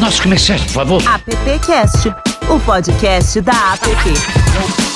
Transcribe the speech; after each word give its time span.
nossos 0.00 0.20
comerciais, 0.20 0.62
por 0.62 0.70
favor. 0.70 1.02
AppCast, 1.06 2.08
o 2.48 2.58
podcast 2.60 3.40
da 3.40 3.52
App. 3.74 4.89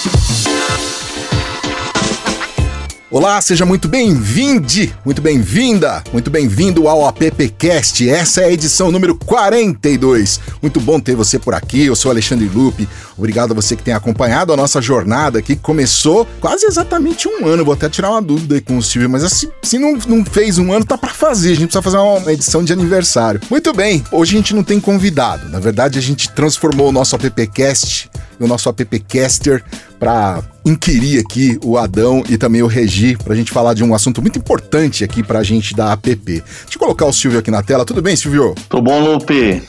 Olá, 3.14 3.40
seja 3.40 3.64
muito 3.64 3.86
bem-vinde, 3.86 4.92
muito 5.04 5.22
bem-vinda, 5.22 6.02
muito 6.12 6.32
bem-vindo 6.32 6.88
ao 6.88 7.06
AppCast. 7.06 8.10
Essa 8.10 8.40
é 8.40 8.46
a 8.46 8.50
edição 8.50 8.90
número 8.90 9.14
42. 9.14 10.40
Muito 10.60 10.80
bom 10.80 10.98
ter 10.98 11.14
você 11.14 11.38
por 11.38 11.54
aqui. 11.54 11.86
Eu 11.86 11.94
sou 11.94 12.10
Alexandre 12.10 12.48
Lupe. 12.48 12.88
Obrigado 13.16 13.52
a 13.52 13.54
você 13.54 13.76
que 13.76 13.84
tem 13.84 13.94
acompanhado 13.94 14.52
a 14.52 14.56
nossa 14.56 14.82
jornada 14.82 15.38
aqui, 15.38 15.54
que 15.54 15.62
começou 15.62 16.26
quase 16.40 16.66
exatamente 16.66 17.28
um 17.28 17.46
ano. 17.46 17.64
Vou 17.64 17.74
até 17.74 17.88
tirar 17.88 18.10
uma 18.10 18.20
dúvida 18.20 18.56
aí 18.56 18.60
com 18.60 18.78
o 18.78 18.82
Silvio, 18.82 19.08
mas 19.08 19.22
assim, 19.22 19.48
se 19.62 19.78
não, 19.78 19.96
não 20.08 20.24
fez 20.24 20.58
um 20.58 20.72
ano, 20.72 20.84
tá 20.84 20.98
para 20.98 21.14
fazer. 21.14 21.52
A 21.52 21.54
gente 21.54 21.66
precisa 21.66 21.82
fazer 21.82 21.98
uma 21.98 22.32
edição 22.32 22.64
de 22.64 22.72
aniversário. 22.72 23.40
Muito 23.48 23.72
bem, 23.72 24.02
hoje 24.10 24.34
a 24.34 24.38
gente 24.38 24.56
não 24.56 24.64
tem 24.64 24.80
convidado. 24.80 25.48
Na 25.50 25.60
verdade, 25.60 26.00
a 26.00 26.02
gente 26.02 26.32
transformou 26.32 26.88
o 26.88 26.92
nosso 26.92 27.14
AppCast 27.14 28.10
o 28.40 28.46
nosso 28.46 28.68
appcaster 28.68 29.62
para 30.04 30.42
inquirir 30.66 31.24
aqui 31.24 31.58
o 31.64 31.78
Adão 31.78 32.22
e 32.28 32.36
também 32.36 32.62
o 32.62 32.66
Regi 32.66 33.16
para 33.16 33.32
a 33.32 33.36
gente 33.36 33.50
falar 33.50 33.72
de 33.72 33.82
um 33.82 33.94
assunto 33.94 34.20
muito 34.20 34.38
importante 34.38 35.02
aqui 35.02 35.22
para 35.22 35.38
a 35.38 35.42
gente 35.42 35.74
da 35.74 35.92
app. 35.92 36.12
Deixa 36.14 36.44
eu 36.74 36.78
colocar 36.78 37.06
o 37.06 37.12
Silvio 37.12 37.38
aqui 37.38 37.50
na 37.50 37.62
tela. 37.62 37.86
Tudo 37.86 38.02
bem, 38.02 38.14
Silvio? 38.14 38.54
Tudo 38.68 38.82
bom, 38.82 39.00
Lupe. 39.00 39.62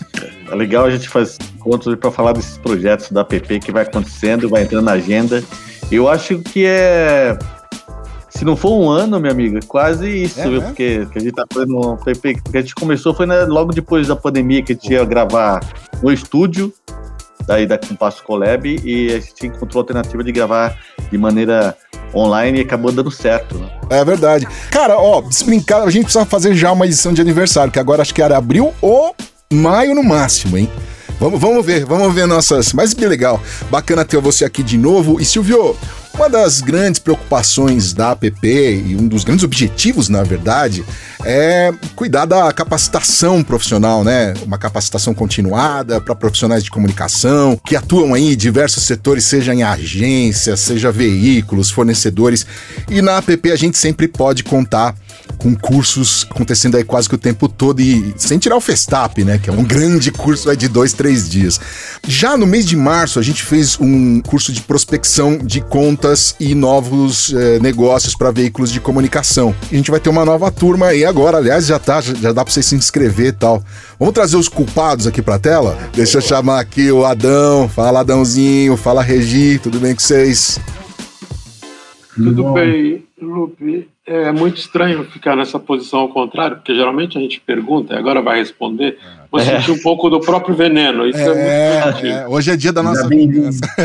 É 0.51 0.53
legal 0.53 0.83
a 0.87 0.91
gente 0.91 1.07
fazer 1.07 1.37
encontros 1.55 1.95
para 1.95 2.11
falar 2.11 2.33
desses 2.33 2.57
projetos 2.57 3.11
da 3.11 3.21
app 3.21 3.59
que 3.61 3.71
vai 3.71 3.83
acontecendo, 3.83 4.49
vai 4.49 4.63
entrando 4.63 4.83
na 4.83 4.91
agenda. 4.91 5.41
Eu 5.89 6.09
acho 6.09 6.39
que 6.39 6.65
é 6.65 7.37
se 8.27 8.43
não 8.43 8.57
for 8.57 8.77
um 8.77 8.89
ano, 8.89 9.17
minha 9.17 9.31
amiga, 9.31 9.61
quase 9.65 10.23
isso, 10.23 10.41
é, 10.41 10.49
viu? 10.49 10.59
Né? 10.59 10.67
Porque 10.67 11.07
a 11.15 11.19
gente 11.19 11.31
tá 11.31 11.45
fazendo 11.49 11.77
um 11.77 11.95
porque 11.95 12.57
a 12.57 12.61
gente 12.61 12.75
começou 12.75 13.13
foi 13.13 13.25
né, 13.25 13.45
logo 13.45 13.71
depois 13.71 14.09
da 14.09 14.17
pandemia 14.17 14.61
que 14.61 14.73
a 14.73 14.75
gente 14.75 14.91
ia 14.91 15.05
gravar 15.05 15.61
no 16.03 16.11
estúdio 16.11 16.73
daí 17.47 17.65
da 17.65 17.77
Compasso 17.77 18.23
Colab 18.23 18.65
e 18.83 19.13
a 19.13 19.19
gente 19.19 19.47
encontrou 19.47 19.81
a 19.81 19.83
alternativa 19.83 20.23
de 20.23 20.31
gravar 20.31 20.77
de 21.11 21.17
maneira 21.17 21.75
online 22.13 22.59
e 22.59 22.61
acabou 22.61 22.91
dando 22.91 23.11
certo. 23.11 23.57
Né? 23.57 23.69
É 23.89 24.03
verdade. 24.03 24.47
Cara, 24.71 24.97
ó, 24.97 25.21
brincar, 25.45 25.83
a 25.83 25.89
gente 25.89 26.03
precisa 26.03 26.25
fazer 26.25 26.55
já 26.55 26.71
uma 26.71 26.85
edição 26.85 27.13
de 27.13 27.21
aniversário, 27.21 27.71
que 27.71 27.79
agora 27.79 28.01
acho 28.01 28.13
que 28.13 28.21
era 28.21 28.37
abril 28.37 28.73
ou 28.81 29.15
maio 29.51 29.93
no 29.93 30.03
máximo, 30.03 30.57
hein? 30.57 30.69
Vamos, 31.19 31.39
vamos 31.39 31.65
ver, 31.65 31.85
vamos 31.85 32.13
ver 32.13 32.27
nossas. 32.27 32.73
Mas 32.73 32.93
bem 32.93 33.07
legal. 33.07 33.41
Bacana 33.69 34.03
ter 34.03 34.19
você 34.19 34.43
aqui 34.43 34.61
de 34.61 34.77
novo. 34.77 35.19
E 35.19 35.25
Silvio, 35.25 35.75
uma 36.13 36.29
das 36.29 36.61
grandes 36.61 36.99
preocupações 36.99 37.93
da 37.93 38.11
APP 38.11 38.83
e 38.85 38.95
um 38.95 39.07
dos 39.07 39.23
grandes 39.23 39.43
objetivos, 39.43 40.07
na 40.07 40.23
verdade, 40.23 40.85
é 41.25 41.73
cuidar 41.95 42.25
da 42.25 42.51
capacitação 42.53 43.43
profissional, 43.43 44.03
né? 44.03 44.33
Uma 44.45 44.57
capacitação 44.57 45.13
continuada 45.13 45.99
para 45.99 46.15
profissionais 46.15 46.63
de 46.63 46.69
comunicação 46.69 47.59
que 47.65 47.75
atuam 47.75 48.13
aí 48.13 48.33
em 48.33 48.37
diversos 48.37 48.83
setores, 48.83 49.25
seja 49.25 49.53
em 49.53 49.63
agências, 49.63 50.59
seja 50.61 50.91
veículos, 50.91 51.69
fornecedores. 51.69 52.45
E 52.89 53.01
na 53.01 53.17
APP 53.17 53.51
a 53.51 53.57
gente 53.57 53.77
sempre 53.77 54.07
pode 54.07 54.43
contar 54.43 54.95
com 55.35 55.55
cursos 55.55 56.25
acontecendo 56.29 56.77
aí 56.77 56.83
quase 56.83 57.07
que 57.07 57.15
o 57.15 57.17
tempo 57.17 57.47
todo 57.47 57.79
e 57.79 58.13
sem 58.17 58.37
tirar 58.37 58.55
o 58.55 58.61
Festap, 58.61 59.23
né? 59.23 59.37
Que 59.37 59.49
é 59.49 59.53
um 59.53 59.63
grande 59.63 60.11
curso 60.11 60.49
é 60.49 60.55
de 60.55 60.67
dois, 60.67 60.93
três 60.93 61.29
dias. 61.29 61.59
Já 62.07 62.37
no 62.37 62.45
mês 62.45 62.65
de 62.65 62.75
março 62.75 63.19
a 63.19 63.21
gente 63.21 63.43
fez 63.43 63.77
um 63.79 64.21
curso 64.21 64.51
de 64.51 64.61
prospecção 64.61 65.37
de 65.37 65.61
contas 65.61 66.35
e 66.39 66.55
novos 66.55 67.33
eh, 67.33 67.59
negócios 67.59 68.15
para 68.15 68.31
veículos 68.31 68.71
de 68.71 68.79
comunicação. 68.79 69.55
E 69.71 69.75
a 69.75 69.77
gente 69.77 69.91
vai 69.91 69.99
ter 69.99 70.09
uma 70.09 70.25
nova 70.25 70.51
turma 70.51 70.87
aí 70.87 71.05
agora, 71.05 71.37
aliás 71.37 71.65
já 71.65 71.79
tá, 71.79 72.01
já 72.01 72.31
dá 72.31 72.43
para 72.43 72.53
você 72.53 72.63
se 72.63 72.75
inscrever 72.75 73.27
e 73.27 73.31
tal. 73.31 73.63
Vamos 73.99 74.13
trazer 74.13 74.37
os 74.37 74.47
culpados 74.47 75.07
aqui 75.07 75.21
para 75.21 75.39
tela? 75.39 75.77
Deixa 75.93 76.17
eu 76.17 76.21
chamar 76.21 76.59
aqui 76.59 76.91
o 76.91 77.05
Adão. 77.05 77.69
Fala 77.69 78.01
Adãozinho, 78.01 78.77
fala 78.77 79.01
Regi, 79.01 79.59
tudo 79.59 79.79
bem 79.79 79.93
com 79.93 80.01
vocês? 80.01 80.59
Tudo 82.15 82.53
bem, 82.53 83.05
Lupe. 83.21 83.94
É 84.07 84.31
muito 84.31 84.57
estranho 84.57 85.03
ficar 85.05 85.35
nessa 85.35 85.57
posição 85.57 86.01
ao 86.01 86.09
contrário, 86.09 86.57
porque 86.57 86.75
geralmente 86.75 87.17
a 87.17 87.21
gente 87.21 87.41
pergunta 87.41 87.95
e 87.95 87.97
agora 87.97 88.21
vai 88.21 88.37
responder. 88.37 88.99
Vou 89.31 89.41
é. 89.41 89.43
sentir 89.43 89.71
um 89.71 89.81
pouco 89.81 90.11
do 90.11 90.19
próprio 90.19 90.55
veneno. 90.55 91.07
Isso 91.07 91.17
é, 91.17 91.23
é 91.23 91.85
muito 91.85 92.05
é, 92.05 92.27
Hoje 92.27 92.51
é 92.51 92.55
dia 92.55 92.71
da 92.71 92.83
nossa 92.83 93.07
vingança. 93.07 93.61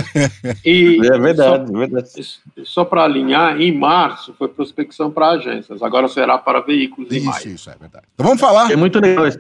E 0.65 1.01
é 1.03 1.19
verdade, 1.19 1.67
só, 1.67 1.79
verdade. 1.79 2.09
Só 2.65 2.85
para 2.85 3.05
alinhar, 3.05 3.59
em 3.61 3.77
março 3.77 4.35
foi 4.39 4.49
prospecção 4.49 5.11
para 5.11 5.31
agências, 5.31 5.83
agora 5.83 6.07
será 6.07 6.37
para 6.37 6.61
veículos 6.61 7.11
isso, 7.11 7.21
em 7.21 7.25
maio. 7.25 7.49
Isso, 7.49 7.71
é 7.71 7.75
verdade. 7.81 8.05
Então 8.15 8.27
vamos 8.27 8.41
falar. 8.41 8.71
É 8.71 8.77
muito 8.77 9.01
legal 9.01 9.27
isso. 9.27 9.39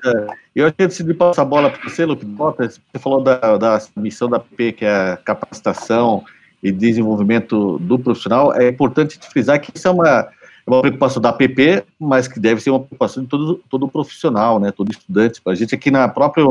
Eu 0.56 0.66
acho 0.66 0.74
que 0.74 0.82
antes 0.82 1.04
de 1.04 1.14
passar 1.14 1.42
a 1.42 1.44
bola 1.44 1.68
para 1.68 1.88
você, 1.88 2.06
Lupe, 2.06 2.24
você 2.24 2.98
falou 2.98 3.22
da, 3.22 3.58
da 3.58 3.78
missão 3.96 4.30
da 4.30 4.40
PP, 4.40 4.72
que 4.72 4.84
é 4.86 5.12
a 5.12 5.16
capacitação 5.18 6.24
e 6.62 6.72
desenvolvimento 6.72 7.78
do 7.78 7.98
profissional, 7.98 8.54
é 8.54 8.68
importante 8.68 9.18
frisar 9.30 9.60
que 9.60 9.72
isso 9.74 9.88
é 9.88 9.90
uma, 9.90 10.08
é 10.08 10.28
uma 10.76 10.82
preocupação 10.82 11.20
da 11.20 11.30
APP, 11.30 11.84
mas 11.98 12.28
que 12.28 12.38
deve 12.38 12.60
ser 12.60 12.70
uma 12.70 12.80
preocupação 12.80 13.22
de 13.22 13.28
todo, 13.28 13.60
todo 13.68 13.88
profissional, 13.88 14.58
né, 14.58 14.70
todo 14.70 14.90
estudante. 14.90 15.40
A 15.46 15.54
gente 15.54 15.74
aqui 15.74 15.90
na 15.90 16.08
própria 16.08 16.44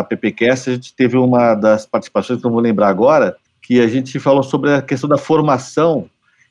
AppCast, 0.00 0.70
a 0.70 0.74
gente 0.74 0.94
teve 0.94 1.16
uma 1.16 1.54
das 1.54 1.86
participações, 1.86 2.42
não 2.42 2.50
vou 2.50 2.60
lembrar 2.60 2.88
agora, 2.88 3.36
que 3.62 3.80
a 3.80 3.86
gente 3.86 4.18
falou 4.18 4.42
sobre 4.42 4.72
a 4.72 4.82
questão 4.82 5.08
da 5.08 5.18
formação, 5.18 6.08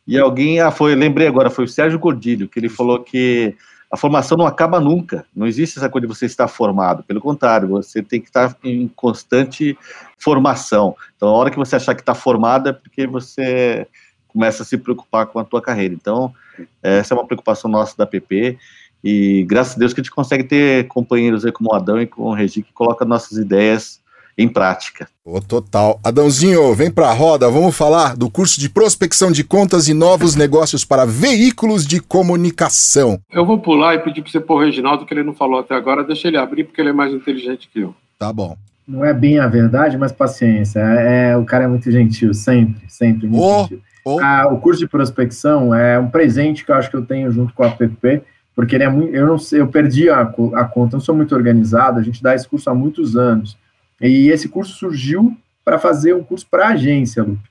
e 0.07 0.17
alguém, 0.17 0.59
ah, 0.59 0.71
foi, 0.71 0.95
lembrei 0.95 1.27
agora, 1.27 1.51
foi 1.51 1.65
o 1.65 1.67
Sérgio 1.67 1.99
Gordilho, 1.99 2.47
que 2.47 2.59
ele 2.59 2.67
falou 2.67 2.99
que 2.99 3.55
a 3.91 3.97
formação 3.97 4.37
não 4.37 4.45
acaba 4.45 4.79
nunca. 4.79 5.25
Não 5.35 5.47
existe 5.47 5.77
essa 5.77 5.89
coisa 5.89 6.07
de 6.07 6.13
você 6.13 6.25
estar 6.25 6.47
formado. 6.47 7.03
Pelo 7.03 7.21
contrário, 7.21 7.67
você 7.67 8.01
tem 8.01 8.21
que 8.21 8.27
estar 8.27 8.55
em 8.63 8.87
constante 8.87 9.77
formação. 10.17 10.95
Então, 11.15 11.29
a 11.29 11.31
hora 11.33 11.51
que 11.51 11.57
você 11.57 11.75
achar 11.75 11.95
que 11.95 12.01
está 12.01 12.13
formado 12.13 12.69
é 12.69 12.73
porque 12.73 13.07
você 13.07 13.87
começa 14.29 14.63
a 14.63 14.65
se 14.65 14.77
preocupar 14.77 15.25
com 15.25 15.39
a 15.39 15.43
tua 15.43 15.61
carreira. 15.61 15.93
Então, 15.93 16.33
essa 16.81 17.13
é 17.13 17.17
uma 17.17 17.25
preocupação 17.25 17.69
nossa 17.69 17.95
da 17.97 18.05
PP. 18.05 18.57
E 19.03 19.43
graças 19.47 19.75
a 19.75 19.79
Deus 19.79 19.93
que 19.93 20.01
a 20.01 20.03
gente 20.03 20.13
consegue 20.13 20.43
ter 20.43 20.87
companheiros 20.87 21.45
aí 21.45 21.51
como 21.51 21.71
o 21.71 21.75
Adão 21.75 22.01
e 22.01 22.07
como 22.07 22.29
o 22.29 22.33
Regi 22.33 22.61
que 22.61 22.73
colocam 22.73 23.07
nossas 23.07 23.37
ideias 23.37 23.99
em 24.37 24.47
prática. 24.47 25.07
Oh, 25.25 25.41
total. 25.41 25.99
Adãozinho, 26.01 26.73
vem 26.73 26.89
para 26.89 27.09
a 27.09 27.13
roda, 27.13 27.49
vamos 27.49 27.75
falar 27.75 28.15
do 28.15 28.29
curso 28.31 28.57
de 28.59 28.69
prospecção 28.69 29.31
de 29.31 29.43
contas 29.43 29.89
e 29.89 29.93
novos 29.93 30.33
negócios 30.33 30.85
para 30.85 31.05
veículos 31.05 31.85
de 31.85 31.99
comunicação. 31.99 33.19
Eu 33.29 33.45
vou 33.45 33.59
pular 33.59 33.95
e 33.95 33.99
pedir 33.99 34.21
para 34.21 34.31
você 34.31 34.39
pôr 34.39 34.55
o 34.55 34.65
Reginaldo, 34.65 35.05
que 35.05 35.13
ele 35.13 35.23
não 35.23 35.33
falou 35.33 35.59
até 35.59 35.75
agora, 35.75 36.05
deixa 36.05 36.29
ele 36.29 36.37
abrir, 36.37 36.63
porque 36.63 36.79
ele 36.79 36.89
é 36.89 36.93
mais 36.93 37.13
inteligente 37.13 37.69
que 37.71 37.81
eu. 37.81 37.93
Tá 38.17 38.31
bom. 38.31 38.57
Não 38.87 39.03
é 39.03 39.13
bem 39.13 39.39
a 39.39 39.47
verdade, 39.47 39.97
mas 39.97 40.11
paciência. 40.11 40.79
É, 40.79 41.31
é 41.31 41.37
o 41.37 41.43
cara 41.43 41.65
é 41.65 41.67
muito 41.67 41.91
gentil, 41.91 42.33
sempre, 42.33 42.81
sempre 42.87 43.27
muito 43.27 43.43
oh, 43.43 43.61
gentil. 43.63 43.81
Oh. 44.05 44.19
O 44.53 44.59
curso 44.59 44.79
de 44.79 44.87
prospecção 44.87 45.73
é 45.73 45.99
um 45.99 46.09
presente 46.09 46.65
que 46.65 46.71
eu 46.71 46.75
acho 46.75 46.89
que 46.89 46.95
eu 46.95 47.05
tenho 47.05 47.31
junto 47.31 47.53
com 47.53 47.63
a 47.63 47.67
app, 47.67 48.21
porque 48.55 48.75
ele 48.75 48.83
é 48.83 48.89
muito, 48.89 49.15
eu 49.15 49.27
não 49.27 49.37
sei, 49.37 49.61
eu 49.61 49.67
perdi 49.67 50.09
a, 50.09 50.21
a 50.21 50.65
conta, 50.65 50.97
não 50.97 51.01
sou 51.01 51.15
muito 51.15 51.33
organizado, 51.35 51.99
a 51.99 52.03
gente 52.03 52.21
dá 52.21 52.35
esse 52.35 52.47
curso 52.47 52.69
há 52.69 52.75
muitos 52.75 53.15
anos. 53.15 53.57
E 54.01 54.29
esse 54.29 54.47
curso 54.47 54.73
surgiu 54.73 55.35
para 55.63 55.77
fazer 55.77 56.13
um 56.13 56.23
curso 56.23 56.47
para 56.49 56.69
agência, 56.69 57.23
Lupe. 57.23 57.49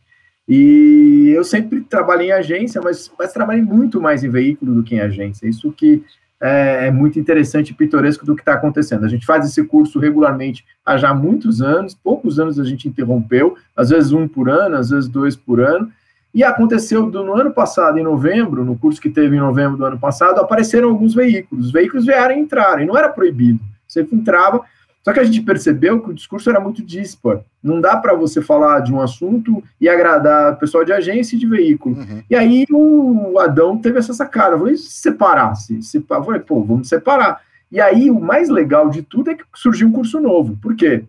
E 0.48 1.30
eu 1.36 1.44
sempre 1.44 1.82
trabalhei 1.82 2.28
em 2.28 2.32
agência, 2.32 2.80
mas, 2.82 3.10
mas 3.18 3.32
trabalhei 3.32 3.62
muito 3.62 4.00
mais 4.00 4.24
em 4.24 4.30
veículo 4.30 4.74
do 4.74 4.82
que 4.82 4.94
em 4.94 5.00
agência. 5.00 5.46
Isso 5.46 5.70
que 5.70 6.02
é, 6.40 6.86
é 6.86 6.90
muito 6.90 7.18
interessante 7.18 7.70
e 7.70 7.74
pitoresco 7.74 8.24
do 8.24 8.34
que 8.34 8.40
está 8.40 8.54
acontecendo. 8.54 9.04
A 9.04 9.08
gente 9.08 9.26
faz 9.26 9.44
esse 9.44 9.62
curso 9.64 9.98
regularmente 9.98 10.64
há 10.86 10.96
já 10.96 11.12
muitos 11.12 11.60
anos, 11.60 11.94
poucos 11.94 12.40
anos 12.40 12.58
a 12.58 12.64
gente 12.64 12.88
interrompeu, 12.88 13.56
às 13.76 13.90
vezes 13.90 14.12
um 14.12 14.26
por 14.26 14.48
ano, 14.48 14.76
às 14.76 14.88
vezes 14.88 15.08
dois 15.08 15.36
por 15.36 15.60
ano, 15.60 15.92
e 16.38 16.44
aconteceu 16.44 17.04
no 17.06 17.34
ano 17.34 17.50
passado, 17.50 17.98
em 17.98 18.04
novembro, 18.04 18.64
no 18.64 18.78
curso 18.78 19.00
que 19.00 19.10
teve 19.10 19.34
em 19.34 19.40
novembro 19.40 19.76
do 19.76 19.84
ano 19.84 19.98
passado, 19.98 20.40
apareceram 20.40 20.88
alguns 20.88 21.12
veículos. 21.12 21.66
Os 21.66 21.72
veículos 21.72 22.06
vieram 22.06 22.36
entrar, 22.36 22.80
e 22.80 22.86
não 22.86 22.96
era 22.96 23.08
proibido. 23.08 23.58
Você 23.88 24.06
entrava, 24.12 24.62
só 25.02 25.12
que 25.12 25.18
a 25.18 25.24
gente 25.24 25.40
percebeu 25.40 26.00
que 26.00 26.10
o 26.10 26.14
discurso 26.14 26.48
era 26.48 26.60
muito 26.60 26.80
dispar. 26.80 27.40
Não 27.60 27.80
dá 27.80 27.96
para 27.96 28.14
você 28.14 28.40
falar 28.40 28.78
de 28.78 28.94
um 28.94 29.00
assunto 29.00 29.60
e 29.80 29.88
agradar 29.88 30.52
o 30.52 30.56
pessoal 30.58 30.84
de 30.84 30.92
agência 30.92 31.34
e 31.34 31.38
de 31.40 31.44
veículo. 31.44 31.96
Uhum. 31.96 32.22
E 32.30 32.36
aí 32.36 32.64
o 32.70 33.36
Adão 33.40 33.76
teve 33.76 33.98
essa 33.98 34.14
sacada. 34.14 34.54
Eu 34.54 34.60
falei, 34.60 34.76
se 34.76 34.92
separasse? 34.92 35.82
Se, 35.82 35.96
eu 35.96 36.24
falei, 36.24 36.40
pô, 36.40 36.62
vamos 36.62 36.88
separar. 36.88 37.40
E 37.68 37.80
aí 37.80 38.12
o 38.12 38.20
mais 38.20 38.48
legal 38.48 38.90
de 38.90 39.02
tudo 39.02 39.32
é 39.32 39.34
que 39.34 39.42
surgiu 39.56 39.88
um 39.88 39.92
curso 39.92 40.20
novo. 40.20 40.56
Por 40.62 40.76
quê? 40.76 41.02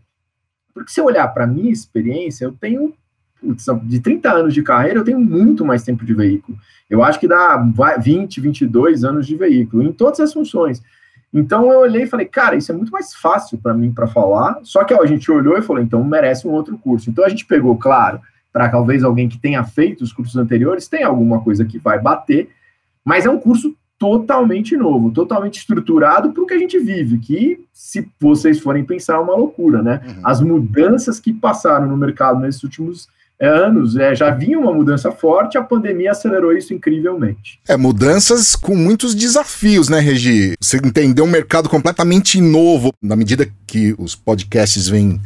Porque 0.74 0.92
se 0.92 1.00
eu 1.00 1.06
olhar 1.06 1.28
para 1.28 1.44
a 1.44 1.48
minha 1.48 1.72
experiência, 1.72 2.46
eu 2.46 2.52
tenho 2.52 2.96
de 3.84 4.00
30 4.00 4.32
anos 4.32 4.54
de 4.54 4.62
carreira, 4.62 5.00
eu 5.00 5.04
tenho 5.04 5.20
muito 5.20 5.66
mais 5.66 5.84
tempo 5.84 6.06
de 6.06 6.14
veículo. 6.14 6.58
Eu 6.90 7.04
acho 7.04 7.20
que 7.20 7.28
dá 7.28 7.58
20, 8.00 8.42
22 8.42 9.04
anos 9.04 9.28
de 9.28 9.36
veículo, 9.36 9.84
em 9.84 9.92
todas 9.92 10.20
as 10.20 10.34
funções. 10.34 10.82
Então 11.34 11.72
eu 11.72 11.80
olhei 11.80 12.04
e 12.04 12.08
falei, 12.08 12.26
cara, 12.26 12.56
isso 12.56 12.72
é 12.72 12.76
muito 12.76 12.92
mais 12.92 13.14
fácil 13.14 13.58
para 13.60 13.74
mim 13.74 13.92
para 13.92 14.08
falar. 14.08 14.60
Só 14.64 14.84
que 14.84 14.94
ó, 14.94 15.02
a 15.02 15.06
gente 15.06 15.32
olhou 15.32 15.58
e 15.58 15.62
falou, 15.62 15.82
então 15.82 16.04
merece 16.04 16.48
um 16.48 16.52
outro 16.52 16.78
curso. 16.78 17.10
Então 17.10 17.24
a 17.24 17.30
gente 17.30 17.46
pegou, 17.46 17.78
claro, 17.78 18.20
para 18.52 18.68
talvez 18.68 19.04
alguém 19.04 19.30
que 19.30 19.38
tenha 19.38 19.64
feito 19.64 20.04
os 20.04 20.12
cursos 20.12 20.36
anteriores, 20.36 20.88
tem 20.88 21.04
alguma 21.04 21.42
coisa 21.42 21.64
que 21.64 21.78
vai 21.78 22.00
bater, 22.00 22.50
mas 23.06 23.26
é 23.26 23.30
um 23.30 23.40
curso 23.40 23.76
totalmente 24.00 24.78
novo, 24.78 25.12
totalmente 25.12 25.60
estruturado 25.60 26.32
para 26.32 26.42
o 26.42 26.46
que 26.46 26.54
a 26.54 26.58
gente 26.58 26.80
vive, 26.80 27.20
que, 27.20 27.66
se 27.74 28.10
vocês 28.20 28.60
forem 28.60 28.86
pensar, 28.86 29.16
é 29.16 29.20
uma 29.20 29.36
loucura, 29.36 29.84
né? 29.84 30.02
Uhum. 30.08 30.22
As 30.24 30.40
mudanças 30.40 31.20
que 31.20 31.34
passaram 31.34 31.86
no 31.86 31.98
mercado 31.98 32.40
nesses 32.40 32.64
últimos 32.64 33.10
anos, 33.40 33.96
é, 33.96 34.14
já 34.14 34.32
vinha 34.32 34.60
uma 34.60 34.74
mudança 34.74 35.12
forte, 35.12 35.58
a 35.58 35.64
pandemia 35.64 36.12
acelerou 36.12 36.52
isso 36.52 36.74
incrivelmente. 36.74 37.60
É, 37.68 37.78
mudanças 37.78 38.56
com 38.56 38.76
muitos 38.76 39.16
desafios, 39.16 39.88
né, 39.88 40.00
Regi? 40.00 40.56
Você 40.60 40.78
entendeu 40.78 41.24
um 41.24 41.30
mercado 41.30 41.70
completamente 41.70 42.42
novo, 42.42 42.92
na 43.02 43.16
medida 43.16 43.48
que 43.66 43.96
os 43.98 44.16
podcasts 44.16 44.90
vêm 44.90 45.20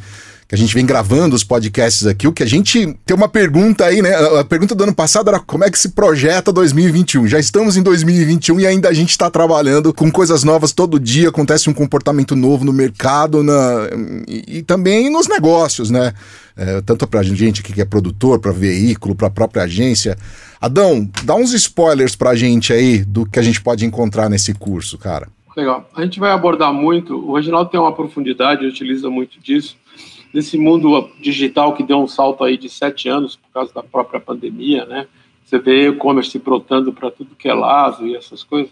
que 0.53 0.55
a 0.55 0.57
gente 0.57 0.75
vem 0.75 0.85
gravando 0.85 1.35
os 1.35 1.43
podcasts 1.43 2.05
aqui, 2.05 2.27
o 2.27 2.31
que 2.31 2.43
a 2.43 2.47
gente 2.47 2.95
tem 3.03 3.17
uma 3.17 3.27
pergunta 3.27 3.85
aí, 3.85 4.03
né? 4.03 4.13
A 4.39 4.43
pergunta 4.43 4.75
do 4.75 4.83
ano 4.83 4.93
passado 4.93 5.27
era 5.27 5.39
como 5.39 5.63
é 5.63 5.71
que 5.71 5.79
se 5.79 5.89
projeta 5.89 6.53
2021. 6.53 7.27
Já 7.27 7.39
estamos 7.39 7.75
em 7.75 7.81
2021 7.81 8.59
e 8.59 8.67
ainda 8.67 8.87
a 8.87 8.93
gente 8.93 9.09
está 9.09 9.31
trabalhando 9.31 9.91
com 9.91 10.11
coisas 10.11 10.43
novas 10.43 10.71
todo 10.71 10.99
dia, 10.99 11.29
acontece 11.29 11.71
um 11.71 11.73
comportamento 11.73 12.35
novo 12.35 12.63
no 12.63 12.71
mercado 12.71 13.41
na, 13.41 13.89
e, 14.27 14.61
também 14.61 15.09
nos 15.09 15.27
negócios, 15.27 15.89
né? 15.89 16.13
É, 16.55 16.81
tanto 16.81 17.07
para 17.07 17.23
gente 17.23 17.63
que 17.63 17.81
é 17.81 17.85
produtor, 17.85 18.37
para 18.37 18.51
veículo, 18.51 19.15
para 19.15 19.29
a 19.29 19.31
própria 19.31 19.63
agência. 19.63 20.15
Adão, 20.61 21.09
dá 21.23 21.33
uns 21.33 21.51
spoilers 21.51 22.15
para 22.15 22.29
a 22.29 22.35
gente 22.35 22.71
aí 22.71 23.03
do 23.03 23.25
que 23.25 23.39
a 23.39 23.43
gente 23.43 23.59
pode 23.59 23.87
encontrar 23.87 24.29
nesse 24.29 24.53
curso, 24.53 24.99
cara. 24.99 25.27
Legal. 25.57 25.89
A 25.95 26.03
gente 26.03 26.19
vai 26.19 26.31
abordar 26.31 26.71
muito, 26.71 27.15
o 27.15 27.35
Reginaldo 27.35 27.71
tem 27.71 27.79
uma 27.79 27.93
profundidade, 27.93 28.65
utiliza 28.65 29.09
muito 29.09 29.39
disso, 29.39 29.77
nesse 30.33 30.57
mundo 30.57 31.11
digital 31.19 31.73
que 31.73 31.83
deu 31.83 31.99
um 31.99 32.07
salto 32.07 32.43
aí 32.43 32.57
de 32.57 32.67
sete 32.67 33.07
anos 33.07 33.35
por 33.35 33.49
causa 33.53 33.73
da 33.73 33.83
própria 33.83 34.19
pandemia, 34.19 34.85
né? 34.85 35.07
Você 35.45 35.59
vê 35.59 35.89
e-commerce 35.89 36.37
brotando 36.39 36.91
para 36.91 37.11
tudo 37.11 37.35
que 37.35 37.47
é 37.47 37.53
lado 37.53 38.07
e 38.07 38.15
essas 38.15 38.43
coisas. 38.43 38.71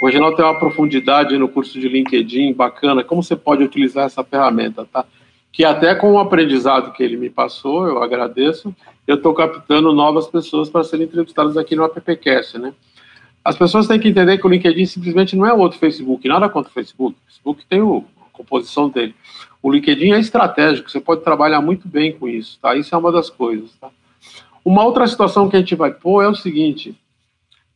O 0.00 0.06
Reginaldo 0.06 0.36
tem 0.36 0.44
uma 0.44 0.58
profundidade 0.58 1.36
no 1.36 1.48
curso 1.48 1.80
de 1.80 1.88
LinkedIn 1.88 2.52
bacana, 2.52 3.02
como 3.02 3.22
você 3.22 3.34
pode 3.34 3.64
utilizar 3.64 4.06
essa 4.06 4.22
ferramenta, 4.22 4.84
tá? 4.84 5.04
Que 5.52 5.64
até 5.64 5.94
com 5.94 6.12
o 6.12 6.18
aprendizado 6.18 6.92
que 6.92 7.02
ele 7.02 7.16
me 7.16 7.28
passou, 7.28 7.88
eu 7.88 8.02
agradeço, 8.02 8.74
eu 9.06 9.16
estou 9.16 9.34
captando 9.34 9.92
novas 9.92 10.28
pessoas 10.28 10.68
para 10.68 10.84
serem 10.84 11.06
entrevistadas 11.06 11.56
aqui 11.56 11.74
no 11.74 11.82
AppCast, 11.84 12.58
né? 12.58 12.72
As 13.44 13.56
pessoas 13.56 13.86
têm 13.86 13.98
que 13.98 14.08
entender 14.08 14.38
que 14.38 14.46
o 14.46 14.50
LinkedIn 14.50 14.84
simplesmente 14.84 15.34
não 15.34 15.46
é 15.46 15.52
outro 15.52 15.78
Facebook, 15.78 16.28
nada 16.28 16.48
contra 16.48 16.70
o 16.70 16.74
Facebook. 16.74 17.16
O 17.16 17.26
Facebook 17.26 17.64
tem 17.68 17.80
o, 17.80 18.04
a 18.20 18.36
composição 18.36 18.88
dele. 18.88 19.14
O 19.62 19.70
LinkedIn 19.70 20.12
é 20.12 20.18
estratégico, 20.18 20.90
você 20.90 21.00
pode 21.00 21.22
trabalhar 21.22 21.60
muito 21.60 21.86
bem 21.86 22.12
com 22.12 22.28
isso, 22.28 22.58
tá? 22.60 22.74
Isso 22.74 22.94
é 22.94 22.98
uma 22.98 23.12
das 23.12 23.28
coisas, 23.28 23.70
tá? 23.80 23.90
Uma 24.64 24.84
outra 24.84 25.06
situação 25.06 25.48
que 25.48 25.56
a 25.56 25.58
gente 25.58 25.74
vai 25.74 25.90
pôr 25.92 26.22
é 26.22 26.28
o 26.28 26.34
seguinte: 26.34 26.94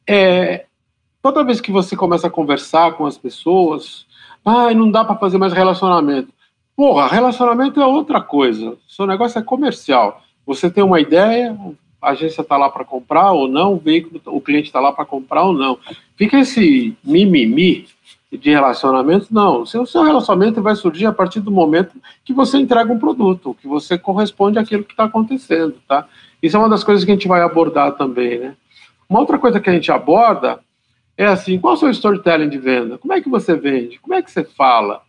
é, 0.07 0.67
toda 1.23 1.45
vez 1.45 1.61
que 1.61 1.73
você 1.73 1.97
começa 1.97 2.27
a 2.27 2.31
conversar 2.31 2.93
com 2.93 3.07
as 3.07 3.19
pessoas, 3.19 4.07
ah, 4.45 4.73
não 4.73 4.91
dá 4.91 5.05
para 5.05 5.17
fazer 5.17 5.39
mais 5.39 5.53
relacionamento. 5.53 6.33
Porra, 6.77 7.07
relacionamento 7.07 7.81
é 7.81 7.87
outra 7.87 8.21
coisa. 8.21 8.77
Seu 8.89 9.07
negócio 9.07 9.39
é 9.39 9.43
comercial. 9.43 10.23
Você 10.47 10.71
tem 10.71 10.83
uma 10.83 11.01
ideia, 11.01 11.57
a 12.03 12.11
agência 12.11 12.43
está 12.43 12.57
lá 12.57 12.69
para 12.69 12.85
comprar 12.85 13.33
ou 13.33 13.49
não, 13.49 13.75
o 13.75 13.79
veículo, 13.79 14.21
o 14.27 14.41
cliente 14.41 14.67
está 14.67 14.81
lá 14.81 14.93
para 14.93 15.07
comprar 15.07 15.45
ou 15.45 15.53
não. 15.53 15.79
Fica 16.17 16.39
esse 16.39 16.97
mimimi 17.03 17.87
de 18.39 18.51
relacionamento, 18.51 19.29
não. 19.31 19.63
O 19.63 19.67
seu, 19.67 19.87
seu 19.87 20.03
relacionamento 20.03 20.63
vai 20.63 20.75
surgir 20.75 21.07
a 21.07 21.13
partir 21.13 21.41
do 21.41 21.51
momento 21.51 21.97
que 22.25 22.33
você 22.33 22.59
entrega 22.59 22.93
um 22.93 22.99
produto, 22.99 23.57
que 23.61 23.67
você 23.67 23.99
corresponde 23.99 24.59
àquilo 24.59 24.85
que 24.85 24.93
está 24.93 25.05
acontecendo, 25.05 25.77
tá? 25.89 26.07
Isso 26.43 26.57
é 26.57 26.61
uma 26.61 26.69
das 26.69 26.85
coisas 26.85 27.05
que 27.05 27.11
a 27.11 27.15
gente 27.15 27.29
vai 27.29 27.43
abordar 27.43 27.93
também, 27.93 28.39
né? 28.39 28.55
Uma 29.09 29.21
outra 29.21 29.39
coisa 29.39 29.61
que 29.61 29.71
a 29.71 29.73
gente 29.73 29.91
aborda 29.93 30.61
é 31.17 31.27
assim, 31.27 31.59
qual 31.59 31.75
é 31.75 31.77
o 31.77 31.81
seu 31.81 31.91
storytelling 31.91 32.49
de 32.49 32.59
venda? 32.59 32.99
Como 32.99 33.13
é 33.13 33.21
que 33.21 33.29
você 33.29 33.55
vende? 33.55 33.99
Como 33.99 34.15
é 34.15 34.23
que 34.23 34.31
você 34.31 34.45
fala? 34.45 35.03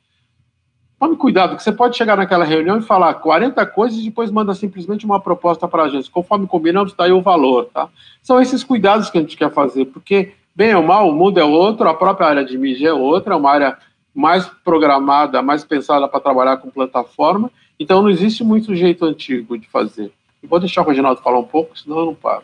Tome 0.99 1.17
cuidado, 1.17 1.57
que 1.57 1.63
você 1.63 1.71
pode 1.71 1.97
chegar 1.97 2.15
naquela 2.15 2.45
reunião 2.45 2.77
e 2.77 2.81
falar 2.81 3.13
40 3.15 3.65
coisas 3.67 3.99
e 3.99 4.05
depois 4.05 4.31
manda 4.31 4.53
simplesmente 4.53 5.05
uma 5.05 5.19
proposta 5.19 5.67
para 5.67 5.83
a 5.83 5.89
gente. 5.89 6.09
Conforme 6.09 6.47
combinamos, 6.47 6.91
está 6.91 7.03
aí 7.03 7.11
o 7.11 7.21
valor, 7.21 7.65
tá? 7.65 7.89
São 8.23 8.41
esses 8.41 8.63
cuidados 8.63 9.09
que 9.09 9.17
a 9.17 9.21
gente 9.21 9.35
quer 9.35 9.51
fazer, 9.51 9.85
porque 9.85 10.33
Bem 10.55 10.73
ou 10.73 10.81
mal, 10.81 11.09
o 11.09 11.13
mundo 11.13 11.37
é 11.37 11.43
outro, 11.43 11.85
a 11.89 11.93
própria 11.93 12.27
área 12.27 12.45
de 12.45 12.57
mídia 12.57 12.87
é 12.87 12.93
outra, 12.93 13.33
é 13.33 13.37
uma 13.37 13.51
área 13.51 13.77
mais 14.15 14.45
programada, 14.63 15.41
mais 15.41 15.65
pensada 15.65 16.07
para 16.07 16.21
trabalhar 16.21 16.55
com 16.57 16.69
plataforma, 16.69 17.51
então 17.77 18.01
não 18.01 18.09
existe 18.09 18.41
muito 18.41 18.73
jeito 18.73 19.03
antigo 19.03 19.57
de 19.57 19.67
fazer. 19.67 20.13
Eu 20.41 20.47
vou 20.47 20.57
deixar 20.57 20.81
o 20.81 20.87
Reginaldo 20.87 21.21
falar 21.21 21.39
um 21.39 21.43
pouco, 21.43 21.77
senão 21.77 21.99
eu 21.99 22.05
não 22.05 22.15
paro. 22.15 22.43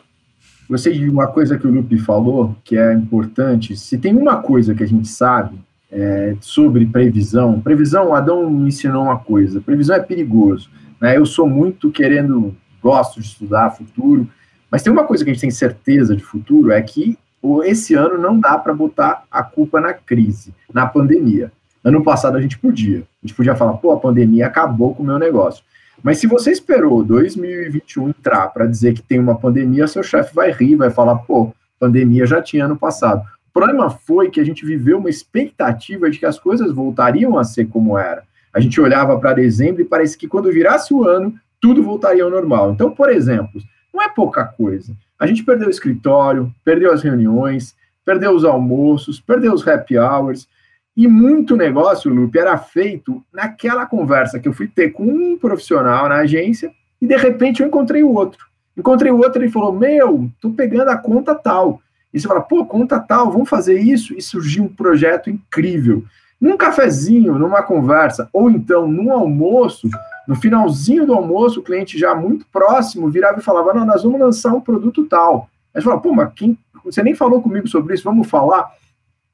Gostei 0.68 0.92
de 0.92 1.08
uma 1.08 1.26
coisa 1.26 1.56
que 1.56 1.66
o 1.66 1.70
Lupe 1.70 1.96
falou, 1.96 2.54
que 2.62 2.76
é 2.76 2.92
importante. 2.92 3.78
Se 3.78 3.96
tem 3.96 4.14
uma 4.14 4.42
coisa 4.42 4.74
que 4.74 4.82
a 4.82 4.86
gente 4.86 5.08
sabe 5.08 5.58
é, 5.90 6.36
sobre 6.38 6.84
previsão, 6.84 7.62
previsão, 7.62 8.14
Adão 8.14 8.50
me 8.50 8.68
ensinou 8.68 9.04
uma 9.04 9.18
coisa: 9.18 9.58
previsão 9.60 9.96
é 9.96 10.00
perigoso. 10.00 10.68
Né? 11.00 11.16
Eu 11.16 11.24
sou 11.24 11.48
muito 11.48 11.90
querendo, 11.90 12.54
gosto 12.82 13.20
de 13.20 13.26
estudar 13.26 13.70
futuro, 13.70 14.28
mas 14.70 14.82
tem 14.82 14.92
uma 14.92 15.04
coisa 15.04 15.24
que 15.24 15.30
a 15.30 15.32
gente 15.32 15.40
tem 15.40 15.50
certeza 15.50 16.14
de 16.14 16.22
futuro: 16.22 16.70
é 16.70 16.82
que 16.82 17.16
esse 17.64 17.94
ano 17.94 18.18
não 18.18 18.38
dá 18.38 18.56
para 18.56 18.72
botar 18.72 19.24
a 19.30 19.42
culpa 19.42 19.80
na 19.80 19.92
crise, 19.92 20.54
na 20.72 20.86
pandemia. 20.86 21.50
Ano 21.82 22.02
passado 22.04 22.36
a 22.36 22.40
gente 22.40 22.58
podia. 22.58 22.98
A 23.00 23.26
gente 23.26 23.34
podia 23.34 23.56
falar, 23.56 23.74
pô, 23.74 23.92
a 23.92 23.98
pandemia 23.98 24.46
acabou 24.46 24.94
com 24.94 25.02
o 25.02 25.06
meu 25.06 25.18
negócio. 25.18 25.64
Mas 26.02 26.18
se 26.18 26.26
você 26.26 26.50
esperou 26.50 27.04
2021 27.04 28.10
entrar 28.10 28.48
para 28.48 28.66
dizer 28.66 28.94
que 28.94 29.02
tem 29.02 29.18
uma 29.18 29.36
pandemia, 29.36 29.86
seu 29.86 30.02
chefe 30.02 30.34
vai 30.34 30.50
rir, 30.52 30.76
vai 30.76 30.90
falar, 30.90 31.16
pô, 31.16 31.52
pandemia 31.78 32.26
já 32.26 32.40
tinha 32.40 32.64
ano 32.64 32.76
passado. 32.76 33.22
O 33.48 33.52
problema 33.52 33.90
foi 33.90 34.30
que 34.30 34.40
a 34.40 34.44
gente 34.44 34.64
viveu 34.64 34.98
uma 34.98 35.10
expectativa 35.10 36.08
de 36.08 36.18
que 36.18 36.26
as 36.26 36.38
coisas 36.38 36.72
voltariam 36.72 37.36
a 37.36 37.44
ser 37.44 37.66
como 37.66 37.98
era. 37.98 38.22
A 38.54 38.60
gente 38.60 38.80
olhava 38.80 39.18
para 39.18 39.34
dezembro 39.34 39.82
e 39.82 39.84
parece 39.84 40.16
que 40.16 40.28
quando 40.28 40.52
virasse 40.52 40.94
o 40.94 41.04
ano, 41.04 41.34
tudo 41.60 41.82
voltaria 41.82 42.24
ao 42.24 42.30
normal. 42.30 42.72
Então, 42.72 42.90
por 42.90 43.10
exemplo, 43.10 43.60
não 43.92 44.02
é 44.02 44.08
pouca 44.08 44.44
coisa. 44.44 44.92
A 45.22 45.26
gente 45.28 45.44
perdeu 45.44 45.68
o 45.68 45.70
escritório, 45.70 46.52
perdeu 46.64 46.92
as 46.92 47.00
reuniões, 47.00 47.76
perdeu 48.04 48.32
os 48.32 48.44
almoços, 48.44 49.20
perdeu 49.20 49.52
os 49.52 49.64
happy 49.64 49.96
hours. 49.96 50.48
E 50.96 51.06
muito 51.06 51.54
negócio, 51.54 52.12
Lupe, 52.12 52.40
era 52.40 52.58
feito 52.58 53.22
naquela 53.32 53.86
conversa 53.86 54.40
que 54.40 54.48
eu 54.48 54.52
fui 54.52 54.66
ter 54.66 54.90
com 54.90 55.04
um 55.04 55.38
profissional 55.38 56.08
na 56.08 56.16
agência 56.16 56.72
e 57.00 57.06
de 57.06 57.16
repente 57.16 57.62
eu 57.62 57.68
encontrei 57.68 58.02
o 58.02 58.12
outro. 58.12 58.48
Encontrei 58.76 59.12
o 59.12 59.18
outro 59.18 59.40
e 59.40 59.44
ele 59.44 59.52
falou: 59.52 59.72
Meu, 59.72 60.28
tô 60.40 60.50
pegando 60.50 60.88
a 60.88 60.96
conta 60.96 61.36
tal. 61.36 61.80
E 62.12 62.18
você 62.18 62.26
fala: 62.26 62.40
Pô, 62.40 62.66
conta 62.66 62.98
tal, 62.98 63.30
vamos 63.30 63.48
fazer 63.48 63.78
isso. 63.78 64.14
E 64.14 64.20
surgiu 64.20 64.64
um 64.64 64.74
projeto 64.74 65.30
incrível. 65.30 66.02
Num 66.40 66.56
cafezinho, 66.56 67.38
numa 67.38 67.62
conversa, 67.62 68.28
ou 68.32 68.50
então 68.50 68.88
num 68.88 69.12
almoço, 69.12 69.88
no 70.26 70.36
finalzinho 70.36 71.06
do 71.06 71.14
almoço, 71.14 71.60
o 71.60 71.62
cliente 71.62 71.98
já 71.98 72.14
muito 72.14 72.46
próximo 72.52 73.10
virava 73.10 73.38
e 73.38 73.42
falava: 73.42 73.74
Não, 73.74 73.84
nós 73.84 74.02
vamos 74.02 74.20
lançar 74.20 74.52
um 74.54 74.60
produto 74.60 75.04
tal. 75.06 75.48
Aí 75.74 75.80
você 75.80 75.88
fala: 75.88 76.00
Pô, 76.00 76.12
mas 76.12 76.32
quem, 76.34 76.56
você 76.84 77.02
nem 77.02 77.14
falou 77.14 77.42
comigo 77.42 77.68
sobre 77.68 77.94
isso, 77.94 78.04
vamos 78.04 78.28
falar? 78.28 78.70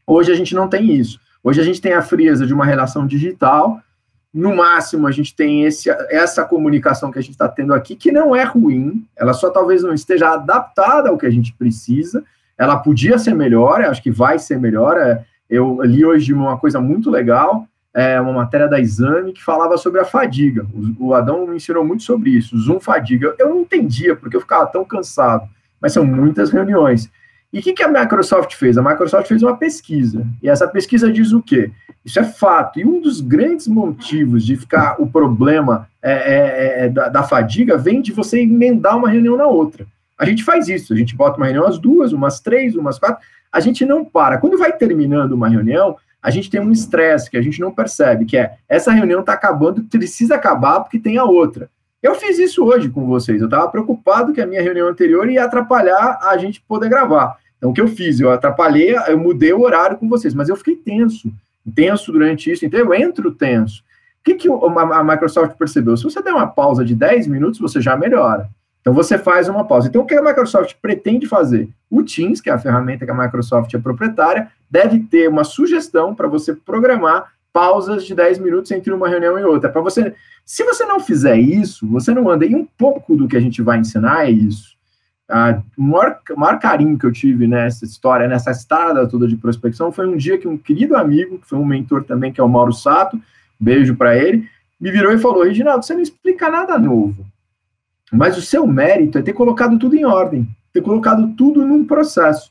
Hoje 0.06 0.32
a 0.32 0.34
gente 0.34 0.54
não 0.54 0.68
tem 0.68 0.92
isso. 0.92 1.20
Hoje 1.44 1.60
a 1.60 1.64
gente 1.64 1.80
tem 1.80 1.92
a 1.92 2.02
frieza 2.02 2.46
de 2.46 2.54
uma 2.54 2.64
relação 2.64 3.06
digital. 3.06 3.80
No 4.32 4.54
máximo, 4.54 5.06
a 5.06 5.10
gente 5.10 5.34
tem 5.34 5.64
esse, 5.64 5.90
essa 6.10 6.44
comunicação 6.44 7.10
que 7.10 7.18
a 7.18 7.22
gente 7.22 7.32
está 7.32 7.48
tendo 7.48 7.72
aqui, 7.72 7.96
que 7.96 8.12
não 8.12 8.36
é 8.36 8.44
ruim, 8.44 9.06
ela 9.16 9.32
só 9.32 9.50
talvez 9.50 9.82
não 9.82 9.94
esteja 9.94 10.34
adaptada 10.34 11.08
ao 11.08 11.16
que 11.16 11.26
a 11.26 11.30
gente 11.30 11.54
precisa. 11.54 12.22
Ela 12.56 12.76
podia 12.76 13.18
ser 13.18 13.34
melhor, 13.34 13.80
acho 13.82 14.02
que 14.02 14.10
vai 14.10 14.38
ser 14.38 14.58
melhor. 14.58 14.96
É, 14.98 15.24
eu 15.48 15.82
li 15.82 16.04
hoje 16.04 16.32
uma 16.32 16.58
coisa 16.58 16.80
muito 16.80 17.10
legal 17.10 17.66
é, 17.98 18.20
uma 18.20 18.32
matéria 18.32 18.68
da 18.68 18.78
Exame 18.78 19.32
que 19.32 19.42
falava 19.42 19.76
sobre 19.76 20.00
a 20.00 20.04
fadiga. 20.04 20.64
O, 20.72 21.08
o 21.08 21.14
Adão 21.14 21.48
me 21.48 21.56
ensinou 21.56 21.84
muito 21.84 22.04
sobre 22.04 22.30
isso, 22.30 22.56
Zoom 22.56 22.78
fadiga. 22.78 23.34
Eu 23.36 23.48
não 23.48 23.62
entendia 23.62 24.14
porque 24.14 24.36
eu 24.36 24.40
ficava 24.40 24.66
tão 24.66 24.84
cansado, 24.84 25.48
mas 25.80 25.94
são 25.94 26.04
muitas 26.04 26.50
reuniões. 26.50 27.10
E 27.52 27.58
o 27.58 27.62
que, 27.62 27.72
que 27.72 27.82
a 27.82 27.88
Microsoft 27.88 28.54
fez? 28.54 28.78
A 28.78 28.82
Microsoft 28.82 29.26
fez 29.26 29.42
uma 29.42 29.56
pesquisa, 29.56 30.24
e 30.40 30.48
essa 30.48 30.68
pesquisa 30.68 31.10
diz 31.10 31.32
o 31.32 31.42
quê? 31.42 31.72
Isso 32.04 32.20
é 32.20 32.24
fato, 32.24 32.78
e 32.78 32.84
um 32.84 33.00
dos 33.00 33.20
grandes 33.20 33.66
motivos 33.66 34.46
de 34.46 34.56
ficar 34.56 34.94
o 35.00 35.06
problema 35.08 35.88
é, 36.00 36.12
é, 36.12 36.84
é, 36.84 36.88
da, 36.88 37.08
da 37.08 37.22
fadiga 37.24 37.76
vem 37.76 38.00
de 38.00 38.12
você 38.12 38.40
emendar 38.40 38.96
uma 38.96 39.08
reunião 39.08 39.36
na 39.36 39.46
outra. 39.46 39.84
A 40.16 40.24
gente 40.24 40.44
faz 40.44 40.68
isso, 40.68 40.92
a 40.92 40.96
gente 40.96 41.16
bota 41.16 41.36
uma 41.36 41.46
reunião 41.46 41.66
às 41.66 41.78
duas, 41.78 42.12
umas 42.12 42.38
três, 42.38 42.76
umas 42.76 42.96
quatro, 42.96 43.18
a 43.50 43.58
gente 43.58 43.84
não 43.84 44.04
para. 44.04 44.38
Quando 44.38 44.56
vai 44.56 44.72
terminando 44.72 45.32
uma 45.32 45.48
reunião, 45.48 45.96
a 46.28 46.30
gente 46.30 46.50
tem 46.50 46.60
um 46.60 46.70
estresse 46.70 47.30
que 47.30 47.38
a 47.38 47.40
gente 47.42 47.58
não 47.58 47.72
percebe, 47.72 48.26
que 48.26 48.36
é 48.36 48.56
essa 48.68 48.92
reunião 48.92 49.20
está 49.20 49.32
acabando, 49.32 49.82
precisa 49.84 50.34
acabar 50.34 50.80
porque 50.80 50.98
tem 50.98 51.16
a 51.16 51.24
outra. 51.24 51.70
Eu 52.02 52.14
fiz 52.16 52.38
isso 52.38 52.62
hoje 52.66 52.90
com 52.90 53.06
vocês. 53.06 53.40
Eu 53.40 53.46
estava 53.46 53.66
preocupado 53.70 54.34
que 54.34 54.40
a 54.42 54.46
minha 54.46 54.60
reunião 54.60 54.88
anterior 54.88 55.26
ia 55.30 55.44
atrapalhar 55.44 56.18
a 56.20 56.36
gente 56.36 56.62
poder 56.68 56.90
gravar. 56.90 57.38
Então, 57.56 57.70
o 57.70 57.72
que 57.72 57.80
eu 57.80 57.88
fiz? 57.88 58.20
Eu 58.20 58.30
atrapalhei, 58.30 58.94
eu 59.08 59.18
mudei 59.18 59.54
o 59.54 59.62
horário 59.62 59.96
com 59.96 60.06
vocês, 60.06 60.34
mas 60.34 60.50
eu 60.50 60.56
fiquei 60.56 60.76
tenso, 60.76 61.32
tenso 61.74 62.12
durante 62.12 62.52
isso. 62.52 62.66
Então, 62.66 62.78
eu 62.78 62.92
entro 62.92 63.32
tenso. 63.32 63.82
O 64.20 64.24
que, 64.24 64.34
que 64.34 64.48
a 64.50 65.02
Microsoft 65.02 65.56
percebeu? 65.56 65.96
Se 65.96 66.04
você 66.04 66.22
der 66.22 66.34
uma 66.34 66.46
pausa 66.46 66.84
de 66.84 66.94
10 66.94 67.26
minutos, 67.26 67.58
você 67.58 67.80
já 67.80 67.96
melhora. 67.96 68.50
Então 68.80 68.94
você 68.94 69.18
faz 69.18 69.48
uma 69.48 69.64
pausa. 69.64 69.88
Então 69.88 70.02
o 70.02 70.06
que 70.06 70.14
a 70.14 70.22
Microsoft 70.22 70.74
pretende 70.80 71.26
fazer? 71.26 71.68
O 71.90 72.02
Teams, 72.02 72.40
que 72.40 72.48
é 72.48 72.52
a 72.52 72.58
ferramenta 72.58 73.04
que 73.04 73.10
a 73.10 73.14
Microsoft 73.14 73.72
é 73.74 73.78
proprietária, 73.78 74.50
deve 74.70 75.00
ter 75.00 75.28
uma 75.28 75.44
sugestão 75.44 76.14
para 76.14 76.28
você 76.28 76.54
programar 76.54 77.32
pausas 77.52 78.04
de 78.04 78.14
10 78.14 78.38
minutos 78.38 78.70
entre 78.70 78.92
uma 78.92 79.08
reunião 79.08 79.38
e 79.38 79.42
outra. 79.42 79.68
Para 79.70 79.80
você, 79.80 80.14
se 80.44 80.64
você 80.64 80.84
não 80.84 81.00
fizer 81.00 81.36
isso, 81.36 81.86
você 81.86 82.12
não 82.14 82.28
anda. 82.30 82.46
E 82.46 82.54
um 82.54 82.66
pouco 82.76 83.16
do 83.16 83.26
que 83.26 83.36
a 83.36 83.40
gente 83.40 83.62
vai 83.62 83.78
ensinar 83.78 84.26
é 84.26 84.30
isso. 84.30 84.76
O, 85.76 85.82
maior, 85.82 86.20
maior 86.36 86.58
carinho 86.58 86.96
que 86.96 87.04
eu 87.04 87.12
tive 87.12 87.46
nessa 87.46 87.84
história, 87.84 88.26
nessa 88.26 88.50
estrada 88.50 89.06
toda 89.06 89.28
de 89.28 89.36
prospecção, 89.36 89.92
foi 89.92 90.06
um 90.06 90.16
dia 90.16 90.38
que 90.38 90.48
um 90.48 90.56
querido 90.56 90.96
amigo, 90.96 91.38
que 91.38 91.46
foi 91.46 91.58
um 91.58 91.64
mentor 91.64 92.04
também, 92.04 92.32
que 92.32 92.40
é 92.40 92.44
o 92.44 92.48
Mauro 92.48 92.72
Sato, 92.72 93.20
beijo 93.60 93.94
para 93.94 94.16
ele, 94.16 94.48
me 94.80 94.90
virou 94.90 95.12
e 95.12 95.18
falou: 95.18 95.44
Reginaldo, 95.44 95.84
você 95.84 95.92
não 95.92 96.00
explica 96.00 96.50
nada 96.50 96.78
novo. 96.78 97.26
Mas 98.12 98.36
o 98.36 98.42
seu 98.42 98.66
mérito 98.66 99.18
é 99.18 99.22
ter 99.22 99.32
colocado 99.32 99.78
tudo 99.78 99.96
em 99.96 100.04
ordem, 100.04 100.48
ter 100.72 100.80
colocado 100.80 101.34
tudo 101.36 101.64
num 101.64 101.84
processo. 101.84 102.50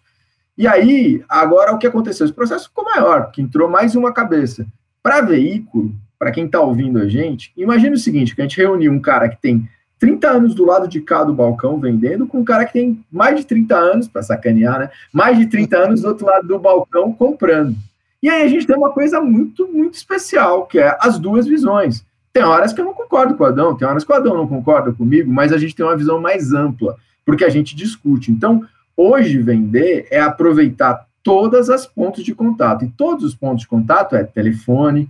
E 0.57 0.67
aí, 0.67 1.23
agora 1.29 1.71
o 1.71 1.77
que 1.77 1.87
aconteceu? 1.87 2.25
Esse 2.25 2.33
processo 2.33 2.69
ficou 2.69 2.83
maior, 2.83 3.25
porque 3.25 3.41
entrou 3.41 3.69
mais 3.69 3.95
uma 3.95 4.11
cabeça. 4.11 4.65
Para 5.03 5.21
veículo, 5.21 5.93
para 6.17 6.31
quem 6.31 6.45
está 6.45 6.59
ouvindo 6.59 6.99
a 6.99 7.07
gente, 7.07 7.51
imagine 7.55 7.95
o 7.95 7.99
seguinte: 7.99 8.35
que 8.35 8.41
a 8.41 8.43
gente 8.43 8.57
reuniu 8.57 8.91
um 8.91 8.99
cara 8.99 9.29
que 9.29 9.37
tem 9.37 9.69
30 9.99 10.29
anos 10.29 10.55
do 10.55 10.65
lado 10.65 10.87
de 10.87 11.01
cá 11.01 11.23
do 11.23 11.33
balcão 11.33 11.79
vendendo, 11.79 12.27
com 12.27 12.39
um 12.39 12.43
cara 12.43 12.65
que 12.65 12.73
tem 12.73 13.03
mais 13.11 13.39
de 13.39 13.45
30 13.45 13.75
anos, 13.75 14.07
para 14.07 14.23
sacanear, 14.23 14.79
né? 14.79 14.89
Mais 15.11 15.37
de 15.37 15.47
30 15.47 15.77
anos 15.77 16.01
do 16.01 16.07
outro 16.07 16.25
lado 16.25 16.47
do 16.47 16.59
balcão 16.59 17.13
comprando. 17.13 17.75
E 18.21 18.29
aí 18.29 18.43
a 18.43 18.47
gente 18.47 18.65
tem 18.65 18.75
uma 18.75 18.91
coisa 18.91 19.21
muito, 19.21 19.67
muito 19.67 19.93
especial, 19.93 20.65
que 20.65 20.79
é 20.79 20.97
as 20.99 21.19
duas 21.19 21.45
visões. 21.45 22.03
Tem 22.31 22.43
horas 22.43 22.73
que 22.73 22.81
eu 22.81 22.85
não 22.85 22.93
concordo 22.93 23.35
com 23.35 23.43
o 23.43 23.47
Adão, 23.47 23.75
tem 23.75 23.87
horas 23.87 24.03
que 24.03 24.11
o 24.11 24.15
Adão 24.15 24.37
não 24.37 24.47
concorda 24.47 24.91
comigo, 24.91 25.31
mas 25.31 25.51
a 25.51 25.57
gente 25.57 25.75
tem 25.75 25.85
uma 25.85 25.97
visão 25.97 26.21
mais 26.21 26.53
ampla, 26.53 26.95
porque 27.25 27.43
a 27.43 27.49
gente 27.49 27.75
discute. 27.75 28.31
Então, 28.31 28.63
hoje 28.95 29.39
vender 29.39 30.07
é 30.11 30.19
aproveitar 30.19 31.07
todas 31.23 31.69
as 31.69 31.85
pontos 31.85 32.23
de 32.23 32.33
contato. 32.33 32.85
E 32.85 32.89
todos 32.89 33.23
os 33.25 33.35
pontos 33.35 33.61
de 33.61 33.67
contato 33.67 34.15
é 34.15 34.23
telefone, 34.23 35.09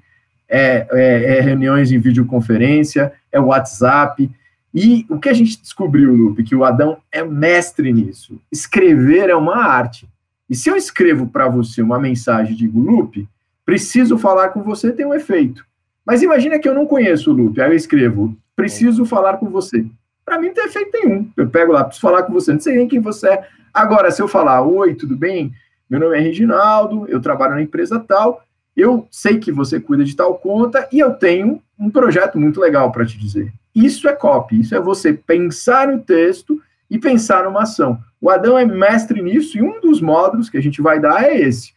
é, 0.50 0.88
é, 0.92 1.38
é 1.38 1.42
reuniões 1.42 1.92
em 1.92 2.00
videoconferência, 2.00 3.14
é 3.32 3.40
WhatsApp. 3.40 4.30
E 4.74 5.06
o 5.10 5.20
que 5.20 5.30
a 5.30 5.34
gente 5.34 5.62
descobriu, 5.62 6.14
Lupe, 6.14 6.44
que 6.44 6.56
o 6.56 6.64
Adão 6.64 6.98
é 7.12 7.24
mestre 7.24 7.94
nisso. 7.94 8.40
Escrever 8.52 9.30
é 9.30 9.36
uma 9.36 9.58
arte. 9.58 10.08
E 10.50 10.56
se 10.56 10.70
eu 10.70 10.76
escrevo 10.76 11.28
para 11.28 11.48
você 11.48 11.82
uma 11.82 12.00
mensagem 12.00 12.56
de 12.56 12.68
Lupe, 12.68 13.28
preciso 13.66 14.18
falar 14.18 14.50
com 14.50 14.64
você, 14.64 14.92
tem 14.92 15.06
um 15.06 15.14
efeito. 15.14 15.66
Mas 16.08 16.22
imagina 16.22 16.58
que 16.58 16.70
eu 16.70 16.74
não 16.74 16.86
conheço 16.86 17.30
o 17.30 17.34
Lupe, 17.34 17.60
aí 17.60 17.70
eu 17.70 17.76
escrevo, 17.76 18.34
preciso 18.56 19.04
falar 19.04 19.36
com 19.36 19.50
você. 19.50 19.86
Para 20.24 20.40
mim 20.40 20.48
não 20.48 20.54
tem 20.54 20.64
efeito 20.64 20.90
nenhum. 20.94 21.30
Eu 21.36 21.50
pego 21.50 21.74
lá, 21.74 21.84
preciso 21.84 22.08
falar 22.08 22.24
com 22.24 22.32
você, 22.32 22.54
não 22.54 22.62
sei 22.62 22.78
nem 22.78 22.88
quem 22.88 23.02
você 23.02 23.28
é. 23.28 23.48
Agora, 23.74 24.10
se 24.10 24.22
eu 24.22 24.28
falar, 24.28 24.62
oi, 24.62 24.96
tudo 24.96 25.18
bem? 25.18 25.52
Meu 25.90 26.00
nome 26.00 26.18
é 26.18 26.22
Reginaldo, 26.22 27.06
eu 27.10 27.20
trabalho 27.20 27.56
na 27.56 27.62
empresa 27.62 28.00
tal, 28.00 28.42
eu 28.76 29.06
sei 29.12 29.38
que 29.38 29.52
você 29.52 29.82
cuida 29.82 30.06
de 30.06 30.16
tal 30.16 30.36
conta 30.36 30.88
e 30.94 31.00
eu 31.00 31.12
tenho 31.14 31.62
um 31.78 31.90
projeto 31.90 32.40
muito 32.40 32.62
legal 32.62 32.90
para 32.90 33.06
te 33.06 33.18
dizer. 33.20 33.52
Isso 33.76 34.08
é 34.08 34.14
copy, 34.14 34.62
isso 34.62 34.74
é 34.76 34.80
você 34.80 35.12
pensar 35.12 35.90
no 35.90 36.00
texto 36.00 36.62
e 36.90 36.98
pensar 36.98 37.44
numa 37.44 37.64
ação. 37.64 38.00
O 38.22 38.30
Adão 38.30 38.58
é 38.58 38.66
mestre 38.66 39.22
nisso 39.22 39.58
e 39.58 39.62
um 39.62 39.82
dos 39.82 40.00
módulos 40.00 40.50
que 40.50 40.58
a 40.58 40.62
gente 40.62 40.82
vai 40.82 41.02
dar 41.02 41.26
é 41.26 41.38
esse 41.38 41.76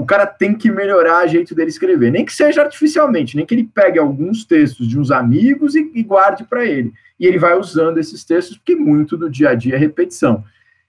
o 0.00 0.06
cara 0.06 0.26
tem 0.26 0.54
que 0.54 0.70
melhorar 0.70 1.26
o 1.26 1.28
jeito 1.28 1.54
dele 1.54 1.68
escrever, 1.68 2.10
nem 2.10 2.24
que 2.24 2.32
seja 2.32 2.62
artificialmente, 2.62 3.36
nem 3.36 3.44
que 3.44 3.54
ele 3.54 3.70
pegue 3.72 3.98
alguns 3.98 4.44
textos 4.44 4.88
de 4.88 4.98
uns 4.98 5.10
amigos 5.10 5.74
e, 5.74 5.90
e 5.94 6.02
guarde 6.02 6.44
para 6.44 6.64
ele. 6.64 6.92
E 7.18 7.26
ele 7.26 7.38
vai 7.38 7.56
usando 7.58 7.98
esses 7.98 8.24
textos, 8.24 8.56
porque 8.56 8.74
muito 8.74 9.16
do 9.16 9.28
dia 9.28 9.50
a 9.50 9.54
dia 9.54 9.74
é 9.74 9.78
repetição. 9.78 10.42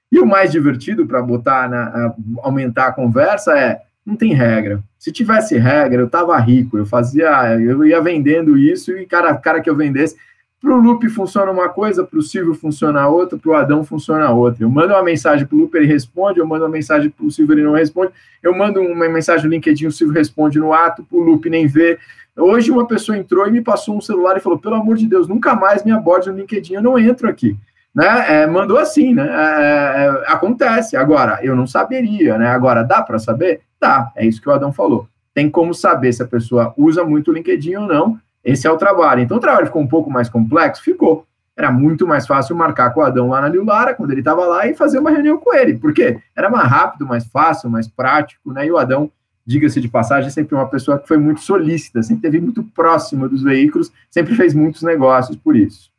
E 0.10 0.18
o 0.18 0.25
mais 0.25 0.51
divertido 0.51 1.06
para 1.06 1.22
botar 1.22 1.70
na, 1.70 2.15
aumentar 2.41 2.88
a 2.88 2.91
conversa 2.94 3.58
é 3.58 3.82
não 4.06 4.15
tem 4.15 4.34
regra. 4.34 4.82
Se 4.98 5.12
tivesse 5.12 5.58
regra, 5.58 6.01
eu 6.01 6.10
tava 6.10 6.38
rico, 6.39 6.77
eu 6.77 6.86
fazia, 6.86 7.60
eu 7.60 7.86
ia 7.86 8.01
vendendo 8.01 8.58
isso 8.58 8.98
e 8.98 9.06
cara, 9.06 9.36
cara 9.36 9.62
que 9.62 9.70
eu 9.70 9.75
vendesse, 9.75 10.15
para 10.62 10.75
o 10.75 10.77
Lupe 10.77 11.10
funciona 11.10 11.51
uma 11.51 11.70
coisa, 11.70 12.03
para 12.03 12.20
o 12.20 12.22
Silvio 12.22 12.53
funciona 12.53 13.08
outra, 13.08 13.36
para 13.36 13.50
o 13.50 13.56
Adão 13.56 13.84
funciona 13.84 14.30
outra. 14.30 14.63
Eu 14.63 14.70
mando 14.70 14.94
uma 14.94 15.01
mensagem 15.01 15.48
para 15.48 15.56
o 15.56 15.60
Lupe, 15.60 15.75
ele 15.75 15.88
responde, 15.88 16.39
eu 16.39 16.46
mando 16.46 16.63
uma 16.63 16.70
mensagem 16.70 17.10
para 17.10 17.25
o 17.25 17.32
Silvio, 17.32 17.56
ele 17.56 17.63
não 17.63 17.74
responde. 17.74 18.12
Eu 18.44 18.56
mando 18.56 18.80
uma 18.80 19.10
mensagem 19.10 19.46
no 19.46 19.51
LinkedIn, 19.51 19.88
o 19.88 19.91
Silvio 19.91 20.13
responde 20.13 20.60
no 20.60 20.72
ato, 20.72 21.06
o 21.12 21.20
Lupe 21.20 21.50
nem 21.50 21.65
vê. 21.65 21.98
Hoje 22.38 22.70
uma 22.70 22.86
pessoa 22.86 23.18
entrou 23.18 23.48
e 23.48 23.51
me 23.51 23.60
passou 23.60 23.98
um 23.98 24.01
celular 24.01 24.38
e 24.38 24.39
falou, 24.39 24.60
pelo 24.60 24.75
amor 24.75 24.98
de 24.98 25.08
Deus, 25.08 25.27
nunca 25.27 25.56
mais 25.56 25.84
me 25.84 25.91
aborde 25.91 26.30
no 26.30 26.38
LinkedIn, 26.38 26.75
eu 26.75 26.84
não 26.84 26.98
entro 26.98 27.27
aqui. 27.27 27.58
Né? 27.94 28.44
É, 28.44 28.48
mandou 28.48 28.77
assim, 28.77 29.15
né? 29.15 29.27
É, 29.27 30.06
é, 30.06 30.32
acontece. 30.32 30.96
Agora, 30.96 31.39
eu 31.41 31.56
não 31.56 31.65
saberia, 31.65 32.38
né? 32.38 32.48
Agora, 32.48 32.84
dá 32.84 33.01
para 33.01 33.18
saber? 33.18 33.62
Dá, 33.80 34.12
é 34.15 34.25
isso 34.25 34.39
que 34.39 34.48
o 34.48 34.51
Adão 34.51 34.72
falou. 34.72 35.08
Tem 35.34 35.50
como 35.50 35.74
saber 35.74 36.13
se 36.13 36.22
a 36.22 36.27
pessoa 36.27 36.74
usa 36.77 37.03
muito 37.03 37.32
o 37.32 37.34
LinkedIn 37.34 37.75
ou 37.75 37.88
não, 37.88 38.20
esse 38.43 38.67
é 38.67 38.71
o 38.71 38.77
trabalho. 38.77 39.21
Então 39.21 39.38
o 39.38 39.39
trabalho 39.39 39.67
ficou 39.67 39.81
um 39.81 39.88
pouco 39.88 40.10
mais 40.10 40.29
complexo? 40.29 40.83
Ficou. 40.83 41.25
Era 41.55 41.71
muito 41.71 42.07
mais 42.07 42.25
fácil 42.25 42.55
marcar 42.55 42.91
com 42.91 43.01
o 43.01 43.03
Adão 43.03 43.27
lá 43.27 43.41
na 43.41 43.50
Lilara, 43.50 43.93
quando 43.93 44.12
ele 44.12 44.21
estava 44.21 44.45
lá, 44.45 44.67
e 44.67 44.74
fazer 44.74 45.00
uma 45.00 45.12
reunião 45.12 45.38
com 45.38 45.53
ele. 45.53 45.77
Por 45.77 45.93
quê? 45.93 46.19
Era 46.36 46.50
mais 46.50 46.67
rápido, 46.67 47.05
mais 47.05 47.25
fácil, 47.25 47.69
mais 47.69 47.88
prático, 47.88 48.51
né? 48.51 48.65
E 48.65 48.71
o 48.71 48.77
Adão, 48.77 49.12
diga-se 49.45 49.79
de 49.79 49.88
passagem, 49.88 50.27
é 50.27 50.31
sempre 50.31 50.55
uma 50.55 50.67
pessoa 50.67 50.98
que 50.98 51.07
foi 51.07 51.17
muito 51.17 51.41
solícita, 51.41 52.01
sempre 52.01 52.27
esteve 52.27 52.43
muito 52.43 52.63
próxima 52.63 53.27
dos 53.27 53.43
veículos, 53.43 53.91
sempre 54.10 54.33
fez 54.36 54.53
muitos 54.53 54.81
negócios 54.81 55.38
por 55.38 55.55
isso. 55.55 55.91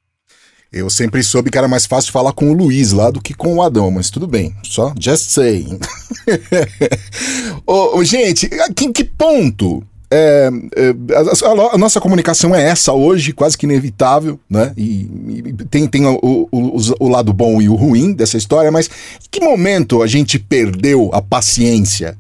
Eu 0.73 0.89
sempre 0.89 1.23
soube 1.23 1.51
que 1.51 1.59
era 1.59 1.69
mais 1.69 1.85
fácil 1.85 2.11
falar 2.11 2.33
com 2.33 2.51
o 2.51 2.55
Luiz 2.55 2.93
lá 2.93 3.11
do 3.11 3.21
que 3.21 3.35
com 3.35 3.57
o 3.57 3.63
Adão, 3.63 3.91
mas 3.91 4.09
tudo 4.09 4.27
bem, 4.27 4.57
só 4.63 4.95
just 4.99 5.29
saying. 5.29 5.79
oh, 7.67 8.03
gente, 8.03 8.49
em 8.81 8.91
que 8.91 9.05
ponto 9.05 9.85
é, 10.15 10.51
é, 10.77 10.95
a, 11.17 11.75
a, 11.75 11.79
nossa 11.79 11.99
comunicação 11.99 12.55
é 12.55 12.63
essa 12.63 12.93
hoje, 12.93 13.33
quase 13.33 13.57
que 13.57 13.65
inevitável, 13.65 14.39
né? 14.49 14.73
E, 14.77 15.09
e 15.37 15.53
tem, 15.71 15.87
tem 15.87 16.07
o, 16.07 16.19
o, 16.23 16.77
o, 17.01 17.09
lado 17.09 17.33
bom 17.33 17.63
e 17.63 17.69
o 17.69 17.75
ruim 17.75 18.13
dessa 18.13 18.37
história, 18.37 18.71
mas 18.71 18.89
em 18.89 19.29
que 19.31 19.41
momento 19.41 20.03
a 20.03 20.07
gente 20.07 20.39
perdeu 20.39 21.09
a 21.15 21.23
paciência? 21.23 22.19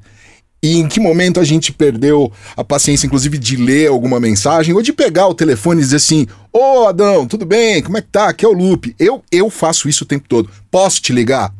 E 0.62 0.78
em 0.78 0.88
que 0.88 1.00
momento 1.00 1.38
a 1.38 1.44
gente 1.44 1.70
perdeu 1.72 2.32
a 2.56 2.64
paciência, 2.64 3.06
inclusive, 3.06 3.36
de 3.36 3.56
ler 3.56 3.88
alguma 3.88 4.18
mensagem 4.18 4.72
ou 4.72 4.80
de 4.80 4.92
pegar 4.92 5.26
o 5.26 5.34
telefone 5.34 5.80
e 5.80 5.84
dizer 5.84 5.96
assim: 5.96 6.26
Ô 6.52 6.84
oh, 6.84 6.88
Adão, 6.88 7.26
tudo 7.26 7.44
bem? 7.44 7.82
Como 7.82 7.98
é 7.98 8.00
que 8.00 8.08
tá? 8.08 8.28
Aqui 8.28 8.44
é 8.44 8.48
o 8.48 8.52
Lupe. 8.52 8.94
Eu, 8.98 9.22
eu 9.30 9.50
faço 9.50 9.88
isso 9.88 10.04
o 10.04 10.06
tempo 10.06 10.26
todo. 10.28 10.48
Posso 10.70 11.02
te 11.02 11.12
ligar? 11.12 11.52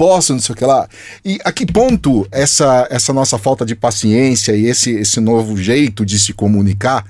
Posso, 0.00 0.32
não 0.32 0.40
sei 0.40 0.54
o 0.54 0.56
que 0.56 0.64
lá. 0.64 0.88
E 1.22 1.38
a 1.44 1.52
que 1.52 1.70
ponto 1.70 2.26
essa, 2.32 2.88
essa 2.90 3.12
nossa 3.12 3.36
falta 3.36 3.66
de 3.66 3.74
paciência 3.76 4.56
e 4.56 4.64
esse, 4.64 4.92
esse 4.92 5.20
novo 5.20 5.58
jeito 5.58 6.06
de 6.06 6.18
se 6.18 6.32
comunicar 6.32 7.04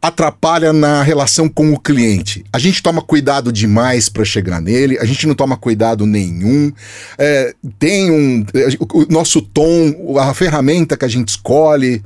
atrapalha 0.00 0.72
na 0.72 1.02
relação 1.02 1.46
com 1.46 1.74
o 1.74 1.78
cliente. 1.78 2.42
A 2.50 2.58
gente 2.58 2.82
toma 2.82 3.02
cuidado 3.02 3.52
demais 3.52 4.08
para 4.08 4.24
chegar 4.24 4.62
nele, 4.62 4.98
a 4.98 5.04
gente 5.04 5.26
não 5.26 5.34
toma 5.34 5.58
cuidado 5.58 6.06
nenhum. 6.06 6.72
É, 7.18 7.54
tem 7.78 8.10
um. 8.10 8.46
O, 8.80 9.02
o, 9.02 9.06
nosso 9.10 9.42
tom, 9.42 10.18
a 10.18 10.32
ferramenta 10.32 10.96
que 10.96 11.04
a 11.04 11.08
gente 11.08 11.28
escolhe. 11.28 12.02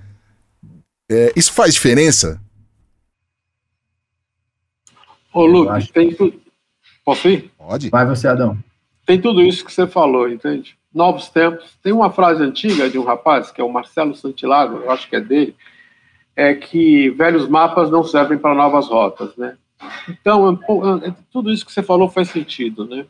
É, 1.09 1.33
isso 1.37 1.53
faz 1.53 1.73
diferença? 1.73 2.41
Ô, 5.33 5.47
Luke, 5.47 5.93
tem 5.93 6.13
tudo. 6.13 6.35
Posso 7.05 7.29
ir? 7.29 7.49
Pode. 7.57 7.91
Vai 7.91 8.05
você, 8.05 8.27
Adão 8.27 8.59
tem 9.07 9.21
tudo 9.21 9.41
isso 9.41 9.65
que 9.65 9.73
você 9.73 9.87
falou, 9.87 10.29
entende? 10.29 10.77
Novos 10.93 11.29
tempos. 11.29 11.79
Tem 11.81 11.93
uma 11.93 12.11
frase 12.11 12.43
antiga 12.43 12.91
de 12.91 12.99
um 12.99 13.05
rapaz, 13.05 13.53
que 13.53 13.61
é 13.61 13.65
o 13.65 13.73
Marcelo 13.73 14.17
Santilago, 14.17 14.79
eu 14.79 14.91
acho 14.91 15.09
que 15.09 15.15
é 15.15 15.21
dele, 15.21 15.55
é 16.35 16.53
que 16.55 17.09
velhos 17.11 17.49
mapas 17.49 17.89
não 17.89 18.03
servem 18.03 18.37
para 18.37 18.55
novas 18.55 18.89
rotas, 18.89 19.37
né? 19.37 19.57
Então, 20.09 20.51
é, 20.51 21.09
é, 21.09 21.15
tudo 21.33 21.53
isso 21.53 21.65
que 21.65 21.73
você 21.73 21.83
falou 21.83 22.09
faz 22.09 22.31
sentido, 22.31 22.85
né? 22.85 23.07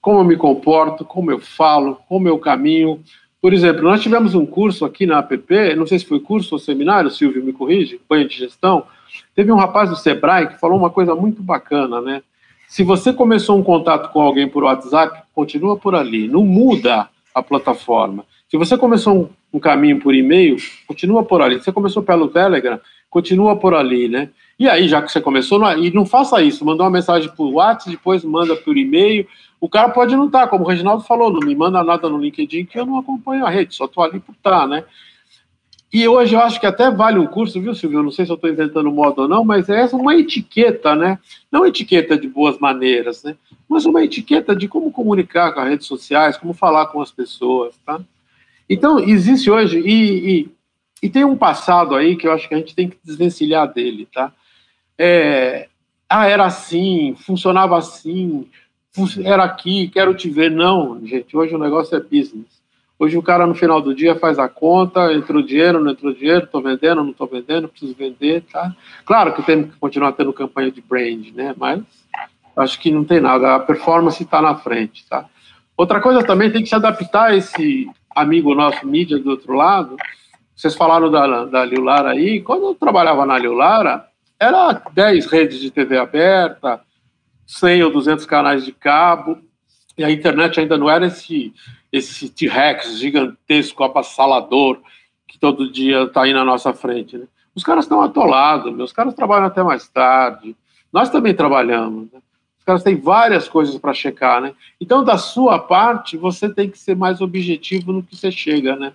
Como 0.00 0.18
eu 0.18 0.24
me 0.24 0.36
comporto, 0.36 1.04
como 1.04 1.30
eu 1.30 1.38
falo, 1.38 1.98
como 2.08 2.26
eu 2.26 2.38
caminho. 2.38 3.00
Por 3.40 3.52
exemplo, 3.52 3.82
nós 3.82 4.02
tivemos 4.02 4.34
um 4.34 4.44
curso 4.44 4.84
aqui 4.84 5.06
na 5.06 5.18
APP, 5.18 5.74
não 5.76 5.86
sei 5.86 5.98
se 5.98 6.06
foi 6.06 6.20
curso 6.20 6.54
ou 6.54 6.58
seminário, 6.58 7.10
Silvio 7.10 7.44
me 7.44 7.52
corrige, 7.52 8.00
banho 8.08 8.26
de 8.26 8.36
gestão. 8.36 8.84
Teve 9.34 9.52
um 9.52 9.56
rapaz 9.56 9.90
do 9.90 9.96
Sebrae 9.96 10.48
que 10.48 10.58
falou 10.58 10.78
uma 10.78 10.90
coisa 10.90 11.14
muito 11.14 11.42
bacana, 11.42 12.00
né? 12.00 12.22
Se 12.70 12.84
você 12.84 13.12
começou 13.12 13.58
um 13.58 13.64
contato 13.64 14.12
com 14.12 14.20
alguém 14.20 14.48
por 14.48 14.62
WhatsApp, 14.62 15.19
continua 15.34 15.76
por 15.76 15.94
ali, 15.94 16.28
não 16.28 16.44
muda 16.44 17.08
a 17.34 17.42
plataforma. 17.42 18.24
Se 18.48 18.56
você 18.56 18.76
começou 18.76 19.14
um, 19.14 19.28
um 19.56 19.60
caminho 19.60 20.00
por 20.00 20.14
e-mail, 20.14 20.56
continua 20.86 21.22
por 21.22 21.40
ali. 21.40 21.58
Se 21.58 21.64
você 21.64 21.72
começou 21.72 22.02
pelo 22.02 22.28
Telegram, 22.28 22.80
continua 23.08 23.56
por 23.56 23.74
ali, 23.74 24.08
né? 24.08 24.30
E 24.58 24.68
aí, 24.68 24.88
já 24.88 25.00
que 25.00 25.10
você 25.10 25.20
começou, 25.20 25.58
não, 25.58 25.78
e 25.78 25.90
não 25.92 26.04
faça 26.04 26.42
isso, 26.42 26.64
mandou 26.64 26.84
uma 26.84 26.92
mensagem 26.92 27.30
por 27.34 27.50
WhatsApp, 27.50 27.90
depois 27.90 28.24
manda 28.24 28.54
por 28.56 28.76
e-mail. 28.76 29.26
O 29.60 29.68
cara 29.68 29.88
pode 29.88 30.14
não 30.14 30.26
estar, 30.26 30.42
tá, 30.42 30.48
como 30.48 30.64
o 30.64 30.66
Reginaldo 30.66 31.02
falou, 31.04 31.32
não 31.32 31.40
me 31.40 31.54
manda 31.54 31.82
nada 31.82 32.08
no 32.08 32.18
LinkedIn 32.18 32.66
que 32.66 32.78
eu 32.78 32.84
não 32.84 32.98
acompanho 32.98 33.46
a 33.46 33.50
rede, 33.50 33.74
só 33.74 33.86
estou 33.86 34.04
ali 34.04 34.20
por 34.20 34.32
estar, 34.32 34.60
tá, 34.60 34.66
né? 34.66 34.84
E 35.92 36.06
hoje 36.06 36.34
eu 36.34 36.40
acho 36.40 36.60
que 36.60 36.66
até 36.66 36.90
vale 36.90 37.18
um 37.18 37.26
curso, 37.26 37.60
viu, 37.60 37.74
Silvio? 37.74 38.02
Não 38.02 38.12
sei 38.12 38.24
se 38.24 38.30
eu 38.30 38.36
estou 38.36 38.48
inventando 38.48 38.92
modo 38.92 39.22
ou 39.22 39.28
não, 39.28 39.44
mas 39.44 39.68
é 39.68 39.84
uma 39.92 40.14
etiqueta, 40.14 40.94
né? 40.94 41.18
Não 41.50 41.66
etiqueta 41.66 42.16
de 42.16 42.28
boas 42.28 42.58
maneiras, 42.58 43.24
né? 43.24 43.36
Mas 43.68 43.84
uma 43.84 44.04
etiqueta 44.04 44.54
de 44.54 44.68
como 44.68 44.92
comunicar 44.92 45.52
com 45.52 45.60
as 45.60 45.68
redes 45.68 45.86
sociais, 45.86 46.36
como 46.36 46.52
falar 46.52 46.86
com 46.86 47.00
as 47.02 47.10
pessoas, 47.10 47.74
tá? 47.84 48.00
Então, 48.68 49.00
existe 49.00 49.50
hoje, 49.50 49.80
e, 49.80 50.40
e, 50.42 50.50
e 51.02 51.10
tem 51.10 51.24
um 51.24 51.36
passado 51.36 51.96
aí 51.96 52.14
que 52.14 52.28
eu 52.28 52.32
acho 52.32 52.48
que 52.48 52.54
a 52.54 52.58
gente 52.58 52.74
tem 52.74 52.88
que 52.88 52.96
desvencilhar 53.04 53.72
dele, 53.72 54.06
tá? 54.12 54.32
É, 54.96 55.68
ah, 56.08 56.26
era 56.26 56.44
assim, 56.44 57.16
funcionava 57.16 57.76
assim, 57.76 58.46
era 59.24 59.44
aqui, 59.44 59.88
quero 59.88 60.14
te 60.14 60.28
ver. 60.28 60.50
Não, 60.50 61.04
gente, 61.06 61.36
hoje 61.36 61.54
o 61.54 61.58
negócio 61.58 61.96
é 61.96 62.00
business. 62.00 62.59
Hoje 63.00 63.16
o 63.16 63.22
cara 63.22 63.46
no 63.46 63.54
final 63.54 63.80
do 63.80 63.94
dia 63.94 64.14
faz 64.14 64.38
a 64.38 64.46
conta, 64.46 65.10
entrou 65.14 65.40
dinheiro, 65.40 65.82
não 65.82 65.92
entrou 65.92 66.12
dinheiro, 66.12 66.44
estou 66.44 66.60
vendendo, 66.60 67.02
não 67.02 67.12
estou 67.12 67.26
vendendo, 67.26 67.66
preciso 67.66 67.94
vender, 67.94 68.42
tá? 68.52 68.76
Claro 69.06 69.32
que 69.32 69.42
tem 69.42 69.68
que 69.68 69.78
continuar 69.78 70.12
tendo 70.12 70.34
campanha 70.34 70.70
de 70.70 70.82
brand, 70.82 71.28
né? 71.34 71.54
Mas 71.56 71.82
acho 72.54 72.78
que 72.78 72.90
não 72.90 73.02
tem 73.02 73.18
nada, 73.18 73.54
a 73.54 73.58
performance 73.58 74.22
está 74.22 74.42
na 74.42 74.54
frente, 74.54 75.08
tá? 75.08 75.24
Outra 75.78 75.98
coisa 75.98 76.22
também 76.22 76.52
tem 76.52 76.62
que 76.62 76.68
se 76.68 76.74
adaptar 76.74 77.30
a 77.30 77.36
esse 77.36 77.88
amigo 78.14 78.54
nosso 78.54 78.86
mídia 78.86 79.18
do 79.18 79.30
outro 79.30 79.54
lado. 79.54 79.96
Vocês 80.54 80.74
falaram 80.74 81.10
da, 81.10 81.46
da 81.46 81.64
Liulara 81.64 82.10
aí, 82.10 82.42
quando 82.42 82.66
eu 82.66 82.74
trabalhava 82.74 83.24
na 83.24 83.38
Liulara, 83.38 84.04
era 84.38 84.74
10 84.92 85.24
redes 85.24 85.58
de 85.58 85.70
TV 85.70 85.96
aberta, 85.96 86.82
100 87.46 87.82
ou 87.82 87.92
200 87.92 88.26
canais 88.26 88.62
de 88.62 88.72
cabo, 88.72 89.38
e 89.96 90.04
a 90.04 90.10
internet 90.10 90.60
ainda 90.60 90.76
não 90.76 90.90
era 90.90 91.06
esse 91.06 91.54
esse 91.92 92.28
T-Rex 92.28 92.98
gigantesco, 92.98 93.82
avassalador, 93.82 94.78
que 95.26 95.38
todo 95.38 95.70
dia 95.70 96.02
está 96.02 96.22
aí 96.22 96.32
na 96.32 96.44
nossa 96.44 96.72
frente. 96.72 97.16
Né? 97.18 97.26
Os 97.54 97.64
caras 97.64 97.84
estão 97.84 98.00
atolados, 98.00 98.74
meus 98.74 98.92
caras 98.92 99.14
trabalham 99.14 99.46
até 99.46 99.62
mais 99.62 99.88
tarde. 99.88 100.56
Nós 100.92 101.10
também 101.10 101.34
trabalhamos. 101.34 102.10
Né? 102.12 102.20
Os 102.58 102.64
caras 102.64 102.82
têm 102.82 102.96
várias 102.96 103.48
coisas 103.48 103.76
para 103.78 103.94
checar, 103.94 104.40
né? 104.40 104.52
Então, 104.78 105.02
da 105.02 105.16
sua 105.16 105.58
parte, 105.58 106.16
você 106.16 106.48
tem 106.48 106.68
que 106.68 106.78
ser 106.78 106.94
mais 106.94 107.20
objetivo 107.20 107.90
no 107.90 108.02
que 108.02 108.14
você 108.14 108.30
chega, 108.30 108.76
né? 108.76 108.92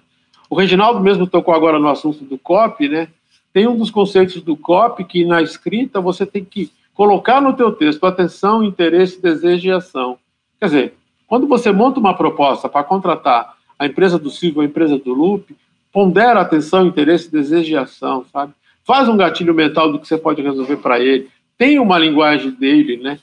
O 0.49 0.55
Reginaldo 0.55 0.99
mesmo 0.99 1.25
tocou 1.25 1.53
agora 1.53 1.79
no 1.79 1.89
assunto 1.89 2.23
do 2.23 2.37
COP, 2.37 2.87
né? 2.87 3.07
Tem 3.51 3.67
um 3.67 3.75
dos 3.75 3.89
conceitos 3.89 4.41
do 4.41 4.55
COP 4.55 5.03
que 5.05 5.25
na 5.25 5.41
escrita 5.41 5.99
você 5.99 6.25
tem 6.25 6.45
que 6.45 6.71
colocar 6.93 7.41
no 7.41 7.53
teu 7.53 7.71
texto 7.71 8.05
atenção, 8.05 8.63
interesse, 8.63 9.21
desejo 9.21 9.67
e 9.67 9.71
ação. 9.71 10.17
Quer 10.59 10.65
dizer, 10.65 10.93
quando 11.27 11.47
você 11.47 11.71
monta 11.71 11.99
uma 11.99 12.13
proposta 12.13 12.69
para 12.69 12.83
contratar 12.83 13.55
a 13.77 13.85
empresa 13.85 14.17
do 14.17 14.29
Silvio, 14.29 14.61
a 14.61 14.65
empresa 14.65 14.97
do 14.97 15.13
Lupe, 15.13 15.55
pondera 15.91 16.41
atenção, 16.41 16.85
interesse, 16.85 17.31
desejo 17.31 17.71
e 17.71 17.77
ação, 17.77 18.25
sabe? 18.31 18.53
Faz 18.83 19.09
um 19.09 19.17
gatilho 19.17 19.53
mental 19.53 19.91
do 19.91 19.99
que 19.99 20.07
você 20.07 20.17
pode 20.17 20.41
resolver 20.41 20.77
para 20.77 20.99
ele. 20.99 21.29
Tem 21.57 21.79
uma 21.79 21.97
linguagem 21.97 22.51
dele, 22.51 22.97
né? 22.97 23.19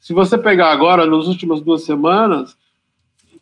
Se 0.00 0.12
você 0.12 0.38
pegar 0.38 0.70
agora, 0.70 1.06
nas 1.06 1.26
últimas 1.26 1.60
duas 1.60 1.82
semanas, 1.82 2.56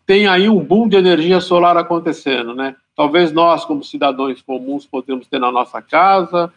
tem 0.06 0.26
aí 0.26 0.48
um 0.48 0.58
boom 0.58 0.88
de 0.88 0.96
energia 0.96 1.40
solar 1.40 1.76
acontecendo, 1.76 2.54
né? 2.54 2.76
Talvez 2.96 3.32
nós, 3.32 3.64
como 3.64 3.82
cidadãos 3.82 4.42
comuns, 4.42 4.86
podemos 4.86 5.26
ter 5.26 5.38
na 5.38 5.50
nossa 5.50 5.80
casa, 5.80 6.52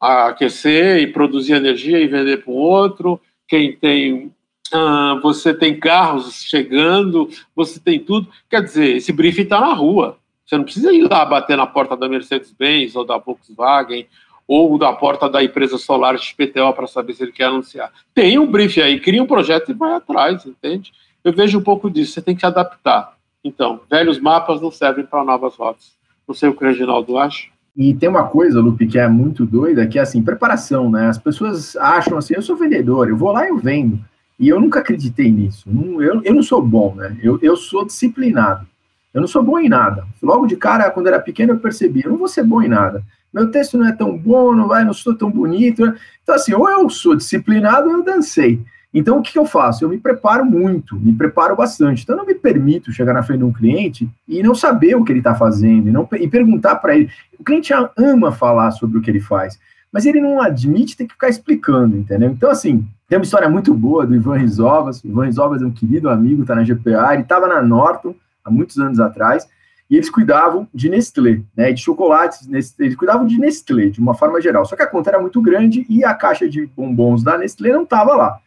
aquecer 0.00 1.02
e 1.02 1.06
produzir 1.06 1.54
energia 1.54 1.98
e 1.98 2.06
vender 2.06 2.44
para 2.44 2.52
o 2.52 2.56
outro. 2.56 3.20
Quem 3.46 3.76
tem 3.76 4.32
ah, 4.72 5.18
você 5.22 5.54
tem 5.54 5.78
carros 5.78 6.42
chegando, 6.42 7.28
você 7.54 7.80
tem 7.80 7.98
tudo. 7.98 8.28
Quer 8.48 8.62
dizer, 8.62 8.96
esse 8.96 9.12
briefing 9.12 9.42
está 9.42 9.60
na 9.60 9.72
rua. 9.72 10.18
Você 10.44 10.56
não 10.56 10.64
precisa 10.64 10.92
ir 10.92 11.02
lá 11.02 11.24
bater 11.24 11.56
na 11.56 11.66
porta 11.66 11.96
da 11.96 12.08
Mercedes-Benz 12.08 12.96
ou 12.96 13.04
da 13.04 13.18
Volkswagen 13.18 14.06
ou 14.46 14.78
da 14.78 14.92
porta 14.94 15.28
da 15.28 15.44
empresa 15.44 15.76
solar 15.76 16.18
XPTO 16.18 16.72
para 16.72 16.86
saber 16.86 17.12
se 17.12 17.22
ele 17.22 17.32
quer 17.32 17.44
anunciar. 17.44 17.92
Tem 18.14 18.38
um 18.38 18.46
briefing 18.50 18.80
aí, 18.80 18.98
cria 18.98 19.22
um 19.22 19.26
projeto 19.26 19.70
e 19.70 19.74
vai 19.74 19.92
atrás, 19.92 20.46
entende? 20.46 20.90
Eu 21.22 21.34
vejo 21.34 21.58
um 21.58 21.62
pouco 21.62 21.90
disso, 21.90 22.12
você 22.12 22.22
tem 22.22 22.34
que 22.34 22.40
se 22.40 22.46
adaptar. 22.46 23.12
Então, 23.44 23.80
velhos 23.90 24.18
mapas 24.18 24.60
não 24.60 24.70
servem 24.70 25.04
para 25.04 25.22
novas 25.22 25.54
rotas. 25.54 25.92
Não 26.26 26.34
sei 26.34 26.48
o 26.48 26.54
que 26.54 26.64
o 26.64 26.66
Reginaldo 26.66 27.18
acha. 27.18 27.48
E 27.76 27.94
tem 27.94 28.08
uma 28.08 28.24
coisa, 28.24 28.60
Lupe, 28.60 28.86
que 28.86 28.98
é 28.98 29.06
muito 29.06 29.44
doida, 29.44 29.86
que 29.86 29.98
é 29.98 30.02
assim, 30.02 30.22
preparação, 30.22 30.90
né? 30.90 31.08
As 31.08 31.18
pessoas 31.18 31.76
acham 31.76 32.16
assim, 32.16 32.34
eu 32.34 32.42
sou 32.42 32.56
vendedor, 32.56 33.08
eu 33.08 33.16
vou 33.16 33.30
lá 33.30 33.44
e 33.44 33.50
eu 33.50 33.58
vendo. 33.58 34.00
E 34.38 34.48
eu 34.48 34.60
nunca 34.60 34.80
acreditei 34.80 35.30
nisso. 35.32 35.68
Eu, 36.00 36.22
eu 36.22 36.34
não 36.34 36.42
sou 36.42 36.62
bom, 36.62 36.94
né? 36.94 37.16
Eu, 37.22 37.38
eu 37.42 37.56
sou 37.56 37.84
disciplinado. 37.84 38.66
Eu 39.12 39.20
não 39.20 39.28
sou 39.28 39.42
bom 39.42 39.58
em 39.58 39.68
nada. 39.68 40.06
Logo 40.22 40.46
de 40.46 40.56
cara, 40.56 40.90
quando 40.90 41.08
era 41.08 41.18
pequeno, 41.18 41.54
eu 41.54 41.58
percebi, 41.58 42.02
eu 42.04 42.10
não 42.10 42.18
vou 42.18 42.28
ser 42.28 42.44
bom 42.44 42.62
em 42.62 42.68
nada. 42.68 43.02
Meu 43.32 43.50
texto 43.50 43.76
não 43.76 43.86
é 43.86 43.92
tão 43.92 44.16
bom, 44.16 44.54
não 44.54 44.68
vai, 44.68 44.84
não 44.84 44.92
sou 44.92 45.14
tão 45.14 45.30
bonito. 45.30 45.84
Né? 45.84 45.96
Então, 46.22 46.34
assim, 46.34 46.54
ou 46.54 46.68
eu 46.70 46.88
sou 46.88 47.16
disciplinado 47.16 47.88
ou 47.88 47.96
eu 47.96 48.04
dancei. 48.04 48.60
Então, 48.92 49.18
o 49.18 49.22
que, 49.22 49.32
que 49.32 49.38
eu 49.38 49.44
faço? 49.44 49.84
Eu 49.84 49.88
me 49.88 49.98
preparo 49.98 50.44
muito, 50.44 50.96
me 50.96 51.12
preparo 51.12 51.54
bastante. 51.54 52.02
Então, 52.02 52.14
eu 52.14 52.20
não 52.20 52.26
me 52.26 52.34
permito 52.34 52.92
chegar 52.92 53.12
na 53.12 53.22
frente 53.22 53.40
de 53.40 53.44
um 53.44 53.52
cliente 53.52 54.08
e 54.26 54.42
não 54.42 54.54
saber 54.54 54.94
o 54.94 55.04
que 55.04 55.12
ele 55.12 55.20
está 55.20 55.34
fazendo, 55.34 55.88
e, 55.88 55.92
não, 55.92 56.08
e 56.12 56.26
perguntar 56.26 56.76
para 56.76 56.96
ele. 56.96 57.10
O 57.38 57.44
cliente 57.44 57.72
ama 57.96 58.32
falar 58.32 58.70
sobre 58.70 58.98
o 58.98 59.02
que 59.02 59.10
ele 59.10 59.20
faz, 59.20 59.58
mas 59.92 60.06
ele 60.06 60.20
não 60.20 60.40
admite 60.40 60.96
ter 60.96 61.06
que 61.06 61.12
ficar 61.12 61.28
explicando, 61.28 61.96
entendeu? 61.96 62.30
Então, 62.30 62.50
assim, 62.50 62.86
tem 63.08 63.18
uma 63.18 63.24
história 63.24 63.48
muito 63.48 63.72
boa 63.72 64.06
do 64.06 64.14
Ivan 64.14 64.36
Rizovas. 64.36 65.02
O 65.02 65.08
Ivan 65.08 65.24
Rizovas 65.24 65.62
é 65.62 65.66
um 65.66 65.70
querido 65.70 66.10
amigo, 66.10 66.42
está 66.42 66.54
na 66.54 66.62
GPA, 66.62 67.14
ele 67.14 67.22
estava 67.22 67.48
na 67.48 67.62
Norton 67.62 68.14
há 68.44 68.50
muitos 68.50 68.78
anos 68.78 69.00
atrás, 69.00 69.48
e 69.90 69.96
eles 69.96 70.10
cuidavam 70.10 70.68
de 70.72 70.90
Nestlé, 70.90 71.40
né, 71.56 71.72
de 71.72 71.80
chocolates, 71.80 72.46
eles 72.78 72.94
cuidavam 72.94 73.26
de 73.26 73.38
Nestlé, 73.38 73.86
de 73.86 74.00
uma 74.00 74.14
forma 74.14 74.38
geral. 74.40 74.66
Só 74.66 74.76
que 74.76 74.82
a 74.82 74.86
conta 74.86 75.08
era 75.10 75.20
muito 75.20 75.40
grande 75.40 75.86
e 75.88 76.04
a 76.04 76.12
caixa 76.12 76.46
de 76.46 76.66
bombons 76.66 77.22
da 77.22 77.38
Nestlé 77.38 77.72
não 77.72 77.84
estava 77.84 78.14
lá. 78.14 78.38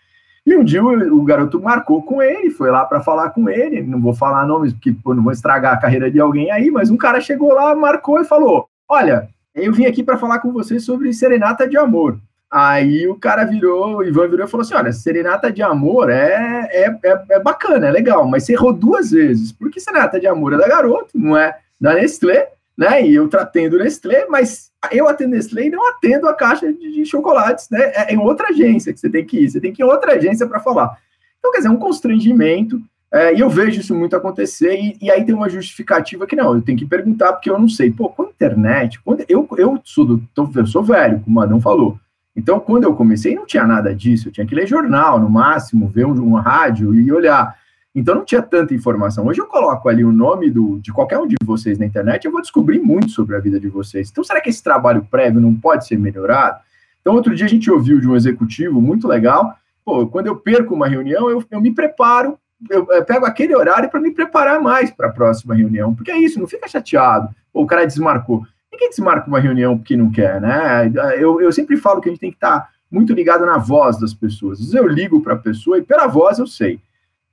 E 0.46 0.56
um 0.56 0.64
dia 0.64 0.84
o, 0.84 1.20
o, 1.20 1.24
garoto 1.24 1.60
marcou 1.60 2.02
com 2.04 2.22
ele, 2.22 2.52
foi 2.52 2.70
lá 2.70 2.86
para 2.86 3.02
falar 3.02 3.32
com 3.32 3.50
ele, 3.50 3.82
não 3.82 4.00
vou 4.00 4.14
falar 4.14 4.46
nomes 4.46 4.74
porque 4.74 4.92
pô, 4.92 5.16
não 5.16 5.24
vou 5.24 5.32
estragar 5.32 5.74
a 5.74 5.78
carreira 5.78 6.10
de 6.10 6.20
alguém 6.20 6.52
aí, 6.52 6.70
mas 6.70 6.90
um 6.90 6.98
cara 6.98 7.20
chegou 7.20 7.54
lá, 7.54 7.76
marcou 7.76 8.20
e 8.20 8.26
falou: 8.26 8.68
Olha, 8.88 9.30
eu 9.54 9.72
vim 9.72 9.86
aqui 9.86 10.04
para 10.04 10.18
falar 10.18 10.40
com 10.40 10.52
você 10.52 10.80
sobre 10.80 11.14
serenata 11.14 11.68
de 11.68 11.78
amor. 11.78 12.20
Aí 12.52 13.08
o 13.08 13.16
cara 13.16 13.46
virou, 13.46 13.98
o 13.98 14.04
Ivan 14.04 14.28
virou 14.28 14.46
e 14.46 14.50
falou 14.50 14.64
assim: 14.64 14.74
olha, 14.74 14.92
serenata 14.92 15.50
de 15.50 15.62
amor 15.62 16.10
é, 16.10 16.68
é, 16.70 17.00
é, 17.02 17.24
é, 17.30 17.40
bacana, 17.40 17.88
é 17.88 17.92
legal, 17.92 18.28
mas 18.28 18.44
você 18.44 18.52
errou 18.52 18.74
duas 18.74 19.12
vezes. 19.12 19.54
Porque 19.54 19.80
serenata 19.80 20.20
de 20.20 20.28
amor 20.28 20.52
é 20.52 20.58
da 20.58 20.68
garoto, 20.68 21.12
não 21.16 21.38
é 21.38 21.58
da 21.80 21.94
Nestlé, 21.94 22.50
né? 22.78 23.08
E 23.08 23.16
eu 23.16 23.30
tratando 23.30 23.78
Nestlé, 23.78 24.26
mas 24.28 24.70
eu 24.92 25.08
atendo 25.08 25.32
Nestlé 25.32 25.68
e 25.68 25.70
não 25.70 25.88
atendo 25.88 26.28
a 26.28 26.34
caixa 26.34 26.74
de, 26.74 26.92
de 26.92 27.06
chocolates, 27.06 27.70
né? 27.70 27.94
É 27.96 28.14
em 28.14 28.18
outra 28.18 28.50
agência 28.50 28.92
que 28.92 29.00
você 29.00 29.10
tem 29.10 29.26
que 29.26 29.40
ir, 29.40 29.50
você 29.50 29.62
tem 29.62 29.72
que 29.72 29.82
ir 29.82 29.86
em 29.86 29.90
outra 29.90 30.16
agência 30.16 30.46
para 30.46 30.60
falar. 30.60 30.98
Então, 31.40 31.52
quer 31.54 31.60
dizer, 31.60 31.70
é 31.70 31.72
um 31.72 31.78
constrangimento. 31.78 32.82
É, 33.14 33.34
e 33.34 33.40
eu 33.40 33.50
vejo 33.50 33.80
isso 33.80 33.96
muito 33.96 34.16
acontecer, 34.16 34.74
e, 34.74 34.98
e, 35.02 35.12
aí 35.12 35.26
tem 35.26 35.36
uma 35.36 35.50
justificativa 35.50 36.26
que 36.26 36.34
não, 36.34 36.56
eu 36.56 36.62
tenho 36.62 36.78
que 36.78 36.86
perguntar, 36.86 37.34
porque 37.34 37.50
eu 37.50 37.60
não 37.60 37.68
sei. 37.68 37.92
Pô, 37.92 38.08
com 38.08 38.24
a 38.24 38.28
internet, 38.28 39.00
eu, 39.28 39.48
eu, 39.58 39.82
sou 39.84 40.06
do, 40.06 40.24
eu 40.56 40.66
sou 40.66 40.82
velho, 40.82 41.20
como 41.20 41.40
o 41.40 41.44
Adão 41.44 41.60
falou. 41.60 42.00
Então, 42.36 42.60
quando 42.60 42.86
eu 42.86 42.96
comecei, 42.96 43.36
não 43.36 43.46
tinha 43.46 43.66
nada 43.66 43.94
disso. 43.94 44.30
Eu 44.30 44.32
tinha 44.32 44.46
que 44.46 44.56
ler 44.56 44.68
jornal, 44.68 45.20
no 45.20 45.30
máximo, 45.30 45.88
ver 45.88 46.06
um, 46.06 46.14
uma 46.24 46.42
rádio 46.42 46.94
e 46.94 47.12
olhar. 47.12 47.56
Então, 47.94 48.16
não 48.16 48.24
tinha 48.24 48.42
tanta 48.42 48.74
informação. 48.74 49.28
Hoje 49.28 49.42
eu 49.42 49.48
coloco 49.48 49.90
ali 49.90 50.04
o 50.04 50.14
nome 50.14 50.50
do, 50.50 50.80
de 50.80 50.94
qualquer 50.94 51.20
um 51.20 51.28
de 51.28 51.36
vocês 51.44 51.78
na 51.78 51.86
internet, 51.86 52.24
eu 52.24 52.32
vou 52.32 52.42
descobrir 52.42 52.80
muito 52.80 53.10
sobre 53.10 53.36
a 53.36 53.40
vida 53.40 53.60
de 53.60 53.68
vocês. 53.68 54.10
Então, 54.10 54.24
será 54.24 54.40
que 54.40 54.50
esse 54.50 54.64
trabalho 54.64 55.06
prévio 55.12 55.42
não 55.42 55.54
pode 55.54 55.86
ser 55.86 55.98
melhorado? 56.00 56.60
Então, 57.02 57.14
outro 57.14 57.36
dia 57.36 57.46
a 57.46 57.50
gente 57.50 57.70
ouviu 57.70 58.00
de 58.00 58.08
um 58.08 58.16
executivo 58.16 58.82
muito 58.82 59.08
legal. 59.08 59.54
Pô, 59.84 60.08
quando 60.08 60.28
eu 60.28 60.38
perco 60.38 60.74
uma 60.74 60.88
reunião, 60.88 61.30
eu, 61.30 61.44
eu 61.52 61.60
me 61.60 61.72
preparo, 61.74 62.38
eu, 62.70 62.88
eu 62.92 63.04
pego 63.04 63.26
aquele 63.26 63.54
horário 63.56 63.90
para 63.90 64.00
me 64.00 64.12
preparar 64.12 64.62
mais 64.62 64.90
para 64.90 65.08
a 65.08 65.12
próxima 65.12 65.54
reunião. 65.54 65.94
Porque 65.94 66.12
é 66.12 66.18
isso, 66.18 66.40
não 66.40 66.48
fica 66.48 66.70
chateado. 66.70 67.28
Pô, 67.52 67.64
o 67.64 67.68
cara 67.68 67.86
desmarcou. 67.86 68.46
Ninguém 68.72 68.90
desmarca 68.90 69.28
uma 69.28 69.40
reunião 69.40 69.78
porque 69.78 69.98
não 69.98 70.12
quer, 70.12 70.40
né? 70.40 70.92
Eu, 71.18 71.42
eu 71.42 71.52
sempre 71.52 71.76
falo 71.78 72.00
que 72.00 72.10
a 72.10 72.12
gente 72.12 72.22
tem 72.22 72.32
que 72.32 72.38
estar 72.38 72.70
muito 72.90 73.14
ligado 73.14 73.46
na 73.46 73.58
voz 73.58 74.00
das 74.00 74.14
pessoas. 74.14 74.60
Às 74.60 74.66
vezes 74.66 74.76
eu 74.76 74.88
ligo 74.88 75.22
para 75.22 75.34
a 75.34 75.38
pessoa 75.38 75.78
e 75.78 75.82
pela 75.82 76.08
voz 76.08 76.40
eu 76.40 76.48
sei. 76.48 76.80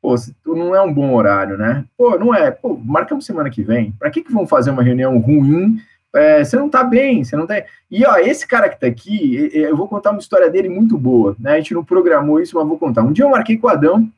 Pô, 0.01 0.15
não 0.47 0.75
é 0.75 0.81
um 0.81 0.93
bom 0.93 1.15
horário, 1.15 1.59
né? 1.59 1.85
Pô, 1.97 2.17
não 2.19 2.35
é. 2.35 2.51
Pô, 2.51 2.81
marcamos 2.85 3.27
semana 3.27 3.51
que 3.51 3.63
vem. 3.63 3.93
Para 3.99 4.11
que, 4.11 4.23
que 4.23 4.33
vão 4.33 4.47
fazer 4.47 4.71
uma 4.71 4.83
reunião 4.83 5.19
ruim? 5.19 5.81
É, 6.15 6.43
você 6.43 6.57
não 6.57 6.69
tá 6.69 6.83
bem, 6.83 7.23
você 7.23 7.37
não 7.37 7.47
tá. 7.47 7.63
E 7.91 8.07
ó, 8.07 8.17
esse 8.17 8.47
cara 8.47 8.69
que 8.69 8.81
tá 8.81 8.87
aqui, 8.87 9.51
eu 9.53 9.77
vou 9.77 9.89
contar 9.89 10.11
uma 10.11 10.21
história 10.21 10.49
dele 10.49 10.69
muito 10.69 10.97
boa, 10.97 11.37
né? 11.39 11.55
A 11.55 11.57
gente 11.57 11.75
não 11.75 11.85
programou 11.85 12.41
isso, 12.41 12.57
mas 12.57 12.67
vou 12.67 12.79
contar. 12.79 13.03
Um 13.03 13.13
dia 13.13 13.25
eu 13.25 13.31
marquei 13.31 13.59
com 13.59 13.67
o 13.67 13.71
Adão, 13.71 14.09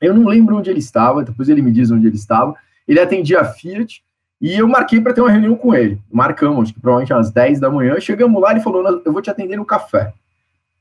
eu 0.00 0.14
não 0.14 0.26
lembro 0.26 0.56
onde 0.56 0.70
ele 0.70 0.78
estava, 0.78 1.22
depois 1.22 1.48
ele 1.48 1.60
me 1.60 1.70
diz 1.70 1.90
onde 1.90 2.06
ele 2.06 2.16
estava. 2.16 2.54
Ele 2.88 2.98
atendia 2.98 3.40
a 3.40 3.44
Fiat, 3.44 4.02
e 4.40 4.58
eu 4.58 4.66
marquei 4.66 5.00
para 5.00 5.12
ter 5.12 5.20
uma 5.20 5.30
reunião 5.30 5.54
com 5.54 5.74
ele. 5.74 6.00
Marcamos, 6.10 6.72
que 6.72 6.80
provavelmente 6.80 7.12
às 7.12 7.30
10 7.30 7.60
da 7.60 7.68
manhã. 7.68 8.00
Chegamos 8.00 8.40
lá, 8.40 8.52
ele 8.52 8.60
falou: 8.60 9.02
Eu 9.04 9.12
vou 9.12 9.20
te 9.20 9.30
atender 9.30 9.56
no 9.56 9.64
café, 9.64 10.12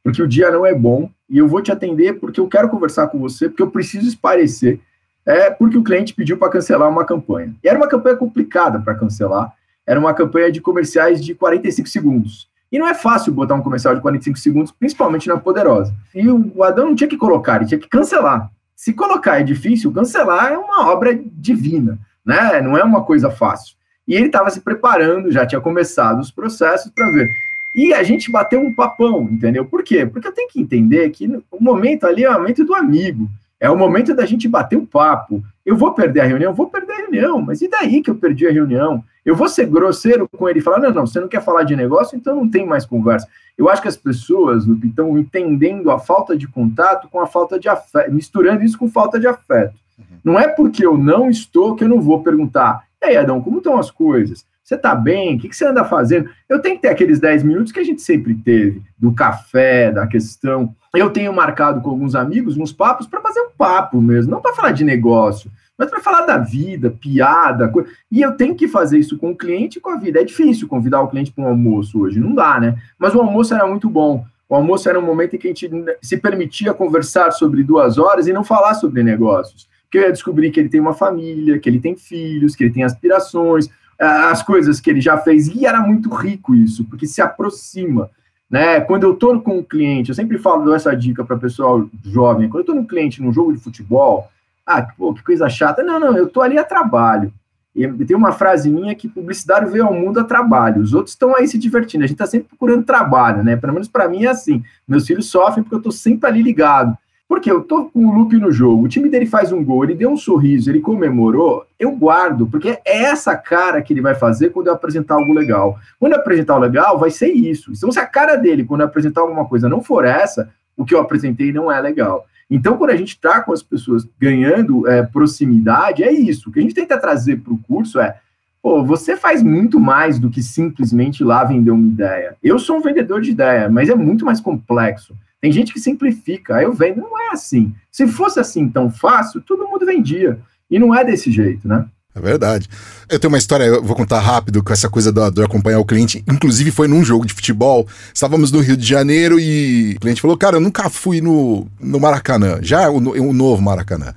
porque 0.04 0.22
o 0.22 0.28
dia 0.28 0.50
não 0.50 0.65
é 0.65 0.74
bom. 0.74 1.10
E 1.30 1.38
eu 1.38 1.48
vou 1.48 1.62
te 1.62 1.72
atender 1.72 2.19
porque 2.19 2.39
eu 2.39 2.48
quero 2.48 2.69
conversar 2.69 3.08
com 3.08 3.19
você, 3.19 3.50
porque 3.50 3.62
eu 3.62 3.69
preciso 3.69 4.08
esparecer. 4.08 4.80
É 5.26 5.52
porque 5.52 5.78
o 5.78 5.84
cliente 5.84 6.15
pediu 6.15 6.38
para 6.38 6.50
cancelar 6.50 6.89
uma 6.89 7.06
campanha. 7.06 7.54
E 7.63 7.67
era 7.67 7.78
uma 7.78 7.88
campanha 7.88 8.15
complicada 8.15 8.80
para 8.80 8.95
cancelar. 8.95 9.54
era 9.86 10.00
uma 10.00 10.13
campanha 10.13 10.52
de 10.52 10.62
comerciais 10.62 11.24
de 11.24 11.36
45 11.36 11.88
segundos. 11.89 12.50
E 12.72 12.78
não 12.80 12.88
é 12.88 12.93
fácil 12.93 13.34
botar 13.34 13.56
um 13.56 13.62
comercial 13.62 13.95
de 13.95 14.02
45 14.02 14.38
segundos, 14.38 14.72
principalmente 14.72 15.28
na 15.28 15.38
Poderosa. 15.38 15.93
E 16.13 16.28
o 16.30 16.63
Adão 16.63 16.86
não 16.86 16.95
tinha 16.95 17.10
que 17.10 17.17
colocar, 17.17 17.58
ele 17.58 17.65
tinha 17.65 17.80
que 17.80 17.88
cancelar. 17.88 18.50
Se 18.76 18.93
colocar 18.93 19.39
é 19.39 19.43
difícil, 19.43 19.91
cancelar 19.91 20.54
é 20.54 20.58
uma 20.58 20.88
obra 20.89 21.19
divina, 21.34 22.00
né? 22.30 22.62
Não 22.62 22.78
é 22.78 22.84
uma 22.84 23.04
coisa 23.04 23.32
fácil. 23.32 23.76
E 24.08 24.13
ele 24.13 24.28
estava 24.28 24.52
se 24.52 24.62
preparando, 24.62 25.32
já 25.32 25.48
tinha 25.48 25.60
começado 25.60 26.20
os 26.20 26.30
processos 26.30 26.92
para 26.92 27.10
ver. 27.10 27.28
E 27.76 27.92
a 27.92 28.04
gente 28.04 28.32
bateu 28.32 28.60
um 28.60 28.74
papão, 28.74 29.28
entendeu? 29.32 29.65
Por 29.65 29.84
quê? 29.84 30.06
Porque 30.06 30.28
eu 30.28 30.32
tenho 30.32 30.48
que 30.48 30.62
entender 30.62 31.10
que 31.10 31.28
o 31.52 31.63
momento 31.63 32.06
ali 32.06 32.24
é 32.24 32.30
o 32.30 32.34
momento 32.34 32.63
do 32.63 32.76
amigo. 32.76 33.28
É 33.60 33.70
o 33.70 33.78
momento 33.78 34.13
da 34.13 34.26
gente 34.26 34.48
bater 34.48 34.78
um 34.78 34.86
papo. 34.86 35.44
Eu 35.65 35.76
vou 35.76 35.94
perder 35.94 36.22
a 36.22 36.26
reunião? 36.26 36.54
Vou 36.54 36.70
perder 36.70 36.94
a 36.94 36.98
reunião, 36.98 37.42
mas 37.42 37.62
e 37.62 37.68
daí 37.68 38.02
que 38.02 38.10
eu 38.10 38.15
perdi 38.15 38.48
a 38.48 38.52
reunião? 38.52 39.04
Eu 39.26 39.36
vou 39.36 39.50
ser 39.50 39.65
grosseiro 39.65 40.30
com 40.30 40.48
ele 40.48 40.60
e 40.60 40.62
falar: 40.62 40.80
não, 40.80 40.94
não, 40.94 41.06
você 41.06 41.20
não 41.20 41.28
quer 41.28 41.44
falar 41.44 41.63
de 41.63 41.76
negócio, 41.76 42.15
então 42.15 42.36
não 42.36 42.50
tem 42.50 42.65
mais 42.65 42.86
conversa. 42.86 43.28
Eu 43.58 43.70
acho 43.70 43.82
que 43.82 43.88
as 43.88 43.98
pessoas 43.98 44.65
estão 44.65 45.18
entendendo 45.18 45.92
a 45.92 46.00
falta 46.00 46.38
de 46.38 46.48
contato 46.48 47.10
com 47.10 47.20
a 47.20 47.28
falta 47.28 47.60
de 47.60 47.68
afeto, 47.68 48.12
misturando 48.12 48.63
isso 48.63 48.78
com 48.78 48.89
falta 48.89 49.20
de 49.20 49.28
afeto. 49.28 49.74
Uhum. 50.00 50.18
Não 50.24 50.40
é 50.40 50.48
porque 50.48 50.86
eu 50.86 50.98
não 50.98 51.30
estou 51.30 51.76
que 51.76 51.84
eu 51.84 51.90
não 51.90 52.02
vou 52.02 52.24
perguntar: 52.24 52.84
e 53.02 53.06
aí, 53.06 53.18
Adão, 53.18 53.42
como 53.42 53.58
estão 53.58 53.78
as 53.78 53.92
coisas? 53.92 54.46
Você 54.64 54.76
está 54.76 54.94
bem? 54.94 55.36
O 55.36 55.40
que, 55.40 55.50
que 55.50 55.56
você 55.56 55.66
anda 55.66 55.84
fazendo? 55.84 56.30
Eu 56.48 56.62
tenho 56.62 56.76
que 56.76 56.84
ter 56.84 56.90
aqueles 56.90 57.20
10 57.20 57.42
minutos 57.42 57.72
que 57.72 57.80
a 57.80 57.84
gente 57.84 58.04
sempre 58.04 58.36
teve, 58.36 58.84
do 59.00 59.12
café, 59.12 59.92
da 59.92 60.06
questão. 60.06 60.76
Eu 60.94 61.10
tenho 61.10 61.34
marcado 61.34 61.82
com 61.82 61.90
alguns 61.90 62.14
amigos 62.14 62.56
uns 62.56 62.72
papos 62.72 63.08
para 63.08 63.20
fazer 63.20 63.40
um 63.40 63.50
papo 63.58 64.00
mesmo, 64.00 64.30
não 64.30 64.42
para 64.42 64.54
falar 64.54 64.72
de 64.72 64.84
negócio, 64.84 65.50
mas 65.76 65.90
para 65.90 66.00
falar 66.00 66.26
da 66.26 66.38
vida, 66.38 66.92
piada. 66.92 67.68
Coisa. 67.68 67.90
E 68.12 68.22
eu 68.22 68.34
tenho 68.34 68.54
que 68.54 68.68
fazer 68.68 69.00
isso 69.00 69.18
com 69.18 69.32
o 69.32 69.36
cliente 69.36 69.80
e 69.80 69.82
com 69.82 69.90
a 69.90 69.98
vida. 69.98 70.22
É 70.22 70.24
difícil 70.24 70.68
convidar 70.68 71.02
o 71.02 71.08
cliente 71.08 71.32
para 71.32 71.46
um 71.46 71.48
almoço 71.48 72.02
hoje, 72.02 72.20
não 72.20 72.36
dá, 72.36 72.60
né? 72.60 72.76
Mas 73.00 73.16
o 73.16 73.20
almoço 73.22 73.56
era 73.56 73.66
muito 73.66 73.90
bom. 73.90 74.24
O 74.48 74.54
almoço 74.54 74.88
era 74.88 75.00
um 75.00 75.06
momento 75.06 75.36
em 75.36 75.40
que 75.40 75.48
a 75.48 75.52
gente 75.52 75.70
se 76.02 76.18
permitia 76.18 76.76
conversar 76.76 77.32
sobre 77.32 77.64
duas 77.64 77.98
horas 77.98 78.28
e 78.28 78.34
não 78.34 78.44
falar 78.44 78.76
sobre 78.76 79.02
negócios. 79.02 79.68
Porque 79.89 79.97
eu 79.97 80.04
ia 80.04 80.12
descobrir 80.12 80.52
que 80.52 80.60
ele 80.60 80.69
tem 80.69 80.80
uma 80.80 80.93
família, 80.93 81.58
que 81.58 81.67
ele 81.67 81.80
tem 81.80 81.95
filhos, 81.95 82.56
que 82.56 82.63
ele 82.63 82.71
tem 82.71 82.84
aspirações, 82.84 83.67
as 83.97 84.43
coisas 84.43 84.80
que 84.80 84.88
ele 84.88 85.02
já 85.02 85.17
fez, 85.17 85.47
e 85.47 85.65
era 85.65 85.82
muito 85.82 86.10
rico 86.13 86.54
isso, 86.54 86.86
porque 86.86 87.08
se 87.08 87.21
aproxima. 87.21 88.08
Né? 88.47 88.82
Quando 88.82 89.04
eu 89.04 89.13
estou 89.13 89.41
com 89.41 89.58
um 89.58 89.63
cliente, 89.63 90.10
eu 90.10 90.15
sempre 90.15 90.38
falo, 90.38 90.63
dou 90.63 90.75
essa 90.75 90.95
dica 90.95 91.25
para 91.25 91.38
pessoal 91.38 91.89
jovem, 92.06 92.47
quando 92.47 92.60
eu 92.60 92.62
estou 92.62 92.75
no 92.75 92.88
cliente 92.88 93.21
num 93.21 93.34
jogo 93.34 93.52
de 93.52 93.60
futebol, 93.60 94.30
ah, 94.65 94.84
pô, 94.84 95.13
que 95.13 95.23
coisa 95.23 95.49
chata. 95.49 95.82
Não, 95.82 95.99
não, 95.99 96.15
eu 96.15 96.28
estou 96.28 96.43
ali 96.43 96.60
a 96.60 96.63
trabalho. 96.63 97.34
E 97.75 97.88
tem 98.06 98.15
uma 98.15 98.32
frase 98.32 98.69
minha 98.69 98.93
que 98.93 99.08
publicidade 99.08 99.71
veio 99.71 99.86
ao 99.86 99.93
mundo 99.93 100.19
a 100.19 100.23
trabalho, 100.23 100.82
os 100.82 100.93
outros 100.93 101.13
estão 101.13 101.36
aí 101.36 101.47
se 101.47 101.58
divertindo, 101.58 102.04
a 102.04 102.08
gente 102.08 102.15
está 102.15 102.25
sempre 102.25 102.49
procurando 102.49 102.84
trabalho, 102.84 103.43
né? 103.43 103.56
Pelo 103.56 103.73
menos 103.73 103.88
para 103.88 104.08
mim 104.10 104.25
é 104.25 104.30
assim. 104.30 104.63
Meus 104.88 105.08
filhos 105.08 105.28
sofrem 105.28 105.63
porque 105.63 105.75
eu 105.75 105.80
estou 105.80 105.91
sempre 105.91 106.30
ali 106.30 106.41
ligado. 106.41 106.97
Porque 107.30 107.52
eu 107.52 107.62
tô 107.62 107.86
com 107.86 108.08
o 108.08 108.12
Lupe 108.12 108.38
no 108.38 108.52
jogo, 108.52 108.86
o 108.86 108.88
time 108.88 109.08
dele 109.08 109.28
faz 109.28 109.52
um 109.52 109.63
gol, 109.63 109.84
ele 109.84 109.94
deu 109.94 110.10
um 110.10 110.18
sorriso, 110.18 110.68
ele 110.72 110.80
comemorou, 110.80 111.63
eu 111.80 111.92
guardo, 111.92 112.48
porque 112.48 112.80
é 112.84 113.04
essa 113.04 113.38
cara 113.38 113.84
que 113.84 113.94
ele 113.94 114.02
vai 114.02 114.15
fazer 114.15 114.50
quando 114.50 114.65
eu 114.65 114.74
apresentar 114.74 115.13
algo 115.13 115.32
legal. 115.32 115.78
Quando 116.00 116.13
eu 116.13 116.20
apresentar 116.20 116.54
algo 116.54 116.65
legal, 116.65 116.98
vai 116.98 117.12
ser 117.12 117.28
isso. 117.28 117.72
Então, 117.72 117.92
se 117.92 118.00
a 118.00 118.06
cara 118.08 118.36
dele, 118.36 118.65
quando 118.65 118.82
eu 118.82 118.88
apresentar 118.88 119.22
alguma 119.22 119.46
coisa, 119.46 119.70
não 119.70 119.84
for 119.84 120.06
essa, 120.06 120.50
o 120.76 120.84
que 120.84 120.96
eu 120.96 121.00
apresentei 121.00 121.54
não 121.54 121.72
é 121.72 121.80
legal. 121.80 122.26
Então, 122.50 122.78
quando 122.78 122.89
a 122.89 122.96
gente 122.96 123.10
está 123.10 123.42
com 123.42 123.54
as 123.54 123.62
pessoas 123.62 124.10
ganhando 124.20 124.88
é, 124.88 125.04
proximidade, 125.04 126.04
é 126.04 126.12
isso. 126.12 126.50
O 126.50 126.52
que 126.52 126.58
a 126.58 126.63
gente 126.63 126.74
tenta 126.74 126.98
trazer 126.98 127.38
para 127.38 127.54
o 127.54 127.60
curso 127.60 128.00
é 128.00 128.20
Pô, 128.62 128.84
você 128.84 129.15
faz 129.15 129.41
muito 129.41 129.80
mais 129.80 130.19
do 130.19 130.30
que 130.30 130.43
simplesmente 130.43 131.22
ir 131.22 131.24
lá 131.24 131.43
vender 131.43 131.72
uma 131.72 131.88
ideia. 131.88 132.36
Eu 132.43 132.60
sou 132.60 132.78
um 132.78 132.82
vendedor 132.82 133.22
de 133.22 133.32
ideia, 133.32 133.69
mas 133.69 133.89
é 133.89 133.95
muito 133.95 134.26
mais 134.26 134.41
complexo. 134.41 135.15
Tem 135.41 135.52
gente 135.52 135.72
que 135.72 135.80
simplifica, 135.80 136.58
aí 136.58 136.65
eu 136.65 136.74
vendo, 136.74 137.02
não 137.02 137.17
é 137.17 137.32
assim. 137.32 137.74
Se 137.89 138.06
fosse 138.08 138.39
assim 138.39 138.67
tão 138.67 138.91
fácil, 138.91 139.39
todo 139.41 139.67
mundo 139.67 139.86
vendia. 139.86 140.39
E 140.69 140.78
não 140.78 140.93
é 140.93 141.06
desse 141.06 141.32
jeito, 141.32 141.67
né? 141.67 141.86
É 142.13 142.19
verdade. 142.19 142.67
Eu 143.10 143.17
tenho 143.17 143.32
uma 143.32 143.38
história, 143.38 143.63
eu 143.63 143.82
vou 143.82 143.95
contar 143.95 144.19
rápido 144.19 144.62
com 144.62 144.74
essa 144.74 144.89
coisa 144.89 145.12
do, 145.12 145.32
do, 145.32 145.43
acompanhar 145.43 145.80
o 145.80 145.86
cliente. 145.86 146.22
Inclusive, 146.28 146.72
foi 146.72 146.88
num 146.89 147.04
jogo 147.04 147.26
de 147.26 147.34
futebol. 147.34 147.88
Estávamos 148.13 148.52
no 148.52 148.60
Rio 148.60 148.76
de 148.76 148.86
Janeiro 148.86 149.39
e 149.39 149.93
o 149.95 150.00
cliente 150.02 150.19
falou: 150.19 150.38
Cara, 150.38 150.58
eu 150.58 150.62
nunca 150.62 150.89
fui 150.89 151.22
no, 151.22 151.65
no 151.80 152.00
Maracanã, 152.00 152.60
já 152.62 152.89
o, 152.89 152.98
o 152.98 153.34
novo 153.34 153.62
Maracanã 153.62 154.13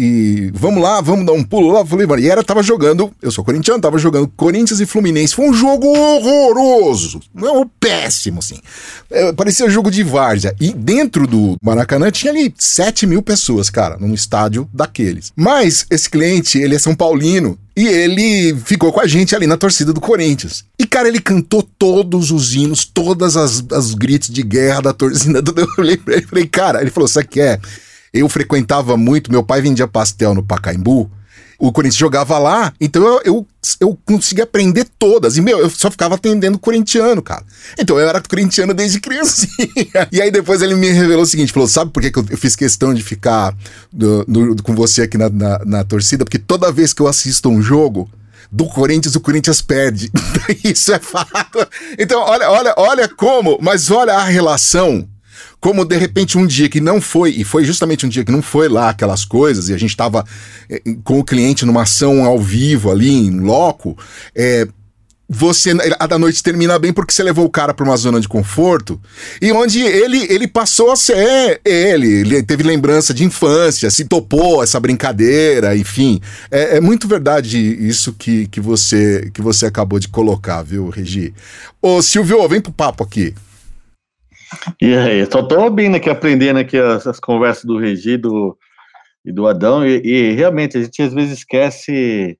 e 0.00 0.52
vamos 0.54 0.80
lá, 0.80 1.00
vamos 1.00 1.26
dar 1.26 1.32
um 1.32 1.42
pulo 1.42 1.72
lá. 1.72 1.84
Falei, 1.84 2.06
mano, 2.06 2.22
e 2.22 2.30
era, 2.30 2.44
tava 2.44 2.62
jogando, 2.62 3.10
eu 3.20 3.32
sou 3.32 3.42
corintiano, 3.42 3.80
tava 3.80 3.98
jogando 3.98 4.28
Corinthians 4.28 4.78
e 4.78 4.86
Fluminense. 4.86 5.34
Foi 5.34 5.48
um 5.48 5.52
jogo 5.52 5.88
horroroso, 5.88 7.18
não, 7.34 7.68
péssimo, 7.80 8.38
assim. 8.38 8.58
É, 9.10 9.32
parecia 9.32 9.68
jogo 9.68 9.90
de 9.90 10.04
várzea. 10.04 10.54
E 10.60 10.72
dentro 10.72 11.26
do 11.26 11.56
Maracanã 11.60 12.12
tinha 12.12 12.32
ali 12.32 12.54
7 12.56 13.08
mil 13.08 13.22
pessoas, 13.22 13.68
cara, 13.68 13.96
num 13.98 14.14
estádio 14.14 14.68
daqueles. 14.72 15.32
Mas 15.34 15.84
esse 15.90 16.08
cliente, 16.08 16.58
ele 16.58 16.76
é 16.76 16.78
São 16.78 16.94
Paulino, 16.94 17.58
e 17.76 17.86
ele 17.86 18.56
ficou 18.64 18.92
com 18.92 19.00
a 19.00 19.06
gente 19.06 19.34
ali 19.34 19.48
na 19.48 19.56
torcida 19.56 19.92
do 19.92 20.00
Corinthians. 20.00 20.64
E, 20.78 20.86
cara, 20.86 21.08
ele 21.08 21.20
cantou 21.20 21.62
todos 21.62 22.30
os 22.30 22.54
hinos, 22.54 22.84
todas 22.84 23.36
as, 23.36 23.64
as 23.72 23.94
gritos 23.94 24.30
de 24.30 24.42
guerra 24.42 24.80
da 24.80 24.92
torcida. 24.92 25.42
Eu 25.58 26.22
falei 26.22 26.46
cara, 26.46 26.80
ele 26.80 26.90
falou: 26.90 27.08
Você 27.08 27.24
quer? 27.24 27.60
Eu 28.12 28.28
frequentava 28.28 28.96
muito, 28.96 29.30
meu 29.30 29.42
pai 29.42 29.60
vendia 29.60 29.86
pastel 29.86 30.34
no 30.34 30.42
Pacaembu. 30.42 31.10
O 31.60 31.72
Corinthians 31.72 31.98
jogava 31.98 32.38
lá, 32.38 32.72
então 32.80 33.04
eu, 33.04 33.20
eu, 33.24 33.46
eu 33.80 33.98
consegui 34.04 34.40
aprender 34.40 34.86
todas. 34.96 35.36
E, 35.36 35.40
meu, 35.40 35.58
eu 35.58 35.68
só 35.68 35.90
ficava 35.90 36.14
atendendo 36.14 36.56
corintiano, 36.56 37.20
cara. 37.20 37.42
Então 37.76 37.98
eu 37.98 38.08
era 38.08 38.22
corintiano 38.22 38.72
desde 38.72 39.00
criancinha. 39.00 39.58
E 40.12 40.22
aí 40.22 40.30
depois 40.30 40.62
ele 40.62 40.76
me 40.76 40.88
revelou 40.88 41.24
o 41.24 41.26
seguinte: 41.26 41.52
falou, 41.52 41.68
sabe 41.68 41.90
por 41.90 42.00
que, 42.00 42.12
que 42.12 42.18
eu, 42.20 42.36
fiz 42.36 42.54
questão 42.54 42.94
de 42.94 43.02
ficar 43.02 43.56
do, 43.92 44.24
com 44.62 44.72
você 44.72 45.02
aqui 45.02 45.18
na, 45.18 45.28
na, 45.28 45.58
na 45.64 45.84
torcida? 45.84 46.24
Porque 46.24 46.38
toda 46.38 46.70
vez 46.70 46.92
que 46.92 47.02
eu 47.02 47.08
assisto 47.08 47.48
um 47.48 47.60
jogo, 47.60 48.08
do 48.50 48.66
Corinthians, 48.66 49.14
o 49.14 49.20
Corinthians 49.20 49.60
perde. 49.60 50.10
Isso 50.64 50.92
é 50.92 50.98
fato. 50.98 51.66
Então, 51.98 52.20
olha, 52.22 52.50
olha, 52.50 52.74
olha 52.76 53.08
como, 53.08 53.58
mas 53.60 53.90
olha 53.90 54.14
a 54.14 54.24
relação 54.24 55.06
como 55.60 55.84
de 55.84 55.96
repente 55.96 56.38
um 56.38 56.46
dia 56.46 56.68
que 56.68 56.80
não 56.80 57.00
foi, 57.00 57.30
e 57.30 57.44
foi 57.44 57.64
justamente 57.64 58.06
um 58.06 58.08
dia 58.08 58.24
que 58.24 58.32
não 58.32 58.42
foi 58.42 58.68
lá 58.68 58.90
aquelas 58.90 59.24
coisas, 59.24 59.68
e 59.68 59.74
a 59.74 59.78
gente 59.78 59.90
estava 59.90 60.24
é, 60.68 60.80
com 61.04 61.18
o 61.18 61.24
cliente 61.24 61.64
numa 61.64 61.82
ação 61.82 62.24
ao 62.24 62.38
vivo 62.38 62.90
ali, 62.90 63.10
em 63.10 63.40
loco, 63.40 63.96
é, 64.34 64.66
você 65.28 65.72
a 65.98 66.06
da 66.06 66.18
noite 66.18 66.42
termina 66.42 66.78
bem 66.78 66.90
porque 66.90 67.12
você 67.12 67.22
levou 67.22 67.44
o 67.44 67.50
cara 67.50 67.74
para 67.74 67.84
uma 67.84 67.96
zona 67.98 68.18
de 68.18 68.26
conforto 68.26 68.98
e 69.42 69.52
onde 69.52 69.82
ele 69.82 70.26
ele 70.32 70.48
passou 70.48 70.90
a 70.90 70.96
ser 70.96 71.60
ele, 71.62 72.20
ele 72.20 72.42
teve 72.42 72.62
lembrança 72.62 73.12
de 73.12 73.24
infância, 73.24 73.90
se 73.90 74.06
topou 74.06 74.62
essa 74.62 74.80
brincadeira, 74.80 75.76
enfim. 75.76 76.18
É, 76.50 76.76
é, 76.76 76.80
muito 76.80 77.06
verdade 77.06 77.58
isso 77.58 78.14
que, 78.14 78.46
que 78.46 78.58
você 78.58 79.30
que 79.34 79.42
você 79.42 79.66
acabou 79.66 79.98
de 79.98 80.08
colocar, 80.08 80.62
viu, 80.62 80.88
Regi? 80.88 81.34
Ô 81.82 82.00
Silvio, 82.00 82.48
vem 82.48 82.60
pro 82.60 82.72
papo 82.72 83.04
aqui. 83.04 83.34
E 84.80 84.94
aí, 84.94 85.26
só 85.30 85.42
tô 85.42 85.60
ouvindo 85.60 85.96
aqui, 85.96 86.08
aprendendo 86.08 86.58
aqui 86.58 86.78
as, 86.78 87.06
as 87.06 87.20
conversas 87.20 87.64
do 87.64 87.78
Regi 87.78 88.16
do, 88.16 88.56
e 89.24 89.32
do 89.32 89.46
Adão, 89.46 89.86
e, 89.86 90.00
e, 90.04 90.32
realmente 90.32 90.78
a 90.78 90.82
gente 90.82 91.02
às 91.02 91.12
vezes 91.12 91.38
esquece 91.38 92.38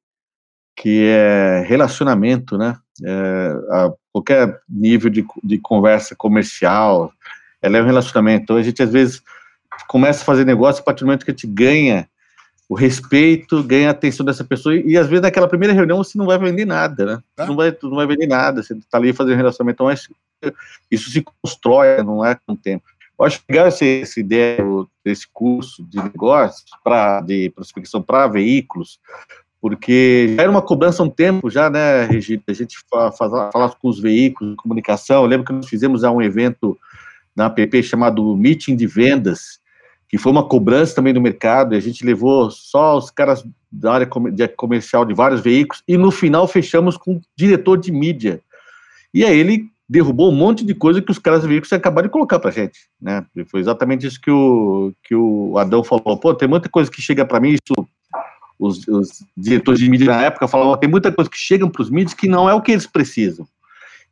que 0.76 1.06
é 1.06 1.64
relacionamento, 1.66 2.56
né? 2.56 2.76
É, 3.04 3.54
a, 3.70 3.92
qualquer 4.12 4.60
nível 4.68 5.10
de, 5.10 5.24
de 5.42 5.58
conversa 5.58 6.14
comercial, 6.16 7.12
ela 7.60 7.78
é 7.78 7.82
um 7.82 7.86
relacionamento. 7.86 8.42
Então 8.44 8.56
a 8.56 8.62
gente 8.62 8.82
às 8.82 8.92
vezes 8.92 9.22
começa 9.88 10.22
a 10.22 10.24
fazer 10.24 10.44
negócio 10.44 10.80
a 10.80 10.84
partir 10.84 11.00
do 11.00 11.06
momento 11.06 11.24
que 11.24 11.30
a 11.30 11.34
gente 11.34 11.46
ganha 11.46 12.08
o 12.68 12.74
respeito, 12.74 13.62
ganha 13.62 13.88
a 13.88 13.92
atenção 13.92 14.26
dessa 14.26 14.44
pessoa, 14.44 14.76
e, 14.76 14.90
e, 14.90 14.98
às 14.98 15.06
vezes 15.06 15.22
naquela 15.22 15.48
primeira 15.48 15.72
reunião 15.72 15.98
você 16.04 16.18
não 16.18 16.26
vai 16.26 16.38
vender 16.38 16.66
nada, 16.66 17.06
né? 17.06 17.22
Tá. 17.34 17.46
Não, 17.46 17.56
vai, 17.56 17.74
não 17.82 17.96
vai 17.96 18.06
vender 18.06 18.26
nada, 18.26 18.62
você 18.62 18.74
está 18.74 18.98
ali 18.98 19.12
fazendo 19.12 19.36
relacionamento, 19.36 19.82
então 19.82 20.12
isso 20.90 21.10
se 21.10 21.24
constrói, 21.42 22.02
não 22.02 22.24
é 22.24 22.34
com 22.34 22.52
o 22.52 22.56
tempo. 22.56 22.84
Eu 23.18 23.24
acho 23.24 23.40
legal 23.48 23.66
essa, 23.66 23.84
essa 23.84 24.20
ideia 24.20 24.58
desse 25.04 25.26
curso 25.32 25.82
de 25.84 26.00
negócios 26.00 26.70
pra, 26.84 27.20
de 27.20 27.50
prospecção 27.50 28.00
para 28.02 28.28
veículos, 28.28 29.00
porque 29.60 30.34
já 30.36 30.42
era 30.42 30.50
uma 30.50 30.62
cobrança 30.62 31.02
há 31.02 31.06
um 31.06 31.10
tempo 31.10 31.50
já, 31.50 31.68
né, 31.68 32.04
Regina? 32.04 32.42
A 32.46 32.52
gente 32.52 32.78
falava 32.88 33.76
com 33.80 33.88
os 33.88 33.98
veículos 33.98 34.52
de 34.52 34.56
comunicação. 34.56 35.22
Eu 35.22 35.28
lembro 35.28 35.44
que 35.44 35.52
nós 35.52 35.68
fizemos 35.68 36.04
um 36.04 36.22
evento 36.22 36.78
na 37.34 37.46
app 37.46 37.82
chamado 37.82 38.36
Meeting 38.36 38.76
de 38.76 38.86
Vendas, 38.86 39.58
que 40.08 40.18
foi 40.18 40.32
uma 40.32 40.46
cobrança 40.46 40.94
também 40.94 41.12
do 41.12 41.20
mercado, 41.20 41.74
e 41.74 41.76
a 41.76 41.80
gente 41.80 42.04
levou 42.04 42.50
só 42.50 42.96
os 42.96 43.10
caras 43.10 43.44
da 43.70 43.92
área 43.92 44.08
comercial 44.56 45.04
de 45.04 45.12
vários 45.12 45.40
veículos, 45.40 45.82
e 45.86 45.96
no 45.96 46.10
final 46.10 46.48
fechamos 46.48 46.96
com 46.96 47.16
o 47.16 47.20
diretor 47.36 47.76
de 47.76 47.92
mídia. 47.92 48.40
E 49.12 49.24
aí 49.24 49.38
ele 49.38 49.66
derrubou 49.88 50.30
um 50.30 50.34
monte 50.34 50.64
de 50.64 50.74
coisa 50.74 51.00
que 51.00 51.10
os 51.10 51.18
caras 51.18 51.46
que 51.46 51.60
você 51.60 51.74
acabaram 51.74 52.08
de 52.08 52.12
colocar 52.12 52.38
pra 52.38 52.50
gente, 52.50 52.78
né? 53.00 53.24
E 53.34 53.44
foi 53.44 53.60
exatamente 53.60 54.06
isso 54.06 54.20
que 54.20 54.30
o, 54.30 54.92
que 55.02 55.14
o 55.14 55.56
Adão 55.56 55.82
falou. 55.82 56.18
Pô, 56.18 56.34
tem 56.34 56.48
muita 56.48 56.68
coisa 56.68 56.90
que 56.90 57.00
chega 57.00 57.24
para 57.24 57.40
mim, 57.40 57.50
isso 57.50 57.88
os, 58.58 58.86
os 58.88 59.24
diretores 59.36 59.80
de 59.80 59.88
mídia 59.88 60.08
na 60.08 60.22
época 60.22 60.48
falavam 60.48 60.76
tem 60.76 60.90
muita 60.90 61.12
coisa 61.12 61.30
que 61.30 61.38
chegam 61.38 61.70
para 61.70 61.82
os 61.82 61.90
mídias 61.90 62.12
que 62.12 62.28
não 62.28 62.48
é 62.48 62.54
o 62.54 62.60
que 62.60 62.72
eles 62.72 62.86
precisam. 62.86 63.46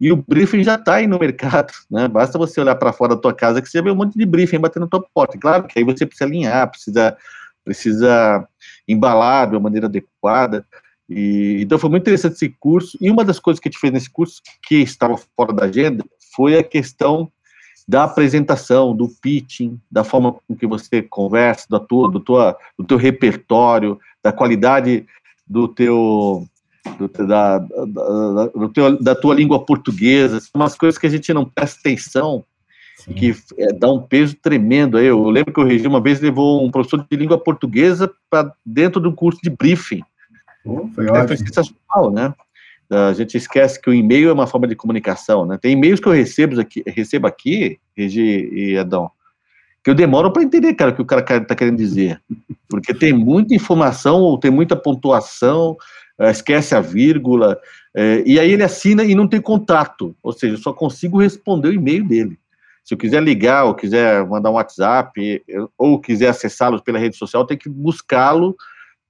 E 0.01 0.13
o 0.13 0.17
briefing 0.17 0.63
já 0.63 0.75
está 0.75 0.97
aí 0.97 1.07
no 1.07 1.19
mercado, 1.19 1.73
né? 1.91 2.09
Basta 2.09 2.39
você 2.39 2.61
olhar 2.61 2.77
para 2.77 2.93
fora 2.93 3.15
da 3.15 3.21
tua 3.21 3.35
casa 3.35 3.63
que 3.63 3.69
você 3.69 3.81
vê 3.81 3.91
um 3.91 3.95
monte 3.95 4.17
de 4.19 4.27
briefing 4.27 4.59
batendo 4.59 4.83
na 4.83 4.91
tua 4.91 5.05
porta. 5.15 5.39
Claro 5.39 5.65
que 5.65 5.79
aí 5.79 5.85
você 5.85 6.05
precisa 6.07 6.29
alinhar, 6.29 6.71
precisa, 6.71 7.17
precisa 7.65 8.49
embalar 8.87 9.49
de 9.49 9.55
uma 9.55 9.61
maneira 9.61 9.87
adequada. 9.87 10.67
E, 11.09 11.59
então 11.61 11.79
foi 11.79 11.91
muito 11.91 12.03
interessante 12.03 12.35
esse 12.35 12.49
curso. 12.61 12.99
E 13.01 13.11
uma 13.11 13.25
das 13.25 13.39
coisas 13.39 13.61
que 13.61 13.69
a 13.69 13.71
gente 13.71 13.81
fez 13.81 13.93
nesse 13.93 14.11
curso, 14.11 14.43
que 14.63 14.77
estava 14.77 15.17
fora 15.37 15.53
da 15.53 15.65
agenda, 15.65 16.05
foi 16.35 16.59
a 16.59 16.63
questão 16.63 17.31
da 17.89 18.05
apresentação, 18.05 18.95
do 18.95 19.09
pitching, 19.09 19.81
da 19.91 20.03
forma 20.03 20.33
com 20.33 20.57
que 20.57 20.67
você 20.67 21.03
conversa, 21.03 21.67
da 21.71 21.79
tua, 21.79 22.11
do, 22.11 22.19
tua, 22.19 22.59
do 22.77 22.85
teu 22.85 22.97
repertório, 22.97 23.99
da 24.23 24.33
qualidade 24.33 25.07
do 25.47 25.69
teu, 25.69 26.47
do, 26.99 27.09
da, 27.27 27.59
da, 27.59 28.47
do 28.47 28.69
teu, 28.69 29.03
da 29.03 29.15
tua 29.15 29.35
língua 29.35 29.65
portuguesa, 29.65 30.41
são 30.41 30.51
umas 30.55 30.77
coisas 30.77 30.99
que 30.99 31.07
a 31.07 31.11
gente 31.11 31.33
não 31.33 31.45
presta 31.45 31.81
atenção, 31.81 32.45
Sim. 32.97 33.15
que 33.15 33.35
é, 33.59 33.73
dá 33.73 33.91
um 33.93 34.03
peso 34.03 34.37
tremendo. 34.37 34.99
Eu, 34.99 35.19
eu 35.19 35.31
lembro 35.31 35.53
que 35.53 35.61
o 35.61 35.65
Regi 35.65 35.87
uma 35.87 36.01
vez 36.01 36.21
levou 36.21 36.65
um 36.65 36.71
professor 36.71 37.07
de 37.09 37.17
língua 37.17 37.39
portuguesa 37.39 38.13
para 38.31 38.53
dentro 38.65 39.01
de 39.01 39.09
um 39.09 39.13
curso 39.13 39.41
de 39.43 39.51
briefing. 39.51 40.03
Oh, 40.65 40.89
foi, 40.95 41.09
é, 41.09 41.27
foi 41.27 41.37
sensacional, 41.37 42.11
né? 42.13 42.35
A 42.89 43.13
gente 43.13 43.37
esquece 43.37 43.81
que 43.81 43.91
o 43.91 43.95
e-mail 43.95 44.29
é 44.29 44.33
uma 44.33 44.47
forma 44.47 44.67
de 44.67 44.77
comunicação, 44.77 45.45
né? 45.45 45.59
Tem 45.61 45.73
e-mails 45.73 45.99
que 45.99 46.07
eu 46.07 46.13
recebo 46.13 46.61
aqui, 46.61 46.85
recebo 46.87 47.27
aqui, 47.27 47.81
Regi 47.97 48.49
e 48.53 48.79
Adão, 48.79 49.11
que 49.83 49.91
eu 49.91 49.95
demoro 49.95 50.33
para 50.33 50.43
entender, 50.43 50.75
cara, 50.75 50.93
o 50.93 50.95
que 50.95 51.03
o 51.03 51.05
cara 51.05 51.21
está 51.21 51.55
querendo 51.55 51.77
dizer. 51.77 52.21
Porque 52.69 52.95
tem 52.95 53.13
muita 53.13 53.55
informação, 53.55 54.21
ou 54.21 54.39
tem 54.39 54.51
muita 54.51 54.77
pontuação, 54.77 55.77
esquece 56.19 56.75
a 56.75 56.81
vírgula, 56.81 57.59
é, 57.95 58.23
e 58.27 58.41
aí 58.41 58.53
ele 58.53 58.63
assina 58.63 59.05
e 59.05 59.15
não 59.15 59.29
tem 59.29 59.41
contato, 59.41 60.17
ou 60.23 60.33
seja, 60.33 60.55
eu 60.55 60.59
só 60.59 60.73
consigo 60.73 61.21
responder 61.21 61.69
o 61.69 61.75
e-mail 61.75 62.07
dele. 62.07 62.39
Se 62.85 62.95
eu 62.95 62.99
quiser 62.99 63.23
ligar, 63.23 63.65
ou 63.65 63.75
quiser 63.75 64.25
mandar 64.27 64.51
um 64.51 64.55
WhatsApp, 64.55 65.43
ou 65.77 66.01
quiser 66.01 66.29
acessá-lo 66.29 66.81
pela 66.83 66.99
rede 66.99 67.17
social, 67.17 67.45
tenho 67.45 67.59
que 67.59 67.69
buscá-lo 67.69 68.55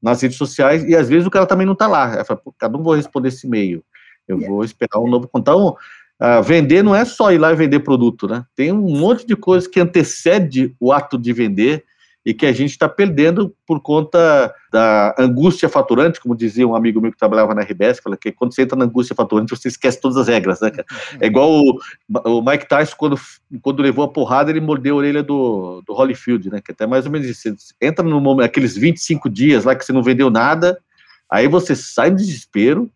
nas 0.02 0.22
redes 0.22 0.38
sociais, 0.38 0.82
e 0.84 0.96
às 0.96 1.08
vezes 1.08 1.26
o 1.26 1.30
cara 1.30 1.46
também 1.46 1.66
não 1.66 1.74
está 1.74 1.86
lá. 1.86 2.24
Cada 2.58 2.78
um 2.78 2.82
vou 2.82 2.94
responder 2.94 3.28
esse 3.28 3.46
e-mail. 3.46 3.84
Eu 4.26 4.38
vou 4.38 4.64
esperar 4.64 4.98
um 4.98 5.08
novo 5.08 5.28
Então, 5.36 5.76
uh, 6.20 6.42
vender 6.42 6.82
não 6.82 6.94
é 6.94 7.04
só 7.04 7.32
ir 7.32 7.38
lá 7.38 7.52
e 7.52 7.56
vender 7.56 7.80
produto, 7.80 8.26
né? 8.26 8.44
Tem 8.54 8.72
um 8.72 8.98
monte 8.98 9.26
de 9.26 9.36
coisas 9.36 9.68
que 9.68 9.78
antecede 9.78 10.74
o 10.80 10.92
ato 10.92 11.18
de 11.18 11.32
vender 11.32 11.84
e 12.26 12.34
que 12.34 12.44
a 12.44 12.52
gente 12.52 12.72
está 12.72 12.88
perdendo 12.88 13.54
por 13.64 13.80
conta 13.80 14.52
da 14.72 15.14
angústia 15.16 15.68
faturante, 15.68 16.20
como 16.20 16.34
dizia 16.34 16.66
um 16.66 16.74
amigo 16.74 17.00
meu 17.00 17.12
que 17.12 17.16
trabalhava 17.16 17.54
na 17.54 17.62
RBS, 17.62 18.00
fala 18.00 18.16
que 18.16 18.32
quando 18.32 18.52
você 18.52 18.62
entra 18.62 18.76
na 18.76 18.84
angústia 18.84 19.14
faturante, 19.14 19.56
você 19.56 19.68
esquece 19.68 20.00
todas 20.00 20.16
as 20.16 20.26
regras, 20.26 20.60
né? 20.60 20.72
É 21.20 21.26
igual 21.26 21.48
o, 21.52 21.78
o 22.24 22.42
Mike 22.42 22.68
Tyson, 22.68 22.96
quando, 22.98 23.20
quando 23.62 23.80
levou 23.80 24.04
a 24.04 24.08
porrada, 24.08 24.50
ele 24.50 24.60
mordeu 24.60 24.96
a 24.96 24.98
orelha 24.98 25.22
do, 25.22 25.84
do 25.86 25.94
Holyfield, 25.94 26.50
né? 26.50 26.60
Que 26.60 26.72
é 26.72 26.74
até 26.74 26.84
mais 26.84 27.06
ou 27.06 27.12
menos 27.12 27.28
isso. 27.28 27.42
Você 27.42 27.72
entra 27.80 28.04
no 28.04 28.20
momento, 28.20 28.46
aqueles 28.46 28.76
25 28.76 29.30
dias 29.30 29.64
lá 29.64 29.76
que 29.76 29.84
você 29.84 29.92
não 29.92 30.02
vendeu 30.02 30.28
nada, 30.28 30.80
aí 31.30 31.46
você 31.46 31.76
sai 31.76 32.10
no 32.10 32.16
desespero, 32.16 32.90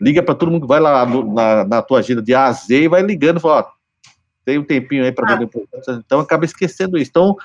liga 0.00 0.24
para 0.24 0.34
todo 0.34 0.50
mundo 0.50 0.62
que 0.62 0.68
vai 0.68 0.80
lá 0.80 1.06
no, 1.06 1.32
na, 1.32 1.64
na 1.64 1.82
tua 1.82 2.00
agenda 2.00 2.20
de 2.20 2.34
A 2.34 2.46
a 2.46 2.52
Z 2.52 2.82
e 2.82 2.88
vai 2.88 3.02
ligando, 3.02 3.38
fala, 3.38 3.60
ó, 3.60 3.76
tem 4.44 4.58
um 4.58 4.64
tempinho 4.64 5.04
aí 5.04 5.12
para 5.12 5.36
vender. 5.36 5.48
Então 6.04 6.18
acaba 6.18 6.44
esquecendo 6.44 6.98
isso. 6.98 7.10
Então, 7.10 7.36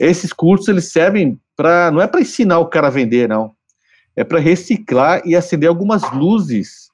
esses 0.00 0.32
cursos 0.32 0.66
eles 0.68 0.90
servem 0.90 1.38
para 1.54 1.90
não 1.90 2.00
é 2.00 2.06
para 2.06 2.22
ensinar 2.22 2.58
o 2.58 2.66
cara 2.66 2.86
a 2.86 2.90
vender, 2.90 3.28
não. 3.28 3.52
É 4.16 4.24
para 4.24 4.40
reciclar 4.40 5.22
e 5.24 5.36
acender 5.36 5.68
algumas 5.68 6.10
luzes 6.12 6.90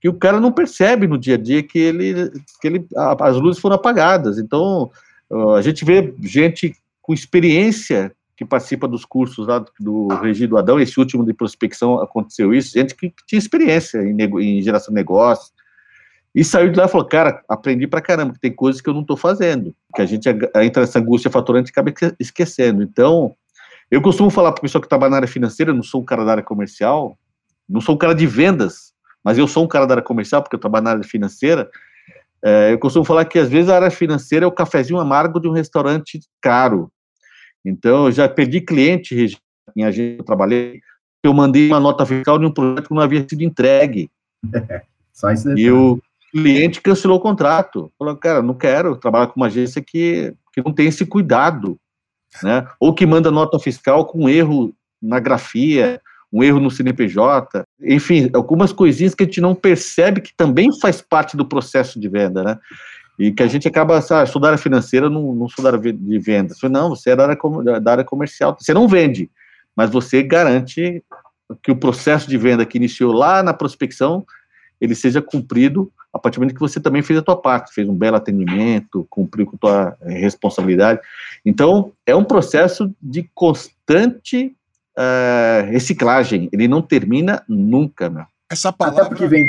que 0.00 0.08
o 0.08 0.14
cara 0.14 0.38
não 0.38 0.52
percebe 0.52 1.06
no 1.06 1.18
dia 1.18 1.34
a 1.36 1.38
dia 1.38 1.62
que 1.62 1.78
ele 1.78 2.30
que 2.60 2.66
ele 2.68 2.86
as 2.94 3.36
luzes 3.36 3.60
foram 3.60 3.76
apagadas. 3.76 4.38
Então, 4.38 4.90
a 5.56 5.62
gente 5.62 5.84
vê 5.84 6.14
gente 6.20 6.76
com 7.00 7.14
experiência 7.14 8.14
que 8.36 8.44
participa 8.44 8.86
dos 8.86 9.04
cursos 9.04 9.46
lá 9.46 9.64
do 9.78 10.08
Regido 10.08 10.58
Adão, 10.58 10.80
esse 10.80 10.98
último 10.98 11.24
de 11.24 11.32
prospecção 11.32 12.00
aconteceu 12.00 12.52
isso, 12.52 12.72
gente 12.72 12.94
que, 12.94 13.12
tinha 13.26 13.38
experiência 13.38 14.02
em, 14.02 14.16
em 14.20 14.60
geração 14.60 14.92
de 14.92 14.96
negócios, 14.96 15.52
e 16.34 16.42
saiu 16.42 16.70
de 16.70 16.78
lá 16.78 16.86
e 16.86 16.88
falou, 16.88 17.06
cara, 17.06 17.42
aprendi 17.48 17.86
pra 17.86 18.00
caramba, 18.00 18.32
que 18.32 18.40
tem 18.40 18.52
coisas 18.52 18.80
que 18.80 18.88
eu 18.88 18.94
não 18.94 19.02
estou 19.02 19.16
fazendo, 19.16 19.72
que 19.94 20.02
a 20.02 20.06
gente 20.06 20.28
entra 20.28 20.80
nessa 20.82 20.98
angústia 20.98 21.30
faturante 21.30 21.70
e 21.70 21.72
acaba 21.72 21.92
esquecendo. 22.18 22.82
Então, 22.82 23.34
eu 23.88 24.02
costumo 24.02 24.30
falar 24.30 24.50
para 24.50 24.58
o 24.58 24.62
pessoal 24.62 24.82
que 24.82 24.88
trabalha 24.88 25.10
na 25.10 25.16
área 25.18 25.28
financeira, 25.28 25.70
eu 25.70 25.76
não 25.76 25.82
sou 25.82 26.00
um 26.00 26.04
cara 26.04 26.24
da 26.24 26.32
área 26.32 26.42
comercial, 26.42 27.16
não 27.68 27.80
sou 27.80 27.94
um 27.94 27.98
cara 27.98 28.14
de 28.14 28.26
vendas, 28.26 28.92
mas 29.22 29.38
eu 29.38 29.46
sou 29.46 29.64
um 29.64 29.68
cara 29.68 29.86
da 29.86 29.94
área 29.94 30.02
comercial, 30.02 30.42
porque 30.42 30.56
eu 30.56 30.60
trabalho 30.60 30.84
na 30.84 30.90
área 30.90 31.04
financeira, 31.04 31.70
é, 32.44 32.72
eu 32.72 32.78
costumo 32.78 33.04
falar 33.04 33.24
que 33.26 33.38
às 33.38 33.48
vezes 33.48 33.70
a 33.70 33.76
área 33.76 33.90
financeira 33.90 34.44
é 34.44 34.48
o 34.48 34.52
cafezinho 34.52 34.98
amargo 34.98 35.38
de 35.38 35.48
um 35.48 35.52
restaurante 35.52 36.20
caro. 36.40 36.90
Então, 37.64 38.06
eu 38.06 38.12
já 38.12 38.28
perdi 38.28 38.60
cliente 38.60 39.38
em 39.76 39.84
agência 39.84 40.16
que 40.16 40.20
eu 40.20 40.26
trabalhei, 40.26 40.80
eu 41.22 41.32
mandei 41.32 41.68
uma 41.68 41.80
nota 41.80 42.04
fiscal 42.04 42.38
de 42.38 42.44
um 42.44 42.50
projeto 42.50 42.88
que 42.88 42.94
não 42.94 43.00
havia 43.00 43.26
sido 43.26 43.42
entregue. 43.42 44.10
Só 45.14 45.30
isso 45.30 45.56
e 45.56 45.70
o 45.70 46.02
cliente 46.34 46.80
cancelou 46.80 47.18
o 47.18 47.20
contrato. 47.20 47.92
Falou, 47.98 48.16
cara, 48.16 48.42
não 48.42 48.54
quero 48.54 48.96
trabalhar 48.96 49.28
com 49.28 49.40
uma 49.40 49.46
agência 49.46 49.80
que, 49.80 50.34
que 50.52 50.62
não 50.62 50.72
tem 50.72 50.88
esse 50.88 51.06
cuidado, 51.06 51.78
né? 52.42 52.66
Ou 52.80 52.92
que 52.92 53.06
manda 53.06 53.30
nota 53.30 53.58
fiscal 53.58 54.04
com 54.04 54.28
erro 54.28 54.74
na 55.00 55.20
grafia, 55.20 56.00
um 56.32 56.42
erro 56.42 56.58
no 56.58 56.70
CNPJ, 56.70 57.62
enfim, 57.80 58.28
algumas 58.34 58.72
coisinhas 58.72 59.14
que 59.14 59.22
a 59.22 59.26
gente 59.26 59.40
não 59.40 59.54
percebe 59.54 60.20
que 60.20 60.34
também 60.36 60.68
faz 60.80 61.00
parte 61.00 61.36
do 61.36 61.46
processo 61.46 62.00
de 62.00 62.08
venda, 62.08 62.42
né? 62.42 62.58
E 63.16 63.30
que 63.30 63.44
a 63.44 63.46
gente 63.46 63.68
acaba, 63.68 64.00
sabe, 64.00 64.28
sou 64.28 64.42
da 64.42 64.48
área 64.48 64.58
financeira, 64.58 65.08
não, 65.08 65.32
não 65.32 65.48
sou 65.48 65.62
da 65.62 65.70
área 65.70 65.92
de 65.92 66.18
vendas. 66.18 66.58
Não, 66.64 66.88
você 66.88 67.10
é 67.10 67.16
da 67.16 67.28
área, 67.28 67.80
da 67.80 67.92
área 67.92 68.04
comercial, 68.04 68.56
você 68.58 68.74
não 68.74 68.88
vende, 68.88 69.30
mas 69.76 69.90
você 69.90 70.20
garante 70.24 71.04
que 71.62 71.70
o 71.70 71.76
processo 71.76 72.28
de 72.28 72.36
venda 72.36 72.66
que 72.66 72.78
iniciou 72.78 73.12
lá 73.12 73.40
na 73.40 73.54
prospecção, 73.54 74.26
ele 74.84 74.94
seja 74.94 75.20
cumprido 75.20 75.90
a 76.14 76.18
partir 76.18 76.36
do 76.36 76.42
momento 76.42 76.54
que 76.54 76.60
você 76.60 76.78
também 76.78 77.02
fez 77.02 77.18
a 77.18 77.22
tua 77.22 77.36
parte, 77.36 77.74
fez 77.74 77.88
um 77.88 77.94
belo 77.94 78.16
atendimento, 78.16 79.04
cumpriu 79.10 79.46
com 79.46 79.56
a 79.56 79.58
tua 79.58 79.96
eh, 80.02 80.18
responsabilidade. 80.18 81.00
Então, 81.44 81.90
é 82.06 82.14
um 82.14 82.22
processo 82.22 82.94
de 83.02 83.28
constante 83.34 84.54
uh, 84.96 85.66
reciclagem, 85.68 86.48
ele 86.52 86.68
não 86.68 86.80
termina 86.80 87.42
nunca, 87.48 88.08
meu. 88.08 88.24
Essa 88.48 88.72
palavra... 88.72 89.02
Até 89.02 89.08
porque 89.08 89.26
vem... 89.26 89.44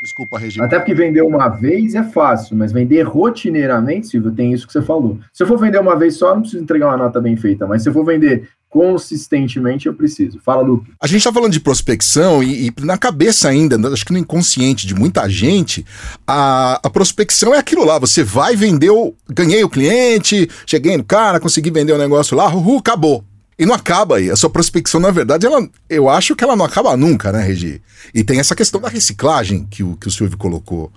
Desculpa, 0.00 0.38
Regina. 0.38 0.64
Até 0.64 0.78
porque 0.78 0.94
vender 0.94 1.22
uma 1.22 1.48
vez 1.48 1.94
é 1.94 2.04
fácil, 2.04 2.56
mas 2.56 2.70
vender 2.70 3.02
rotineiramente, 3.02 4.06
Silvio, 4.06 4.30
tem 4.30 4.52
isso 4.52 4.64
que 4.64 4.72
você 4.72 4.80
falou. 4.80 5.18
Se 5.32 5.42
eu 5.42 5.46
for 5.46 5.58
vender 5.58 5.80
uma 5.80 5.96
vez 5.96 6.16
só, 6.16 6.34
não 6.34 6.42
preciso 6.42 6.62
entregar 6.62 6.86
uma 6.86 6.96
nota 6.96 7.20
bem 7.20 7.36
feita, 7.36 7.66
mas 7.66 7.82
se 7.82 7.88
eu 7.88 7.92
for 7.92 8.04
vender 8.04 8.48
consistentemente 8.68 9.86
eu 9.86 9.94
preciso. 9.94 10.38
Fala, 10.44 10.62
Luke. 10.62 10.90
A 11.00 11.06
gente 11.06 11.18
está 11.18 11.32
falando 11.32 11.52
de 11.52 11.60
prospecção 11.60 12.42
e, 12.42 12.68
e, 12.68 12.74
na 12.80 12.98
cabeça 12.98 13.48
ainda, 13.48 13.76
acho 13.92 14.04
que 14.04 14.12
no 14.12 14.18
inconsciente 14.18 14.86
de 14.86 14.94
muita 14.94 15.28
gente, 15.28 15.84
a, 16.26 16.80
a 16.82 16.90
prospecção 16.90 17.54
é 17.54 17.58
aquilo 17.58 17.84
lá. 17.84 17.98
Você 17.98 18.22
vai, 18.22 18.54
vendeu, 18.54 19.14
ganhei 19.28 19.64
o 19.64 19.70
cliente, 19.70 20.48
cheguei 20.66 20.96
no 20.96 21.04
cara, 21.04 21.40
consegui 21.40 21.70
vender 21.70 21.92
o 21.92 21.98
negócio 21.98 22.36
lá, 22.36 22.54
uhul, 22.54 22.78
acabou. 22.78 23.24
E 23.58 23.66
não 23.66 23.74
acaba 23.74 24.18
aí. 24.18 24.30
A 24.30 24.36
sua 24.36 24.50
prospecção, 24.50 25.00
na 25.00 25.10
verdade, 25.10 25.44
ela, 25.44 25.68
eu 25.90 26.08
acho 26.08 26.36
que 26.36 26.44
ela 26.44 26.54
não 26.54 26.64
acaba 26.64 26.96
nunca, 26.96 27.32
né, 27.32 27.42
Regi? 27.42 27.82
E 28.14 28.22
tem 28.22 28.38
essa 28.38 28.54
questão 28.54 28.80
da 28.80 28.88
reciclagem 28.88 29.66
que 29.68 29.82
o, 29.82 29.96
que 29.96 30.06
o 30.06 30.10
Silvio 30.10 30.38
colocou. 30.38 30.92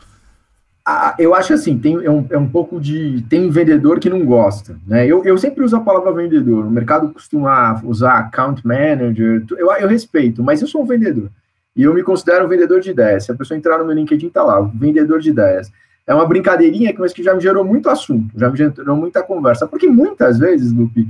Ah, 0.85 1.15
eu 1.19 1.35
acho 1.35 1.53
assim, 1.53 1.77
tem, 1.77 2.03
é, 2.03 2.09
um, 2.09 2.25
é 2.29 2.37
um 2.37 2.47
pouco 2.47 2.79
de. 2.79 3.23
Tem 3.29 3.49
vendedor 3.49 3.99
que 3.99 4.09
não 4.09 4.25
gosta. 4.25 4.77
Né? 4.87 5.05
Eu, 5.05 5.23
eu 5.23 5.37
sempre 5.37 5.63
uso 5.63 5.75
a 5.75 5.81
palavra 5.81 6.11
vendedor. 6.11 6.65
O 6.65 6.71
mercado 6.71 7.09
costuma 7.09 7.79
usar 7.83 8.17
account 8.17 8.65
manager. 8.65 9.45
Eu, 9.51 9.71
eu 9.73 9.87
respeito, 9.87 10.43
mas 10.43 10.61
eu 10.61 10.67
sou 10.67 10.81
um 10.81 10.85
vendedor. 10.85 11.29
E 11.75 11.83
eu 11.83 11.93
me 11.93 12.03
considero 12.03 12.45
um 12.45 12.49
vendedor 12.49 12.81
de 12.81 12.89
ideias. 12.89 13.25
Se 13.25 13.31
a 13.31 13.35
pessoa 13.35 13.57
entrar 13.57 13.77
no 13.77 13.85
meu 13.85 13.95
LinkedIn, 13.95 14.29
tá 14.29 14.43
lá, 14.43 14.59
vendedor 14.61 15.19
de 15.19 15.29
ideias. 15.29 15.71
É 16.05 16.13
uma 16.13 16.25
brincadeirinha, 16.25 16.93
mas 16.97 17.13
que 17.13 17.23
já 17.23 17.33
me 17.33 17.41
gerou 17.41 17.63
muito 17.63 17.89
assunto, 17.89 18.37
já 18.37 18.49
me 18.49 18.57
gerou 18.57 18.97
muita 18.97 19.21
conversa. 19.21 19.67
Porque 19.67 19.87
muitas 19.87 20.39
vezes, 20.39 20.73
Lupe, 20.73 21.07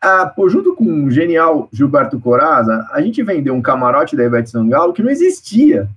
ah, 0.00 0.26
pô, 0.26 0.48
junto 0.48 0.76
com 0.76 1.04
o 1.04 1.10
genial 1.10 1.68
Gilberto 1.72 2.20
Coraza, 2.20 2.88
a 2.92 3.00
gente 3.02 3.22
vendeu 3.22 3.52
um 3.52 3.60
camarote 3.60 4.16
da 4.16 4.24
Ivete 4.24 4.50
Sangalo 4.50 4.92
que 4.92 5.02
não 5.02 5.10
existia. 5.10 5.88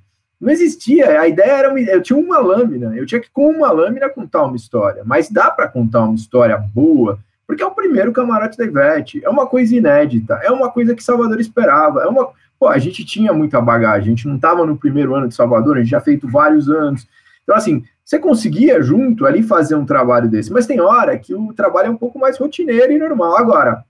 Não 0.41 0.51
existia. 0.51 1.21
A 1.21 1.27
ideia 1.27 1.51
era. 1.51 1.79
Eu 1.91 2.01
tinha 2.01 2.17
uma 2.17 2.39
lâmina. 2.39 2.97
Eu 2.97 3.05
tinha 3.05 3.21
que, 3.21 3.29
com 3.29 3.51
uma 3.51 3.71
lâmina, 3.71 4.09
contar 4.09 4.43
uma 4.43 4.55
história. 4.55 5.03
Mas 5.05 5.29
dá 5.29 5.51
para 5.51 5.67
contar 5.67 6.03
uma 6.03 6.15
história 6.15 6.57
boa, 6.57 7.19
porque 7.45 7.61
é 7.61 7.65
o 7.65 7.71
primeiro 7.71 8.11
camarote 8.11 8.57
da 8.57 8.65
Ivete. 8.65 9.23
É 9.23 9.29
uma 9.29 9.45
coisa 9.45 9.75
inédita. 9.75 10.39
É 10.43 10.49
uma 10.49 10.71
coisa 10.71 10.95
que 10.95 11.03
Salvador 11.03 11.39
esperava. 11.39 12.01
É 12.01 12.07
uma. 12.07 12.29
Pô, 12.59 12.67
a 12.67 12.79
gente 12.79 13.05
tinha 13.05 13.31
muita 13.31 13.61
bagagem. 13.61 14.07
A 14.07 14.15
gente 14.15 14.27
não 14.27 14.35
estava 14.35 14.65
no 14.65 14.75
primeiro 14.75 15.13
ano 15.13 15.27
de 15.27 15.35
Salvador, 15.35 15.77
a 15.77 15.79
gente 15.79 15.91
já 15.91 16.01
feito 16.01 16.27
vários 16.27 16.69
anos. 16.69 17.07
Então, 17.43 17.55
assim, 17.55 17.83
você 18.03 18.17
conseguia 18.17 18.81
junto 18.81 19.25
ali 19.25 19.43
fazer 19.43 19.75
um 19.75 19.85
trabalho 19.85 20.27
desse. 20.27 20.51
Mas 20.51 20.65
tem 20.65 20.81
hora 20.81 21.17
que 21.17 21.33
o 21.35 21.53
trabalho 21.53 21.87
é 21.87 21.91
um 21.91 21.97
pouco 21.97 22.17
mais 22.17 22.37
rotineiro 22.37 22.91
e 22.91 22.97
normal. 22.97 23.37
Agora, 23.37 23.83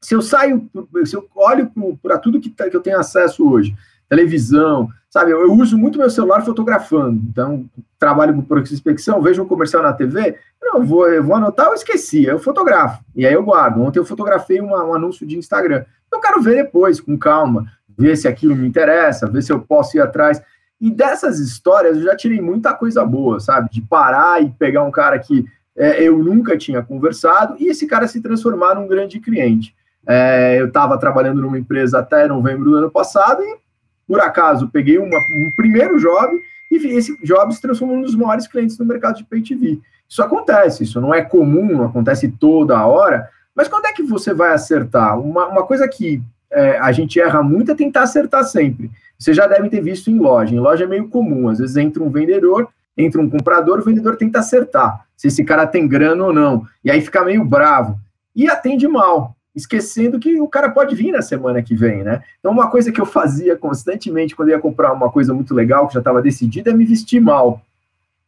Se 0.00 0.14
eu 0.14 0.20
saio, 0.20 0.68
se 1.04 1.16
eu 1.16 1.26
olho 1.34 1.70
para 2.02 2.18
tudo 2.18 2.40
que, 2.40 2.50
tá, 2.50 2.68
que 2.68 2.76
eu 2.76 2.82
tenho 2.82 2.98
acesso 2.98 3.48
hoje, 3.48 3.74
televisão, 4.08 4.90
sabe? 5.14 5.30
Eu, 5.30 5.42
eu, 5.42 5.52
uso 5.52 5.78
muito 5.78 5.96
meu 5.96 6.10
celular 6.10 6.44
fotografando. 6.44 7.22
Então, 7.30 7.66
trabalho 8.00 8.34
com 8.34 8.42
prospecção, 8.42 9.22
vejo 9.22 9.44
um 9.44 9.46
comercial 9.46 9.80
na 9.80 9.92
TV, 9.92 10.36
não, 10.60 10.84
vou, 10.84 11.08
eu 11.08 11.22
vou 11.22 11.36
anotar, 11.36 11.68
eu 11.68 11.74
esqueci, 11.74 12.24
eu 12.24 12.36
fotografo. 12.40 13.00
E 13.14 13.24
aí 13.24 13.32
eu 13.32 13.44
guardo. 13.44 13.80
Ontem 13.80 14.00
eu 14.00 14.04
fotografei 14.04 14.60
uma, 14.60 14.84
um 14.84 14.92
anúncio 14.92 15.24
de 15.24 15.38
Instagram. 15.38 15.84
Eu 16.10 16.18
quero 16.18 16.42
ver 16.42 16.64
depois, 16.64 17.00
com 17.00 17.16
calma, 17.16 17.64
ver 17.96 18.16
se 18.16 18.26
aquilo 18.26 18.56
me 18.56 18.66
interessa, 18.66 19.30
ver 19.30 19.40
se 19.42 19.52
eu 19.52 19.60
posso 19.60 19.96
ir 19.96 20.00
atrás. 20.00 20.42
E 20.80 20.90
dessas 20.90 21.38
histórias 21.38 21.96
eu 21.96 22.02
já 22.02 22.16
tirei 22.16 22.40
muita 22.40 22.74
coisa 22.74 23.04
boa, 23.04 23.38
sabe? 23.38 23.70
De 23.70 23.80
parar 23.82 24.42
e 24.42 24.50
pegar 24.50 24.82
um 24.82 24.90
cara 24.90 25.16
que 25.20 25.46
é, 25.76 26.02
eu 26.02 26.18
nunca 26.18 26.58
tinha 26.58 26.82
conversado 26.82 27.54
e 27.60 27.68
esse 27.68 27.86
cara 27.86 28.08
se 28.08 28.20
transformar 28.20 28.74
num 28.74 28.88
grande 28.88 29.20
cliente. 29.20 29.76
É, 30.04 30.60
eu 30.60 30.66
estava 30.66 30.98
trabalhando 30.98 31.40
numa 31.40 31.58
empresa 31.58 32.00
até 32.00 32.26
novembro 32.26 32.64
do 32.64 32.74
ano 32.74 32.90
passado 32.90 33.44
e, 33.44 33.63
por 34.06 34.20
acaso, 34.20 34.68
peguei 34.68 34.98
uma, 34.98 35.18
um 35.18 35.50
primeiro 35.56 35.98
job 35.98 36.40
e 36.70 36.76
esse 36.88 37.16
job 37.22 37.54
se 37.54 37.60
transformou 37.60 37.96
num 37.96 38.02
dos 38.02 38.14
maiores 38.14 38.46
clientes 38.46 38.76
do 38.76 38.84
mercado 38.84 39.16
de 39.16 39.24
Pay 39.24 39.42
TV. 39.42 39.78
Isso 40.08 40.22
acontece, 40.22 40.84
isso 40.84 41.00
não 41.00 41.14
é 41.14 41.22
comum, 41.22 41.76
não 41.76 41.86
acontece 41.86 42.28
toda 42.28 42.86
hora, 42.86 43.28
mas 43.54 43.68
quando 43.68 43.86
é 43.86 43.92
que 43.92 44.02
você 44.02 44.34
vai 44.34 44.52
acertar? 44.52 45.18
Uma, 45.18 45.46
uma 45.46 45.62
coisa 45.64 45.86
que 45.88 46.22
é, 46.50 46.78
a 46.78 46.92
gente 46.92 47.20
erra 47.20 47.42
muito 47.42 47.70
é 47.70 47.74
tentar 47.74 48.02
acertar 48.02 48.44
sempre. 48.44 48.90
Você 49.18 49.32
já 49.32 49.46
deve 49.46 49.68
ter 49.68 49.80
visto 49.80 50.10
em 50.10 50.18
loja. 50.18 50.54
Em 50.54 50.58
loja 50.58 50.84
é 50.84 50.86
meio 50.86 51.08
comum. 51.08 51.48
Às 51.48 51.58
vezes 51.58 51.76
entra 51.76 52.02
um 52.02 52.10
vendedor, 52.10 52.68
entra 52.96 53.20
um 53.20 53.30
comprador, 53.30 53.78
o 53.78 53.84
vendedor 53.84 54.16
tenta 54.16 54.40
acertar 54.40 55.06
se 55.16 55.28
esse 55.28 55.44
cara 55.44 55.66
tem 55.66 55.86
grana 55.86 56.24
ou 56.24 56.32
não. 56.32 56.66
E 56.84 56.90
aí 56.90 57.00
fica 57.00 57.24
meio 57.24 57.44
bravo. 57.44 57.98
E 58.34 58.48
atende 58.48 58.86
mal, 58.88 59.36
esquecendo 59.54 60.18
que 60.18 60.40
o 60.40 60.48
cara 60.48 60.68
pode 60.68 60.94
vir 60.96 61.12
na 61.12 61.22
semana 61.22 61.62
que 61.62 61.74
vem, 61.74 62.02
né? 62.02 62.22
Então, 62.40 62.50
uma 62.50 62.68
coisa 62.68 62.90
que 62.90 63.00
eu 63.00 63.06
fazia 63.06 63.56
constantemente 63.56 64.34
quando 64.34 64.48
ia 64.48 64.58
comprar 64.58 64.92
uma 64.92 65.10
coisa 65.10 65.32
muito 65.32 65.54
legal, 65.54 65.86
que 65.86 65.94
já 65.94 66.00
estava 66.00 66.20
decidida, 66.20 66.70
é 66.70 66.74
me 66.74 66.84
vestir 66.84 67.20
mal. 67.20 67.62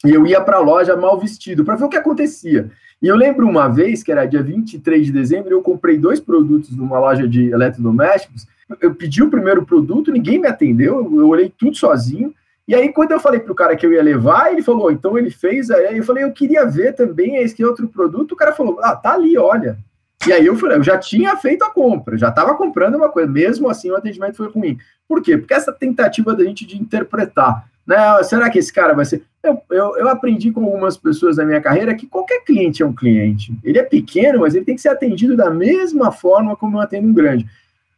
E 0.05 0.11
eu 0.11 0.27
ia 0.27 0.41
para 0.41 0.59
a 0.59 0.61
loja 0.61 0.97
mal 0.97 1.19
vestido, 1.19 1.65
para 1.65 1.75
ver 1.75 1.85
o 1.85 1.89
que 1.89 1.97
acontecia. 1.97 2.71
E 3.03 3.09
eu 3.09 3.17
lembro 3.17 3.47
uma 3.47 3.69
vez, 3.69 4.03
que 4.03 4.13
era 4.13 4.25
dia 4.25 4.43
23 4.43 5.07
de 5.07 5.13
dezembro, 5.13 5.51
eu 5.51 5.63
comprei 5.63 5.99
dois 5.99 6.21
produtos 6.21 6.77
numa 6.77 6.99
loja 6.99 7.27
de 7.27 7.51
eletrodomésticos. 7.51 8.47
Eu 8.81 8.95
pedi 8.95 9.23
o 9.23 9.31
primeiro 9.31 9.65
produto, 9.65 10.13
ninguém 10.13 10.39
me 10.39 10.47
atendeu, 10.47 10.99
eu 11.19 11.29
olhei 11.29 11.53
tudo 11.57 11.77
sozinho. 11.77 12.33
E 12.69 12.75
aí, 12.75 12.93
quando 12.93 13.13
eu 13.13 13.21
falei 13.21 13.39
para 13.39 13.53
o 13.53 13.55
cara 13.55 13.77
que 13.77 13.87
eu 13.87 13.93
ia 13.93 14.03
levar, 14.03 14.53
ele 14.53 14.63
falou, 14.63 14.91
então 14.91 15.17
ele 15.17 15.31
fez. 15.31 15.71
Aí 15.71 15.99
eu 15.99 16.05
falei, 16.05 16.25
eu 16.25 16.33
queria 16.33 16.67
ver 16.67 16.95
também 16.95 17.37
esse 17.37 17.65
outro 17.65 17.87
produto. 17.87 18.33
O 18.33 18.37
cara 18.37 18.53
falou, 18.53 18.79
ah, 18.83 18.97
tá 18.97 19.13
ali, 19.13 19.39
olha. 19.39 19.79
E 20.27 20.33
aí 20.33 20.47
eu 20.47 20.57
falei, 20.57 20.79
eu 20.79 20.83
já 20.83 20.99
tinha 20.99 21.37
feito 21.37 21.65
a 21.65 21.71
compra, 21.71 22.19
já 22.19 22.29
estava 22.29 22.55
comprando 22.55 22.97
uma 22.97 23.09
coisa, 23.09 23.31
mesmo 23.31 23.69
assim 23.69 23.91
o 23.91 23.97
atendimento 23.97 24.37
foi 24.37 24.49
ruim. 24.49 24.79
Por 25.09 25.23
quê? 25.23 25.39
Porque 25.39 25.55
essa 25.55 25.73
tentativa 25.73 26.35
da 26.35 26.45
gente 26.45 26.67
de 26.67 26.77
interpretar, 26.77 27.69
né? 27.87 27.97
Será 28.25 28.51
que 28.51 28.59
esse 28.59 28.73
cara 28.73 28.93
vai 28.95 29.05
ser. 29.05 29.23
Eu, 29.43 29.63
eu, 29.71 29.97
eu 29.99 30.09
aprendi 30.09 30.51
com 30.51 30.65
algumas 30.65 30.97
pessoas 30.97 31.37
da 31.37 31.45
minha 31.45 31.61
carreira 31.61 31.95
que 31.95 32.07
qualquer 32.07 32.41
cliente 32.45 32.83
é 32.83 32.87
um 32.87 32.93
cliente. 32.93 33.57
Ele 33.63 33.79
é 33.79 33.85
pequeno, 33.85 34.41
mas 34.41 34.55
ele 34.55 34.65
tem 34.65 34.75
que 34.75 34.81
ser 34.81 34.89
atendido 34.89 35.37
da 35.37 35.51
mesma 35.51 36.11
forma 36.11 36.57
como 36.57 36.79
eu 36.79 36.81
atendo 36.81 37.07
um 37.07 37.15
grande. 37.15 37.47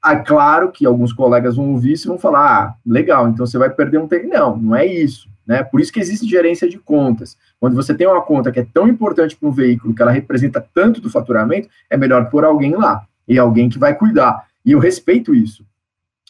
Ah, 0.03 0.17
claro 0.17 0.71
que 0.71 0.87
alguns 0.87 1.13
colegas 1.13 1.57
vão 1.57 1.71
ouvir 1.71 1.93
isso 1.93 2.07
e 2.07 2.11
vão 2.11 2.19
falar: 2.19 2.63
ah, 2.63 2.75
legal, 2.87 3.29
então 3.29 3.47
você 3.47 3.57
vai 3.57 3.71
perder 3.71 3.99
um 3.99 4.07
tempo. 4.07 4.29
Não, 4.29 4.57
não 4.57 4.77
é 4.77 4.85
isso. 4.85 5.29
Né? 5.49 5.65
Por 5.65 5.81
isso 5.81 5.91
que 5.91 5.99
existe 5.99 6.29
gerência 6.29 6.69
de 6.69 6.79
contas. 6.79 7.39
Quando 7.59 7.75
você 7.75 7.95
tem 7.95 8.07
uma 8.07 8.21
conta 8.21 8.53
que 8.53 8.61
é 8.61 8.67
tão 8.71 8.87
importante 8.87 9.35
para 9.35 9.49
um 9.49 9.53
veículo, 9.53 9.95
que 9.95 10.03
ela 10.03 10.11
representa 10.11 10.63
tanto 10.75 11.01
do 11.01 11.09
faturamento, 11.09 11.71
é 11.89 11.97
melhor 11.97 12.29
pôr 12.29 12.45
alguém 12.45 12.77
lá 12.77 13.07
e 13.27 13.39
alguém 13.39 13.71
que 13.71 13.79
vai 13.79 13.95
cuidar. 13.95 14.47
E 14.63 14.73
eu 14.73 14.79
respeito 14.79 15.35
isso. 15.35 15.65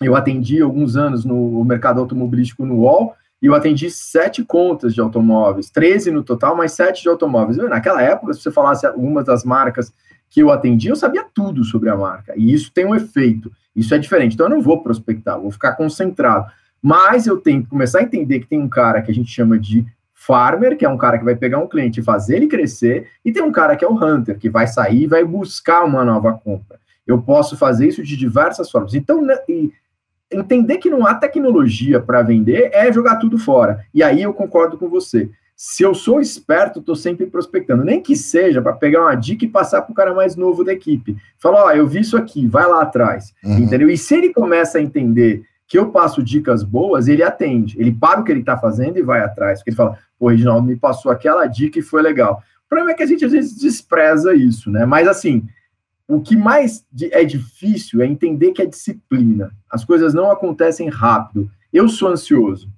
Eu 0.01 0.15
atendi 0.15 0.63
alguns 0.63 0.97
anos 0.97 1.25
no 1.25 1.65
mercado 1.65 1.99
automobilístico 1.99 2.65
no 2.65 2.77
UOL 2.77 3.17
e 3.43 3.47
eu 3.47 3.55
atendi 3.57 3.91
sete 3.91 4.45
contas 4.45 4.95
de 4.95 5.01
automóveis, 5.01 5.69
13 5.69 6.13
no 6.13 6.23
total, 6.23 6.57
mas 6.57 6.73
sete 6.73 7.03
de 7.03 7.09
automóveis. 7.09 7.57
Naquela 7.57 8.01
época, 8.01 8.33
se 8.35 8.41
você 8.41 8.53
falasse 8.53 8.87
algumas 8.87 9.25
das 9.25 9.43
marcas 9.43 9.93
que 10.31 10.41
eu 10.41 10.53
atendi, 10.53 10.89
eu 10.89 10.97
sabia 10.97 11.25
tudo 11.35 11.65
sobre 11.65 11.91
a 11.91 11.97
marca. 11.97 12.35
E 12.37 12.53
isso 12.53 12.71
tem 12.73 12.87
um 12.87 12.95
efeito. 12.95 13.51
Isso 13.75 13.93
é 13.93 13.99
diferente. 13.99 14.35
Então 14.35 14.47
eu 14.47 14.51
não 14.51 14.63
vou 14.63 14.81
prospectar, 14.81 15.41
vou 15.41 15.51
ficar 15.51 15.73
concentrado. 15.73 16.47
Mas 16.83 17.27
eu 17.27 17.38
tenho 17.38 17.62
que 17.62 17.69
começar 17.69 17.99
a 18.01 18.03
entender 18.03 18.41
que 18.41 18.47
tem 18.47 18.61
um 18.61 18.69
cara 18.69 19.03
que 19.03 19.11
a 19.11 19.14
gente 19.14 19.31
chama 19.31 19.59
de 19.59 19.85
farmer, 20.14 20.77
que 20.77 20.85
é 20.85 20.88
um 20.88 20.99
cara 20.99 21.19
que 21.19 21.25
vai 21.25 21.37
pegar 21.37 21.59
um 21.59 21.69
cliente 21.69 22.01
e 22.01 22.03
fazer 22.03 22.37
ele 22.37 22.47
crescer, 22.47 23.09
e 23.25 23.33
tem 23.33 23.43
um 23.43 23.53
cara 23.53 23.77
que 23.77 23.85
é 23.85 23.88
o 23.88 23.95
hunter, 23.95 24.38
que 24.38 24.51
vai 24.51 24.67
sair 24.67 25.03
e 25.03 25.07
vai 25.07 25.25
buscar 25.25 25.85
uma 25.85 26.05
nova 26.05 26.33
compra. 26.33 26.79
Eu 27.07 27.23
posso 27.23 27.57
fazer 27.57 27.88
isso 27.88 28.03
de 28.03 28.17
diversas 28.17 28.71
formas. 28.71 28.95
Então, 28.95 29.23
né, 29.23 29.37
entender 30.31 30.79
que 30.79 30.91
não 30.91 31.07
há 31.07 31.14
tecnologia 31.14 32.01
para 32.01 32.23
vender 32.23 32.71
é 32.73 32.93
jogar 32.93 33.17
tudo 33.17 33.38
fora. 33.38 33.85
E 33.95 34.03
aí 34.03 34.23
eu 34.23 34.35
concordo 34.35 34.77
com 34.77 34.88
você 34.88 35.31
se 35.61 35.83
eu 35.83 35.93
sou 35.93 36.21
esperto, 36.21 36.79
estou 36.79 36.95
sempre 36.95 37.27
prospectando, 37.27 37.85
nem 37.85 38.01
que 38.01 38.14
seja 38.14 38.62
para 38.62 38.75
pegar 38.75 39.01
uma 39.01 39.17
dica 39.17 39.45
e 39.45 39.49
passar 39.49 39.83
para 39.83 39.91
o 39.91 39.95
cara 39.95 40.14
mais 40.14 40.37
novo 40.37 40.62
da 40.62 40.73
equipe. 40.73 41.17
Fala, 41.37 41.64
ó, 41.64 41.67
oh, 41.67 41.71
eu 41.73 41.85
vi 41.85 41.99
isso 41.99 42.17
aqui, 42.17 42.47
vai 42.47 42.64
lá 42.64 42.83
atrás, 42.83 43.35
uhum. 43.43 43.59
entendeu? 43.59 43.91
E 43.91 43.99
se 43.99 44.14
ele 44.14 44.33
começa 44.33 44.79
a 44.79 44.81
entender 44.81 45.43
que 45.69 45.79
eu 45.79 45.91
passo 45.91 46.23
dicas 46.23 46.65
boas, 46.65 47.07
ele 47.07 47.23
atende, 47.23 47.79
ele 47.79 47.93
para 47.93 48.21
o 48.21 48.25
que 48.25 48.33
ele 48.33 48.41
está 48.41 48.57
fazendo 48.57 48.99
e 48.99 49.03
vai 49.03 49.21
atrás, 49.21 49.61
porque 49.61 49.71
ele 49.71 49.77
fala, 49.77 49.99
pô, 50.19 50.29
Reginaldo 50.29 50.67
me 50.67 50.75
passou 50.75 51.13
aquela 51.13 51.47
dica 51.47 51.79
e 51.79 51.83
foi 51.83 52.03
legal. 52.03 52.43
O 52.65 52.69
problema 52.69 52.93
é 52.93 52.95
que 52.95 53.03
a 53.03 53.07
gente 53.07 53.25
às 53.25 53.33
vezes 53.33 53.57
despreza 53.57 54.35
isso, 54.35 54.71
né? 54.71 54.87
Mas 54.87 55.07
assim, 55.07 55.47
o 56.09 56.21
que 56.21 56.35
mais 56.35 56.85
é 57.13 57.23
difícil 57.23 58.01
é 58.01 58.07
entender 58.07 58.53
que 58.53 58.63
é 58.63 58.67
disciplina. 58.67 59.53
As 59.71 59.85
coisas 59.85 60.15
não 60.15 60.31
acontecem 60.31 60.89
rápido. 60.89 61.51
Eu 61.71 61.89
sou 61.89 62.09
ansioso, 62.09 62.69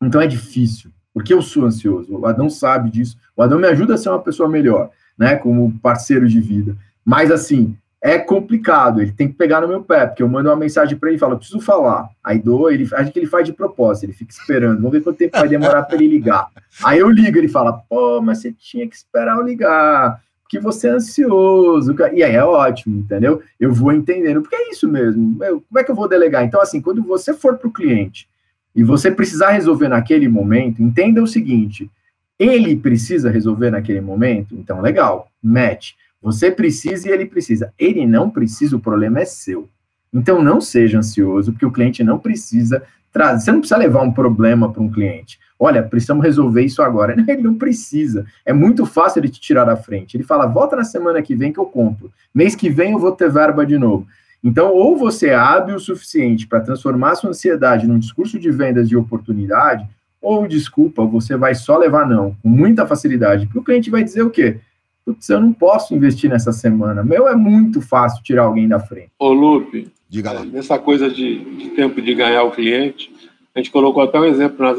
então 0.00 0.20
é 0.20 0.26
difícil 0.26 0.90
porque 1.16 1.32
eu 1.32 1.40
sou 1.40 1.64
ansioso. 1.64 2.14
O 2.14 2.26
Adão 2.26 2.50
sabe 2.50 2.90
disso. 2.90 3.16
O 3.34 3.42
Adão 3.42 3.58
me 3.58 3.66
ajuda 3.66 3.94
a 3.94 3.96
ser 3.96 4.10
uma 4.10 4.20
pessoa 4.20 4.46
melhor, 4.46 4.90
né, 5.16 5.34
como 5.36 5.72
parceiro 5.78 6.28
de 6.28 6.38
vida. 6.42 6.76
Mas 7.02 7.30
assim, 7.30 7.74
é 8.02 8.18
complicado, 8.18 9.00
ele 9.00 9.12
tem 9.12 9.26
que 9.26 9.34
pegar 9.34 9.60
no 9.60 9.68
meu 9.68 9.82
pé, 9.82 10.06
porque 10.06 10.22
eu 10.22 10.28
mando 10.28 10.48
uma 10.48 10.56
mensagem 10.56 10.96
para 10.96 11.08
ele 11.08 11.16
e 11.16 11.18
falo, 11.18 11.32
eu 11.32 11.38
preciso 11.38 11.60
falar. 11.60 12.08
Aí 12.22 12.38
dou, 12.38 12.70
ele 12.70 12.88
acho 12.92 13.10
que 13.10 13.18
ele 13.18 13.26
faz 13.26 13.44
de 13.44 13.52
propósito, 13.52 14.04
ele 14.04 14.12
fica 14.12 14.32
esperando, 14.32 14.76
vamos 14.76 14.92
ver 14.92 15.02
quanto 15.02 15.16
tempo 15.16 15.38
vai 15.38 15.48
demorar 15.48 15.82
para 15.82 15.96
ele 15.96 16.08
ligar. 16.08 16.48
Aí 16.84 16.98
eu 16.98 17.08
ligo, 17.10 17.36
ele 17.36 17.48
fala, 17.48 17.72
pô, 17.88 18.20
mas 18.20 18.38
você 18.38 18.52
tinha 18.52 18.86
que 18.86 18.94
esperar 18.94 19.36
eu 19.36 19.42
ligar, 19.42 20.20
porque 20.42 20.60
você 20.60 20.88
é 20.88 20.92
ansioso. 20.92 21.94
E 22.12 22.22
aí 22.22 22.36
é 22.36 22.44
ótimo, 22.44 22.98
entendeu? 22.98 23.42
Eu 23.58 23.72
vou 23.72 23.92
entendendo, 23.92 24.40
porque 24.40 24.56
é 24.56 24.70
isso 24.70 24.88
mesmo. 24.88 25.36
Como 25.38 25.78
é 25.78 25.82
que 25.82 25.90
eu 25.90 25.96
vou 25.96 26.08
delegar? 26.08 26.44
Então, 26.44 26.60
assim, 26.60 26.80
quando 26.80 27.02
você 27.02 27.34
for 27.34 27.58
para 27.58 27.66
o 27.66 27.72
cliente 27.72 28.28
e 28.74 28.84
você 28.84 29.10
precisar 29.10 29.50
resolver 29.50 29.88
naquele 29.88 30.28
momento, 30.28 30.82
entenda 30.82 31.20
o 31.20 31.26
seguinte: 31.26 31.90
ele 32.38 32.76
precisa 32.76 33.30
resolver 33.30 33.70
naquele 33.70 34.00
momento, 34.00 34.54
então 34.54 34.80
legal, 34.80 35.28
match. 35.42 35.92
Você 36.22 36.50
precisa 36.50 37.08
e 37.08 37.12
ele 37.12 37.26
precisa. 37.26 37.72
Ele 37.78 38.06
não 38.06 38.30
precisa, 38.30 38.76
o 38.76 38.80
problema 38.80 39.20
é 39.20 39.24
seu. 39.24 39.68
Então 40.12 40.42
não 40.42 40.60
seja 40.60 40.98
ansioso, 40.98 41.52
porque 41.52 41.66
o 41.66 41.70
cliente 41.70 42.02
não 42.02 42.18
precisa 42.18 42.82
trazer. 43.12 43.44
Você 43.44 43.52
não 43.52 43.60
precisa 43.60 43.78
levar 43.78 44.02
um 44.02 44.12
problema 44.12 44.72
para 44.72 44.82
um 44.82 44.90
cliente. 44.90 45.38
Olha, 45.58 45.82
precisamos 45.82 46.24
resolver 46.24 46.62
isso 46.62 46.82
agora. 46.82 47.14
Ele 47.28 47.42
não 47.42 47.54
precisa. 47.54 48.26
É 48.44 48.52
muito 48.52 48.84
fácil 48.84 49.20
ele 49.20 49.28
te 49.28 49.40
tirar 49.40 49.64
da 49.64 49.76
frente. 49.76 50.16
Ele 50.16 50.24
fala: 50.24 50.46
volta 50.46 50.76
na 50.76 50.84
semana 50.84 51.22
que 51.22 51.34
vem 51.34 51.52
que 51.52 51.58
eu 51.58 51.66
compro. 51.66 52.12
Mês 52.34 52.54
que 52.54 52.68
vem 52.68 52.92
eu 52.92 52.98
vou 52.98 53.12
ter 53.12 53.30
verba 53.30 53.64
de 53.64 53.78
novo. 53.78 54.06
Então, 54.44 54.72
ou 54.72 54.96
você 54.96 55.28
é 55.28 55.34
hábil 55.34 55.76
o 55.76 55.80
suficiente 55.80 56.46
para 56.46 56.60
transformar 56.60 57.16
sua 57.16 57.30
ansiedade 57.30 57.86
num 57.86 57.98
discurso 57.98 58.38
de 58.38 58.50
vendas 58.50 58.88
de 58.88 58.96
oportunidade, 58.96 59.88
ou, 60.20 60.46
desculpa, 60.46 61.04
você 61.04 61.36
vai 61.36 61.54
só 61.54 61.76
levar 61.76 62.08
não, 62.08 62.36
com 62.42 62.48
muita 62.48 62.86
facilidade, 62.86 63.46
porque 63.46 63.58
o 63.58 63.64
cliente 63.64 63.90
vai 63.90 64.04
dizer 64.04 64.22
o 64.22 64.30
quê? 64.30 64.58
Putz, 65.06 65.28
eu 65.28 65.40
não 65.40 65.52
posso 65.52 65.94
investir 65.94 66.28
nessa 66.28 66.52
semana. 66.52 67.04
Meu, 67.04 67.28
é 67.28 67.36
muito 67.36 67.80
fácil 67.80 68.22
tirar 68.22 68.42
alguém 68.42 68.66
da 68.66 68.80
frente. 68.80 69.12
Ô, 69.18 69.32
Lupe, 69.32 69.88
Diga 70.08 70.32
lá. 70.32 70.44
nessa 70.44 70.78
coisa 70.78 71.08
de, 71.08 71.38
de 71.56 71.70
tempo 71.70 72.02
de 72.02 72.12
ganhar 72.12 72.42
o 72.42 72.50
cliente, 72.50 73.14
a 73.54 73.60
gente 73.60 73.70
colocou 73.70 74.02
até 74.02 74.18
um 74.18 74.24
exemplo 74.24 74.66
nas, 74.66 74.78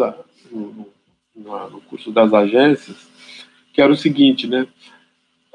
no, 0.51 0.87
no, 1.33 1.69
no 1.69 1.81
curso 1.81 2.11
das 2.11 2.33
agências, 2.33 3.07
que 3.73 3.81
era 3.81 3.91
o 3.91 3.95
seguinte, 3.95 4.45
né? 4.47 4.67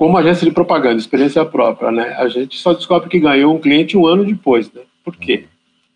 como 0.02 0.18
agência 0.18 0.44
de 0.44 0.52
propaganda, 0.52 0.96
experiência 0.96 1.44
própria, 1.44 1.92
né? 1.92 2.14
A 2.18 2.26
gente 2.26 2.58
só 2.58 2.72
descobre 2.72 3.08
que 3.08 3.20
ganhou 3.20 3.54
um 3.54 3.61
cliente 3.61 3.96
um 3.96 4.04
ano 4.04 4.24
depois, 4.24 4.72
né? 4.72 4.82
Por 5.04 5.16
quê? 5.16 5.44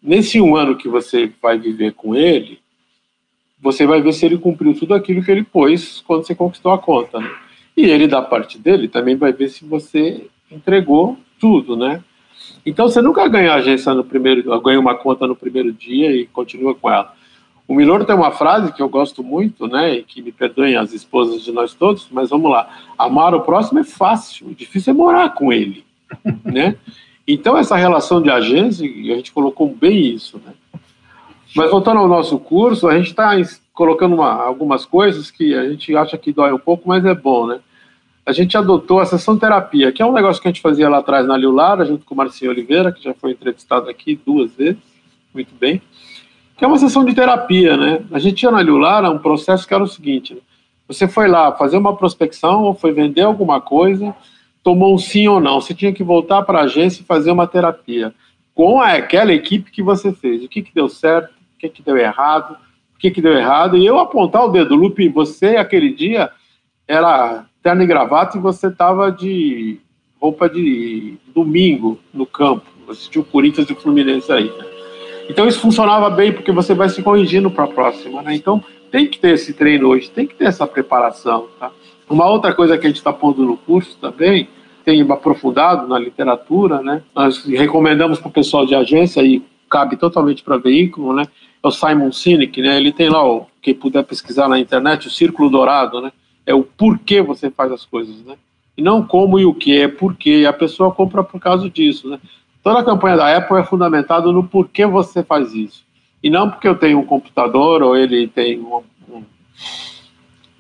Nesse 0.00 0.40
um 0.40 0.54
ano 0.54 0.76
que 0.76 0.88
você 0.88 1.32
vai 1.42 1.58
viver 1.58 1.92
com 1.94 2.14
ele, 2.14 2.61
você 3.61 3.84
vai 3.84 4.01
ver 4.01 4.12
se 4.12 4.24
ele 4.24 4.38
cumpriu 4.38 4.78
tudo 4.78 4.94
aquilo 4.94 5.24
que 5.24 5.30
ele 5.32 5.42
pôs 5.42 6.05
quando 6.07 6.24
você 6.24 6.36
conquistou 6.36 6.70
a 6.70 6.78
conta, 6.78 7.18
né? 7.18 7.28
E 7.77 7.85
ele, 7.85 8.07
da 8.07 8.22
parte 8.22 8.59
dele, 8.59 8.89
também 8.89 9.16
vai 9.16 9.33
ver 9.33 9.49
se 9.49 9.64
você 9.64 10.27
entregou 10.51 11.18
tudo, 11.39 11.77
né? 11.77 12.03
Então, 12.64 12.89
você 12.89 13.03
nunca 13.03 13.29
ganha 13.29 13.55
agência 13.55 13.93
no 13.95 14.03
primeiro, 14.03 14.61
ganha 14.61 14.81
uma 14.81 14.95
conta 14.95 15.27
no 15.27 15.37
primeiro 15.37 15.72
dia 15.72 16.11
e 16.11 16.27
continua 16.27 16.74
com 16.74 16.91
ela. 16.91 17.14
O 17.68 17.74
Milor 17.74 18.05
tem 18.05 18.14
uma 18.14 18.31
frase 18.31 18.72
que 18.72 18.81
eu 18.81 18.89
gosto 18.89 19.24
muito, 19.24 19.66
né, 19.66 19.97
e 19.97 20.03
que 20.05 20.22
me 20.22 20.31
perdoem 20.31 20.77
as 20.77 20.93
esposas 20.93 21.43
de 21.43 21.51
nós 21.51 21.74
todos, 21.74 22.09
mas 22.12 22.31
vamos 22.31 22.51
lá. 22.51 22.68
Amar 22.97 23.35
o 23.35 23.41
próximo 23.41 23.81
é 23.81 23.85
fácil, 23.85 24.49
o 24.49 24.55
difícil 24.55 24.93
é 24.93 24.97
morar 24.97 25.31
com 25.35 25.53
ele, 25.53 25.85
né? 26.45 26.77
Então, 27.27 27.59
essa 27.59 27.77
relação 27.77 28.22
de 28.22 28.31
agência, 28.31 28.87
a 28.87 29.16
gente 29.16 29.33
colocou 29.33 29.68
bem 29.68 30.14
isso. 30.14 30.41
Né? 30.47 30.53
Mas 31.57 31.70
voltando 31.70 31.99
ao 31.99 32.07
nosso 32.07 32.39
curso, 32.39 32.87
a 32.87 32.97
gente 32.97 33.11
está 33.11 33.33
colocando 33.72 34.14
uma, 34.14 34.33
algumas 34.33 34.87
coisas 34.87 35.29
que 35.29 35.53
a 35.53 35.68
gente 35.68 35.95
acha 35.97 36.16
que 36.16 36.33
dói 36.33 36.53
um 36.53 36.59
pouco, 36.59 36.89
mas 36.89 37.05
é 37.05 37.14
bom, 37.14 37.49
né? 37.49 37.59
A 38.27 38.33
gente 38.33 38.57
adotou 38.57 38.99
a 38.99 39.07
sessão 39.07 39.39
terapia, 39.39 39.93
que 39.93 40.03
é 40.03 40.07
um 40.07 40.12
negócio 40.12 40.43
que 40.43 40.49
a 40.49 40.51
gente 40.51 40.61
fazia 40.61 40.89
lá 40.89 40.99
atrás 40.99 41.24
na 41.29 41.37
Liulara, 41.37 41.85
junto 41.85 42.05
com 42.05 42.12
o 42.12 42.16
Marcinho 42.16 42.51
Oliveira, 42.51 42.91
que 42.91 43.05
já 43.05 43.14
foi 43.14 43.31
entrevistado 43.31 43.89
aqui 43.89 44.18
duas 44.27 44.53
vezes, 44.57 44.83
muito 45.33 45.55
bem, 45.55 45.81
que 46.57 46.64
é 46.64 46.66
uma 46.66 46.77
sessão 46.77 47.05
de 47.05 47.14
terapia, 47.14 47.77
né? 47.77 48.03
A 48.11 48.18
gente 48.18 48.37
tinha 48.37 48.51
na 48.51 48.61
Liulara 48.61 49.11
um 49.11 49.18
processo 49.18 49.66
que 49.66 49.72
era 49.72 49.85
o 49.85 49.87
seguinte, 49.87 50.35
né? 50.35 50.41
você 50.89 51.07
foi 51.07 51.29
lá 51.29 51.53
fazer 51.53 51.77
uma 51.77 51.97
prospecção, 51.97 52.74
foi 52.74 52.93
vender 52.93 53.22
alguma 53.22 53.61
coisa, 53.61 54.14
tomou 54.62 54.95
um 54.95 54.99
sim 54.99 55.29
ou 55.29 55.41
não, 55.41 55.61
você 55.61 55.72
tinha 55.72 55.93
que 55.93 56.03
voltar 56.03 56.43
para 56.43 56.61
a 56.61 56.64
agência 56.64 57.03
e 57.03 57.05
fazer 57.05 57.31
uma 57.31 57.47
terapia 57.47 58.12
com 58.55 58.81
aquela 58.81 59.33
equipe 59.33 59.70
que 59.70 59.83
você 59.83 60.12
fez. 60.12 60.43
O 60.43 60.49
que, 60.49 60.62
que 60.62 60.74
deu 60.74 60.89
certo, 60.89 61.31
o 61.31 61.59
que, 61.59 61.68
que 61.68 61.83
deu 61.83 61.97
errado, 61.97 62.57
o 62.95 62.99
que, 62.99 63.11
que 63.11 63.20
deu 63.20 63.37
errado, 63.37 63.77
e 63.77 63.85
eu 63.85 63.99
apontar 63.99 64.45
o 64.45 64.49
dedo, 64.49 64.74
Lupe, 64.74 65.09
você 65.09 65.57
aquele 65.57 65.93
dia 65.93 66.31
era 66.89 67.45
terno 67.66 67.82
e 67.82 67.86
gravata 67.86 68.38
e 68.38 68.40
você 68.40 68.68
estava 68.68 69.10
de 69.10 69.80
roupa 70.20 70.48
de 70.48 71.14
domingo 71.34 71.98
no 72.14 72.24
campo, 72.24 72.64
tinha 73.10 73.20
o 73.20 73.24
Corinthians 73.24 73.68
e 73.68 73.72
o 73.72 73.76
Fluminense 73.76 74.30
aí. 74.30 74.44
Né? 74.44 74.66
Então 75.28 75.48
isso 75.48 75.58
funcionava 75.58 76.08
bem 76.08 76.32
porque 76.32 76.52
você 76.52 76.74
vai 76.74 76.88
se 76.88 77.02
corrigindo 77.02 77.50
para 77.50 77.64
a 77.64 77.66
próxima, 77.66 78.22
né? 78.22 78.36
Então 78.36 78.62
tem 78.92 79.08
que 79.08 79.18
ter 79.18 79.34
esse 79.34 79.52
treino 79.52 79.88
hoje, 79.88 80.08
tem 80.08 80.28
que 80.28 80.36
ter 80.36 80.44
essa 80.44 80.64
preparação, 80.64 81.48
tá? 81.58 81.72
Uma 82.08 82.30
outra 82.30 82.54
coisa 82.54 82.78
que 82.78 82.86
a 82.86 82.88
gente 82.88 82.98
está 82.98 83.12
pondo 83.12 83.44
no 83.44 83.56
curso 83.56 83.98
também, 84.00 84.48
tem 84.84 85.02
aprofundado 85.10 85.88
na 85.88 85.98
literatura, 85.98 86.80
né? 86.80 87.02
Nós 87.12 87.44
recomendamos 87.46 88.20
para 88.20 88.28
o 88.28 88.32
pessoal 88.32 88.64
de 88.64 88.76
agência 88.76 89.20
e 89.22 89.42
cabe 89.68 89.96
totalmente 89.96 90.44
para 90.44 90.56
veículo, 90.56 91.12
né? 91.12 91.24
É 91.60 91.66
o 91.66 91.72
Simon 91.72 92.12
Sinek, 92.12 92.62
né? 92.62 92.76
Ele 92.76 92.92
tem 92.92 93.08
lá, 93.08 93.28
o, 93.28 93.44
quem 93.60 93.74
puder 93.74 94.04
pesquisar 94.04 94.48
na 94.48 94.56
internet, 94.56 95.08
o 95.08 95.10
Círculo 95.10 95.50
Dourado, 95.50 96.00
né? 96.00 96.12
É 96.47 96.55
o 96.55 96.62
porquê 96.62 97.20
você 97.20 97.51
faz 97.51 97.72
as 97.72 97.84
coisas, 97.84 98.16
né? 98.24 98.36
E 98.76 98.82
não 98.82 99.05
como 99.05 99.38
e 99.38 99.44
o 99.44 99.53
que, 99.53 99.80
é 99.80 99.88
porquê. 99.88 100.40
E 100.40 100.47
a 100.47 100.53
pessoa 100.53 100.92
compra 100.92 101.22
por 101.22 101.40
causa 101.40 101.68
disso, 101.68 102.09
né? 102.09 102.20
Toda 102.62 102.80
a 102.80 102.84
campanha 102.84 103.16
da 103.16 103.36
Apple 103.36 103.59
é 103.59 103.64
fundamentada 103.64 104.30
no 104.30 104.44
porquê 104.44 104.86
você 104.86 105.22
faz 105.22 105.53
isso. 105.55 105.84
E 106.22 106.30
não 106.30 106.51
porque 106.51 106.68
eu 106.68 106.76
tenho 106.76 106.99
um 106.99 107.05
computador 107.05 107.82
ou 107.82 107.97
ele 107.97 108.26
tem 108.28 108.59
um, 108.61 108.82
um 109.09 109.22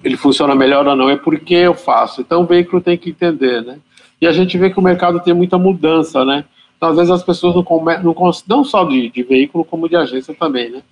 ele 0.04 0.16
funciona 0.16 0.54
melhor 0.54 0.86
ou 0.86 0.94
não, 0.94 1.10
é 1.10 1.16
porque 1.16 1.54
eu 1.54 1.74
faço. 1.74 2.20
Então 2.20 2.42
o 2.42 2.46
veículo 2.46 2.80
tem 2.80 2.96
que 2.96 3.10
entender, 3.10 3.62
né? 3.62 3.78
E 4.20 4.26
a 4.26 4.32
gente 4.32 4.56
vê 4.56 4.70
que 4.70 4.78
o 4.78 4.82
mercado 4.82 5.20
tem 5.20 5.34
muita 5.34 5.58
mudança, 5.58 6.24
né? 6.24 6.44
Então, 6.76 6.90
às 6.90 6.96
vezes 6.96 7.10
as 7.10 7.22
pessoas 7.22 7.54
não, 7.54 7.64
come, 7.64 7.96
não, 7.98 8.14
não 8.46 8.64
só 8.64 8.84
de, 8.84 9.08
de, 9.10 9.22
veículo, 9.22 9.64
como 9.64 9.88
de 9.88 9.96
agência 9.96 10.34
também, 10.34 10.70
né? 10.70 10.82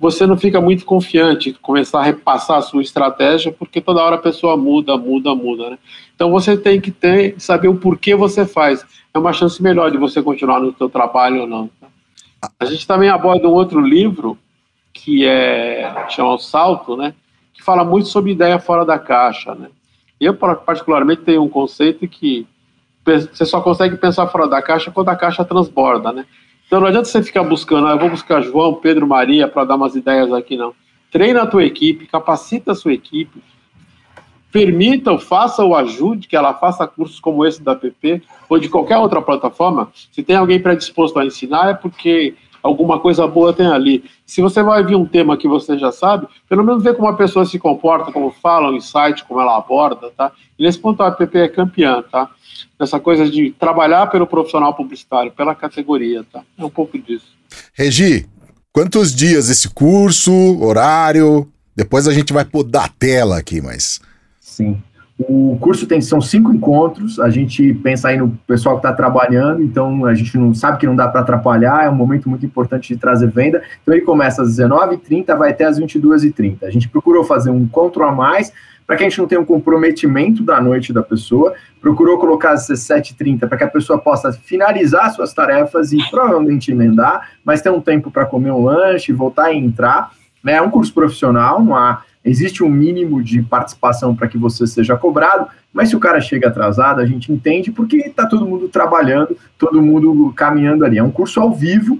Você 0.00 0.26
não 0.26 0.38
fica 0.38 0.62
muito 0.62 0.86
confiante 0.86 1.52
começar 1.52 2.00
a 2.00 2.04
repassar 2.04 2.56
a 2.56 2.62
sua 2.62 2.80
estratégia, 2.80 3.52
porque 3.52 3.82
toda 3.82 4.02
hora 4.02 4.16
a 4.16 4.20
pessoa 4.20 4.56
muda, 4.56 4.96
muda, 4.96 5.34
muda, 5.34 5.70
né? 5.70 5.78
Então 6.14 6.30
você 6.30 6.56
tem 6.56 6.80
que 6.80 6.90
ter, 6.90 7.34
saber 7.38 7.68
o 7.68 7.76
porquê 7.76 8.14
você 8.14 8.46
faz. 8.46 8.82
É 9.12 9.18
uma 9.18 9.34
chance 9.34 9.62
melhor 9.62 9.90
de 9.90 9.98
você 9.98 10.22
continuar 10.22 10.58
no 10.58 10.74
seu 10.74 10.88
trabalho 10.88 11.42
ou 11.42 11.46
não. 11.46 11.68
A 12.58 12.64
gente 12.64 12.86
também 12.86 13.10
aborda 13.10 13.46
um 13.46 13.52
outro 13.52 13.78
livro, 13.78 14.38
que 14.90 15.26
é 15.26 16.06
chama 16.08 16.32
O 16.32 16.38
Salto, 16.38 16.96
né? 16.96 17.12
Que 17.52 17.62
fala 17.62 17.84
muito 17.84 18.08
sobre 18.08 18.32
ideia 18.32 18.58
fora 18.58 18.86
da 18.86 18.98
caixa, 18.98 19.54
né? 19.54 19.68
Eu, 20.18 20.34
particularmente, 20.34 21.22
tenho 21.22 21.42
um 21.42 21.48
conceito 21.48 22.08
que 22.08 22.46
você 23.04 23.44
só 23.44 23.60
consegue 23.60 23.96
pensar 23.96 24.26
fora 24.28 24.48
da 24.48 24.62
caixa 24.62 24.90
quando 24.90 25.10
a 25.10 25.16
caixa 25.16 25.44
transborda, 25.44 26.10
né? 26.10 26.24
Então 26.70 26.78
não 26.78 26.86
adianta 26.86 27.08
você 27.08 27.20
ficar 27.20 27.42
buscando, 27.42 27.88
ah, 27.88 27.90
eu 27.90 27.98
vou 27.98 28.10
buscar 28.10 28.40
João, 28.42 28.74
Pedro, 28.74 29.04
Maria 29.04 29.48
para 29.48 29.64
dar 29.64 29.74
umas 29.74 29.96
ideias 29.96 30.32
aqui, 30.32 30.56
não. 30.56 30.72
Treina 31.10 31.42
a 31.42 31.46
tua 31.46 31.64
equipe, 31.64 32.06
capacita 32.06 32.70
a 32.70 32.74
sua 32.76 32.92
equipe, 32.92 33.42
permita 34.52 35.10
ou 35.10 35.18
faça 35.18 35.64
ou 35.64 35.74
ajude 35.74 36.28
que 36.28 36.36
ela 36.36 36.54
faça 36.54 36.86
cursos 36.86 37.18
como 37.18 37.44
esse 37.44 37.60
da 37.60 37.74
PP 37.74 38.22
ou 38.48 38.56
de 38.56 38.68
qualquer 38.68 38.98
outra 38.98 39.20
plataforma. 39.20 39.90
Se 40.12 40.22
tem 40.22 40.36
alguém 40.36 40.62
predisposto 40.62 41.18
a 41.18 41.26
ensinar, 41.26 41.70
é 41.70 41.74
porque 41.74 42.36
alguma 42.62 42.98
coisa 43.00 43.26
boa 43.26 43.52
tem 43.52 43.66
ali. 43.66 44.04
Se 44.26 44.40
você 44.40 44.62
vai 44.62 44.84
vir 44.84 44.96
um 44.96 45.06
tema 45.06 45.36
que 45.36 45.48
você 45.48 45.78
já 45.78 45.90
sabe, 45.90 46.26
pelo 46.48 46.64
menos 46.64 46.82
ver 46.82 46.96
como 46.96 47.08
a 47.08 47.16
pessoa 47.16 47.44
se 47.44 47.58
comporta, 47.58 48.12
como 48.12 48.30
fala, 48.30 48.70
o 48.70 48.74
insight, 48.74 49.24
como 49.24 49.40
ela 49.40 49.56
aborda, 49.56 50.10
tá? 50.16 50.32
E 50.58 50.62
nesse 50.62 50.78
ponto 50.78 51.02
a 51.02 51.08
app 51.08 51.38
é 51.38 51.48
campeã, 51.48 52.02
tá? 52.02 52.30
Essa 52.78 53.00
coisa 53.00 53.28
de 53.28 53.50
trabalhar 53.52 54.06
pelo 54.08 54.26
profissional 54.26 54.74
publicitário, 54.74 55.32
pela 55.32 55.54
categoria, 55.54 56.24
tá? 56.30 56.42
É 56.58 56.64
um 56.64 56.70
pouco 56.70 56.98
disso. 56.98 57.26
Regi, 57.74 58.26
quantos 58.72 59.14
dias 59.14 59.48
esse 59.48 59.68
curso, 59.68 60.32
horário? 60.62 61.50
Depois 61.74 62.06
a 62.06 62.12
gente 62.12 62.32
vai 62.32 62.44
podar 62.44 62.86
a 62.86 62.88
tela 62.88 63.38
aqui, 63.38 63.60
mas... 63.60 64.00
Sim. 64.40 64.82
O 65.28 65.58
curso 65.60 65.86
tem 65.86 66.00
são 66.00 66.18
cinco 66.18 66.50
encontros. 66.50 67.20
A 67.20 67.28
gente 67.28 67.74
pensa 67.74 68.08
aí 68.08 68.16
no 68.16 68.30
pessoal 68.46 68.76
que 68.76 68.86
está 68.86 68.92
trabalhando, 68.92 69.62
então 69.62 70.06
a 70.06 70.14
gente 70.14 70.38
não 70.38 70.54
sabe 70.54 70.78
que 70.78 70.86
não 70.86 70.96
dá 70.96 71.08
para 71.08 71.20
atrapalhar. 71.20 71.84
É 71.84 71.90
um 71.90 71.94
momento 71.94 72.28
muito 72.28 72.46
importante 72.46 72.94
de 72.94 72.98
trazer 72.98 73.28
venda. 73.28 73.62
Então 73.82 73.92
ele 73.92 74.02
começa 74.02 74.40
às 74.40 74.56
19h30, 74.56 75.36
vai 75.36 75.50
até 75.50 75.64
às 75.64 75.78
22h30. 75.78 76.62
A 76.62 76.70
gente 76.70 76.88
procurou 76.88 77.22
fazer 77.22 77.50
um 77.50 77.58
encontro 77.58 78.02
a 78.02 78.10
mais 78.10 78.50
para 78.86 78.96
que 78.96 79.04
a 79.04 79.08
gente 79.08 79.18
não 79.18 79.28
tenha 79.28 79.40
um 79.40 79.44
comprometimento 79.44 80.42
da 80.42 80.58
noite 80.58 80.90
da 80.90 81.02
pessoa. 81.02 81.52
Procurou 81.82 82.18
colocar 82.18 82.52
às 82.52 82.66
17h30 82.68 83.46
para 83.46 83.58
que 83.58 83.64
a 83.64 83.68
pessoa 83.68 83.98
possa 83.98 84.32
finalizar 84.32 85.12
suas 85.12 85.34
tarefas 85.34 85.92
e 85.92 85.98
provavelmente 86.10 86.72
emendar, 86.72 87.32
mas 87.44 87.60
ter 87.60 87.70
um 87.70 87.80
tempo 87.80 88.10
para 88.10 88.24
comer 88.24 88.52
um 88.52 88.64
lanche, 88.64 89.12
voltar 89.12 89.52
e 89.52 89.58
entrar. 89.58 90.12
É 90.46 90.62
um 90.62 90.70
curso 90.70 90.94
profissional, 90.94 91.62
não 91.62 91.76
há 91.76 92.02
Existe 92.24 92.62
um 92.62 92.68
mínimo 92.68 93.22
de 93.22 93.42
participação 93.42 94.14
para 94.14 94.28
que 94.28 94.36
você 94.36 94.66
seja 94.66 94.96
cobrado, 94.96 95.48
mas 95.72 95.88
se 95.88 95.96
o 95.96 96.00
cara 96.00 96.20
chega 96.20 96.48
atrasado, 96.48 97.00
a 97.00 97.06
gente 97.06 97.32
entende 97.32 97.72
porque 97.72 97.96
está 97.96 98.26
todo 98.26 98.46
mundo 98.46 98.68
trabalhando, 98.68 99.36
todo 99.58 99.80
mundo 99.80 100.32
caminhando 100.36 100.84
ali. 100.84 100.98
É 100.98 101.02
um 101.02 101.10
curso 101.10 101.40
ao 101.40 101.52
vivo, 101.52 101.98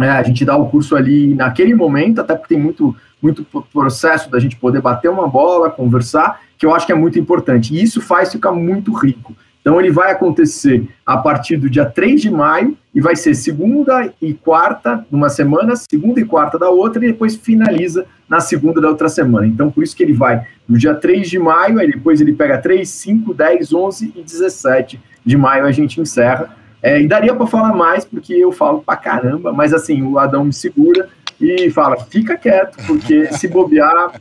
é, 0.00 0.08
a 0.08 0.22
gente 0.22 0.44
dá 0.44 0.56
o 0.56 0.68
curso 0.68 0.94
ali 0.94 1.34
naquele 1.34 1.74
momento, 1.74 2.20
até 2.20 2.34
porque 2.34 2.54
tem 2.54 2.62
muito, 2.62 2.94
muito 3.20 3.44
processo 3.72 4.30
da 4.30 4.38
gente 4.38 4.56
poder 4.56 4.80
bater 4.80 5.08
uma 5.08 5.28
bola, 5.28 5.70
conversar, 5.70 6.40
que 6.56 6.64
eu 6.66 6.74
acho 6.74 6.86
que 6.86 6.92
é 6.92 6.96
muito 6.96 7.18
importante. 7.18 7.74
E 7.74 7.82
isso 7.82 8.00
faz 8.00 8.32
ficar 8.32 8.52
muito 8.52 8.92
rico. 8.92 9.36
Então, 9.60 9.80
ele 9.80 9.90
vai 9.90 10.12
acontecer 10.12 10.88
a 11.04 11.16
partir 11.16 11.56
do 11.56 11.68
dia 11.68 11.84
3 11.84 12.20
de 12.20 12.30
maio 12.30 12.76
e 12.94 13.00
vai 13.00 13.14
ser 13.14 13.34
segunda 13.34 14.12
e 14.20 14.32
quarta 14.32 15.04
numa 15.10 15.28
semana, 15.28 15.74
segunda 15.76 16.20
e 16.20 16.24
quarta 16.24 16.58
da 16.58 16.70
outra, 16.70 17.04
e 17.04 17.08
depois 17.08 17.36
finaliza 17.36 18.06
na 18.28 18.40
segunda 18.40 18.80
da 18.80 18.88
outra 18.88 19.08
semana. 19.08 19.46
Então, 19.46 19.70
por 19.70 19.82
isso 19.82 19.96
que 19.96 20.02
ele 20.02 20.12
vai 20.12 20.46
no 20.68 20.78
dia 20.78 20.94
3 20.94 21.28
de 21.28 21.38
maio, 21.38 21.78
aí 21.78 21.90
depois 21.90 22.20
ele 22.20 22.32
pega 22.32 22.58
3, 22.58 22.88
5, 22.88 23.34
10, 23.34 23.72
11 23.72 24.12
e 24.16 24.22
17 24.22 25.00
de 25.24 25.36
maio 25.36 25.64
a 25.64 25.72
gente 25.72 26.00
encerra. 26.00 26.56
É, 26.82 27.00
e 27.00 27.08
daria 27.08 27.34
para 27.34 27.46
falar 27.46 27.74
mais, 27.74 28.04
porque 28.04 28.32
eu 28.32 28.52
falo 28.52 28.82
pra 28.82 28.96
caramba, 28.96 29.52
mas 29.52 29.74
assim, 29.74 30.02
o 30.02 30.18
Adão 30.18 30.44
me 30.44 30.52
segura 30.52 31.08
e 31.40 31.70
fala: 31.70 31.96
fica 31.96 32.36
quieto, 32.36 32.76
porque 32.86 33.32
se 33.32 33.48
bobear, 33.48 34.20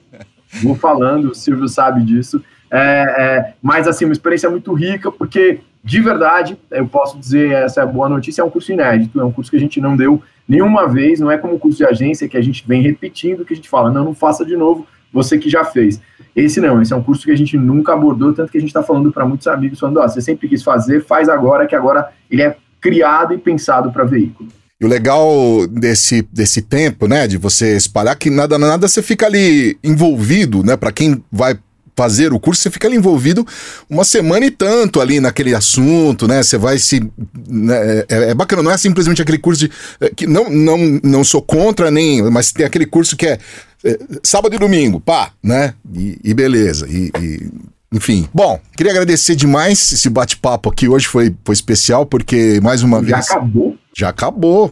vou 0.63 0.75
falando, 0.75 1.31
o 1.31 1.35
Silvio 1.35 1.67
sabe 1.67 2.03
disso. 2.03 2.41
É, 2.71 2.79
é, 2.79 3.53
mas 3.61 3.87
assim, 3.87 4.05
uma 4.05 4.13
experiência 4.13 4.49
muito 4.49 4.73
rica, 4.73 5.11
porque 5.11 5.59
de 5.83 6.01
verdade, 6.01 6.57
eu 6.69 6.85
posso 6.85 7.17
dizer, 7.17 7.51
essa 7.51 7.79
é 7.79 7.83
a 7.83 7.87
boa 7.87 8.09
notícia, 8.09 8.41
é 8.41 8.45
um 8.45 8.49
curso 8.49 8.73
inédito, 8.73 9.21
é 9.21 9.23
um 9.23 9.31
curso 9.31 9.49
que 9.49 9.55
a 9.55 9.59
gente 9.59 9.79
não 9.79 9.95
deu 9.95 10.21
nenhuma 10.45 10.85
vez, 10.85 11.19
não 11.19 11.31
é 11.31 11.37
como 11.37 11.55
o 11.55 11.59
curso 11.59 11.77
de 11.77 11.85
agência 11.85 12.27
que 12.27 12.35
a 12.35 12.41
gente 12.41 12.65
vem 12.67 12.81
repetindo, 12.81 13.45
que 13.45 13.53
a 13.53 13.55
gente 13.55 13.69
fala, 13.69 13.89
não, 13.89 14.03
não 14.03 14.13
faça 14.13 14.45
de 14.45 14.57
novo, 14.57 14.85
você 15.13 15.37
que 15.37 15.49
já 15.49 15.63
fez. 15.63 16.01
Esse 16.35 16.59
não, 16.59 16.81
esse 16.81 16.91
é 16.91 16.95
um 16.95 17.01
curso 17.01 17.23
que 17.23 17.31
a 17.31 17.37
gente 17.37 17.57
nunca 17.57 17.93
abordou, 17.93 18.33
tanto 18.33 18.51
que 18.51 18.57
a 18.57 18.61
gente 18.61 18.69
está 18.69 18.83
falando 18.83 19.11
para 19.11 19.25
muitos 19.25 19.47
amigos, 19.47 19.79
falando, 19.79 20.01
ó, 20.01 20.07
você 20.07 20.19
sempre 20.19 20.49
quis 20.49 20.61
fazer, 20.61 21.05
faz 21.05 21.29
agora, 21.29 21.65
que 21.65 21.75
agora 21.75 22.09
ele 22.29 22.41
é 22.41 22.57
criado 22.81 23.33
e 23.33 23.37
pensado 23.37 23.91
para 23.91 24.03
veículo. 24.03 24.49
E 24.79 24.85
o 24.85 24.87
legal 24.87 25.65
desse, 25.67 26.21
desse 26.31 26.61
tempo, 26.61 27.07
né, 27.07 27.27
de 27.27 27.37
você 27.37 27.75
espalhar, 27.75 28.15
que 28.15 28.29
nada, 28.29 28.59
nada 28.59 28.87
você 28.87 29.01
fica 29.01 29.25
ali 29.25 29.77
envolvido, 29.83 30.63
né, 30.63 30.77
para 30.77 30.91
quem 30.91 31.23
vai 31.31 31.57
fazer 31.97 32.31
o 32.31 32.39
curso, 32.39 32.61
você 32.61 32.69
fica 32.69 32.87
ali 32.87 32.95
envolvido 32.95 33.45
uma 33.89 34.05
semana 34.05 34.45
e 34.45 34.51
tanto 34.51 35.01
ali 35.01 35.19
naquele 35.19 35.55
assunto, 35.55 36.27
né? 36.27 36.43
Você 36.43 36.55
vai 36.55 36.77
se. 36.77 37.01
Né? 37.49 38.05
É, 38.07 38.29
é, 38.29 38.33
bacana, 38.35 38.61
não 38.61 38.71
é 38.71 38.77
simplesmente 38.77 39.19
aquele 39.19 39.39
curso 39.39 39.67
de. 39.67 39.71
É, 39.99 40.11
que 40.11 40.27
não, 40.27 40.47
não, 40.47 40.77
não 41.03 41.23
sou 41.23 41.41
contra 41.41 41.89
nem. 41.89 42.21
Mas 42.29 42.51
tem 42.51 42.65
aquele 42.65 42.85
curso 42.85 43.17
que 43.17 43.25
é, 43.25 43.39
é 43.83 43.97
sábado 44.23 44.55
e 44.55 44.59
domingo, 44.59 44.99
pá, 44.99 45.31
né? 45.43 45.73
E, 45.91 46.19
e 46.23 46.33
beleza. 46.35 46.87
E, 46.87 47.11
e, 47.19 47.49
enfim. 47.91 48.29
Bom, 48.31 48.59
queria 48.75 48.91
agradecer 48.91 49.35
demais 49.35 49.91
esse 49.91 50.09
bate-papo 50.09 50.69
aqui 50.69 50.87
hoje, 50.87 51.07
foi, 51.07 51.33
foi 51.43 51.53
especial, 51.53 52.05
porque 52.05 52.59
mais 52.61 52.83
uma 52.83 53.03
Já 53.03 53.17
vez. 53.17 53.31
acabou? 53.31 53.75
Já 53.99 54.09
acabou. 54.09 54.71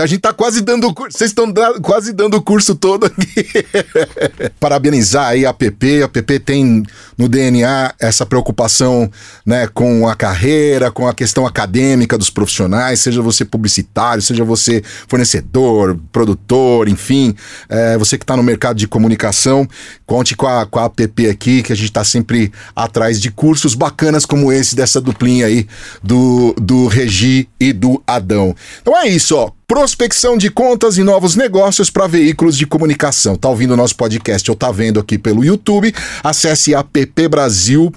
A 0.00 0.06
gente 0.06 0.20
tá 0.20 0.32
quase 0.32 0.60
dando 0.60 0.94
curso. 0.94 1.18
Vocês 1.18 1.32
estão 1.32 1.52
quase 1.82 2.12
dando 2.12 2.36
o 2.36 2.40
curso 2.40 2.72
todo 2.76 3.06
aqui. 3.06 3.44
Parabenizar 4.60 5.26
aí 5.26 5.44
a 5.44 5.52
PP. 5.52 6.04
A 6.04 6.08
PP 6.08 6.38
tem 6.38 6.84
no 7.16 7.28
DNA 7.28 7.94
essa 7.98 8.24
preocupação 8.24 9.10
né, 9.44 9.66
com 9.66 10.06
a 10.06 10.14
carreira, 10.14 10.88
com 10.88 11.08
a 11.08 11.12
questão 11.12 11.44
acadêmica 11.44 12.16
dos 12.16 12.30
profissionais, 12.30 13.00
seja 13.00 13.20
você 13.20 13.44
publicitário, 13.44 14.22
seja 14.22 14.44
você 14.44 14.84
fornecedor, 15.08 15.98
produtor, 16.12 16.88
enfim, 16.88 17.34
é, 17.68 17.98
você 17.98 18.16
que 18.16 18.22
está 18.22 18.36
no 18.36 18.42
mercado 18.44 18.76
de 18.76 18.86
comunicação, 18.86 19.68
conte 20.06 20.36
com 20.36 20.46
a, 20.46 20.64
com 20.64 20.78
a 20.78 20.84
APP 20.84 21.28
aqui, 21.28 21.60
que 21.60 21.72
a 21.72 21.76
gente 21.76 21.86
está 21.86 22.04
sempre 22.04 22.52
atrás 22.76 23.20
de 23.20 23.32
cursos 23.32 23.74
bacanas 23.74 24.24
como 24.24 24.52
esse, 24.52 24.76
dessa 24.76 25.00
duplinha 25.00 25.46
aí, 25.46 25.66
do, 26.00 26.54
do 26.56 26.86
Regi 26.86 27.48
e 27.58 27.72
do 27.72 28.00
Adão. 28.06 28.27
Então 28.80 28.96
é 28.96 29.08
isso, 29.08 29.36
ó. 29.36 29.50
Prospecção 29.68 30.38
de 30.38 30.50
contas 30.50 30.96
e 30.96 31.02
novos 31.02 31.36
negócios 31.36 31.90
para 31.90 32.06
veículos 32.06 32.56
de 32.56 32.66
comunicação. 32.66 33.36
Tá 33.36 33.50
ouvindo 33.50 33.74
o 33.74 33.76
nosso 33.76 33.94
podcast 33.96 34.50
ou 34.50 34.56
tá 34.56 34.72
vendo 34.72 34.98
aqui 34.98 35.18
pelo 35.18 35.44
YouTube? 35.44 35.94
Acesse 36.24 36.74
appbrasil.org.br, 36.74 37.92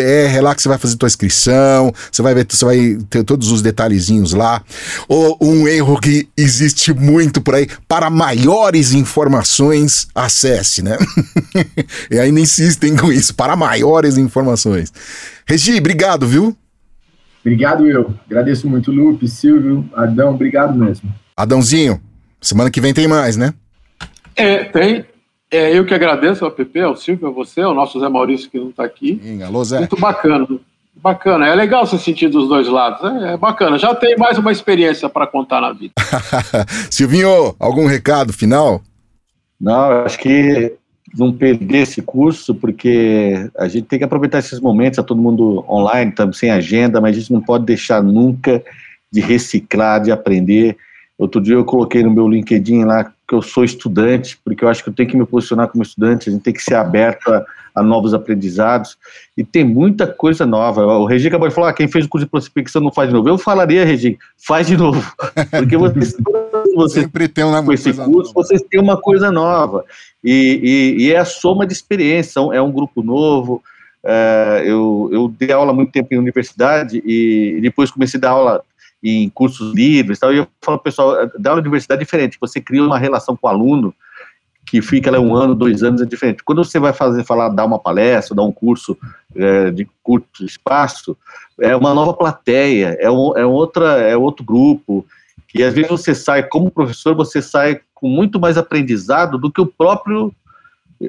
é 0.00 0.40
lá 0.40 0.54
que 0.54 0.62
você 0.62 0.68
vai 0.68 0.78
fazer 0.78 0.96
tua 0.96 1.08
inscrição, 1.08 1.92
você 2.10 2.22
vai 2.22 2.34
ver, 2.34 2.46
você 2.48 2.64
vai 2.64 2.98
ter 3.10 3.22
todos 3.22 3.52
os 3.52 3.60
detalhezinhos 3.60 4.32
lá. 4.32 4.62
Ou 5.06 5.36
um 5.42 5.68
erro 5.68 6.00
que 6.00 6.26
existe 6.34 6.94
muito 6.94 7.42
por 7.42 7.56
aí, 7.56 7.68
para 7.86 8.08
maiores 8.08 8.94
informações, 8.94 10.08
acesse, 10.14 10.80
né? 10.80 10.96
e 12.10 12.18
ainda 12.18 12.40
insistem 12.40 12.96
com 12.96 13.12
isso, 13.12 13.34
para 13.34 13.54
maiores 13.54 14.16
informações. 14.16 14.90
Regi, 15.46 15.76
obrigado, 15.76 16.26
viu? 16.26 16.56
Obrigado, 17.48 17.86
eu. 17.86 18.14
Agradeço 18.26 18.68
muito, 18.68 18.92
Lupe, 18.92 19.26
Silvio, 19.26 19.88
Adão, 19.94 20.34
obrigado 20.34 20.76
mesmo. 20.76 21.10
Adãozinho, 21.34 21.98
semana 22.42 22.70
que 22.70 22.78
vem 22.78 22.92
tem 22.92 23.08
mais, 23.08 23.38
né? 23.38 23.54
É, 24.36 24.64
tem. 24.64 25.06
É, 25.50 25.74
eu 25.74 25.86
que 25.86 25.94
agradeço 25.94 26.44
ao 26.44 26.50
PP, 26.50 26.80
ao 26.82 26.94
Silvio, 26.94 27.26
a 27.26 27.30
você, 27.30 27.62
ao 27.62 27.72
nosso 27.72 27.98
Zé 27.98 28.06
Maurício 28.06 28.50
que 28.50 28.58
não 28.58 28.68
está 28.68 28.84
aqui. 28.84 29.18
Sim, 29.22 29.42
alô, 29.42 29.64
Zé. 29.64 29.78
Muito 29.78 29.98
bacana. 29.98 30.46
Bacana, 30.94 31.46
é 31.46 31.54
legal 31.54 31.86
se 31.86 31.98
sentir 31.98 32.28
dos 32.28 32.50
dois 32.50 32.68
lados. 32.68 33.02
É, 33.22 33.32
é 33.32 33.36
bacana. 33.38 33.78
Já 33.78 33.94
tem 33.94 34.14
mais 34.18 34.36
uma 34.36 34.52
experiência 34.52 35.08
para 35.08 35.26
contar 35.26 35.62
na 35.62 35.72
vida. 35.72 35.94
Silvinho, 36.90 37.56
algum 37.58 37.86
recado 37.86 38.30
final? 38.30 38.82
Não, 39.58 40.04
acho 40.04 40.18
que 40.18 40.74
não 41.16 41.32
perder 41.32 41.78
esse 41.78 42.02
curso, 42.02 42.54
porque 42.54 43.50
a 43.56 43.68
gente 43.68 43.86
tem 43.86 43.98
que 43.98 44.04
aproveitar 44.04 44.38
esses 44.38 44.60
momentos, 44.60 44.96
tá 44.96 45.02
todo 45.02 45.22
mundo 45.22 45.64
online, 45.68 46.10
estamos 46.10 46.38
sem 46.38 46.50
agenda, 46.50 47.00
mas 47.00 47.16
a 47.16 47.20
gente 47.20 47.32
não 47.32 47.40
pode 47.40 47.64
deixar 47.64 48.02
nunca 48.02 48.62
de 49.10 49.20
reciclar, 49.20 50.02
de 50.02 50.10
aprender. 50.10 50.76
Outro 51.16 51.40
dia 51.40 51.54
eu 51.54 51.64
coloquei 51.64 52.02
no 52.02 52.10
meu 52.10 52.28
LinkedIn 52.28 52.84
lá 52.84 53.04
que 53.04 53.34
eu 53.34 53.42
sou 53.42 53.64
estudante, 53.64 54.38
porque 54.44 54.64
eu 54.64 54.68
acho 54.68 54.82
que 54.82 54.90
eu 54.90 54.94
tenho 54.94 55.08
que 55.08 55.16
me 55.16 55.26
posicionar 55.26 55.68
como 55.68 55.82
estudante, 55.82 56.28
a 56.28 56.32
gente 56.32 56.42
tem 56.42 56.54
que 56.54 56.62
ser 56.62 56.74
aberto 56.74 57.28
a, 57.32 57.44
a 57.78 57.82
novos 57.82 58.12
aprendizados, 58.12 58.98
e 59.36 59.44
tem 59.44 59.64
muita 59.64 60.06
coisa 60.06 60.44
nova. 60.44 60.84
O 60.84 61.06
Regi 61.06 61.28
acabou 61.28 61.48
de 61.48 61.54
falar, 61.54 61.70
ah, 61.70 61.72
quem 61.72 61.88
fez 61.88 62.04
o 62.04 62.08
curso 62.08 62.26
de 62.26 62.30
prospecção 62.30 62.82
não 62.82 62.92
faz 62.92 63.08
de 63.08 63.14
novo. 63.14 63.28
Eu 63.28 63.38
falaria, 63.38 63.84
Regi, 63.84 64.18
faz 64.36 64.66
de 64.66 64.76
novo, 64.76 65.00
porque 65.50 65.76
vocês, 65.76 66.16
vocês 66.74 67.04
sempre 67.04 67.28
tem 67.28 67.44
uma 67.44 67.62
com 67.62 67.72
esse 67.72 67.92
curso, 67.92 68.10
nova. 68.10 68.32
vocês 68.34 68.62
têm 68.62 68.80
uma 68.80 68.96
coisa 68.96 69.30
nova, 69.30 69.84
e, 70.22 70.96
e, 70.98 71.04
e, 71.04 71.12
é 71.12 71.18
a 71.18 71.24
soma 71.24 71.66
de 71.66 71.72
experiência, 71.72 72.40
é 72.52 72.60
um 72.60 72.72
grupo 72.72 73.02
novo, 73.02 73.62
é, 74.04 74.62
eu, 74.64 75.08
eu 75.12 75.28
dei 75.28 75.52
aula 75.52 75.72
muito 75.72 75.92
tempo 75.92 76.12
em 76.12 76.18
universidade, 76.18 77.02
e 77.04 77.58
depois 77.62 77.90
comecei 77.90 78.18
a 78.18 78.22
dar 78.22 78.30
aula 78.30 78.62
em 79.02 79.28
cursos 79.30 79.72
livres, 79.74 80.18
tal, 80.18 80.32
e 80.32 80.38
eu 80.38 80.48
falo, 80.64 80.78
pessoal, 80.78 81.30
da 81.38 81.54
universidade 81.54 82.00
é 82.00 82.04
diferente, 82.04 82.38
você 82.40 82.60
cria 82.60 82.82
uma 82.82 82.98
relação 82.98 83.36
com 83.36 83.46
o 83.46 83.50
aluno, 83.50 83.94
que 84.70 84.82
fica 84.82 85.10
lá 85.10 85.18
um 85.18 85.34
ano, 85.34 85.54
dois 85.54 85.82
anos, 85.82 86.02
é 86.02 86.04
diferente. 86.04 86.44
Quando 86.44 86.62
você 86.62 86.78
vai 86.78 86.92
fazer, 86.92 87.24
falar, 87.24 87.48
dar 87.48 87.64
uma 87.64 87.78
palestra, 87.78 88.36
dar 88.36 88.42
um 88.42 88.52
curso 88.52 88.96
é, 89.34 89.70
de 89.70 89.88
curto 90.02 90.44
espaço, 90.44 91.16
é 91.60 91.74
uma 91.74 91.94
nova 91.94 92.12
plateia, 92.12 92.96
é, 93.00 93.10
um, 93.10 93.36
é, 93.36 93.46
outra, 93.46 93.98
é 93.98 94.16
outro 94.16 94.44
grupo, 94.44 95.06
e 95.54 95.62
às 95.62 95.72
vezes 95.72 95.90
você 95.90 96.14
sai, 96.14 96.42
como 96.42 96.70
professor, 96.70 97.14
você 97.14 97.40
sai 97.40 97.80
com 97.94 98.08
muito 98.08 98.38
mais 98.38 98.58
aprendizado 98.58 99.38
do 99.38 99.50
que 99.50 99.60
o 99.60 99.66
próprio 99.66 100.32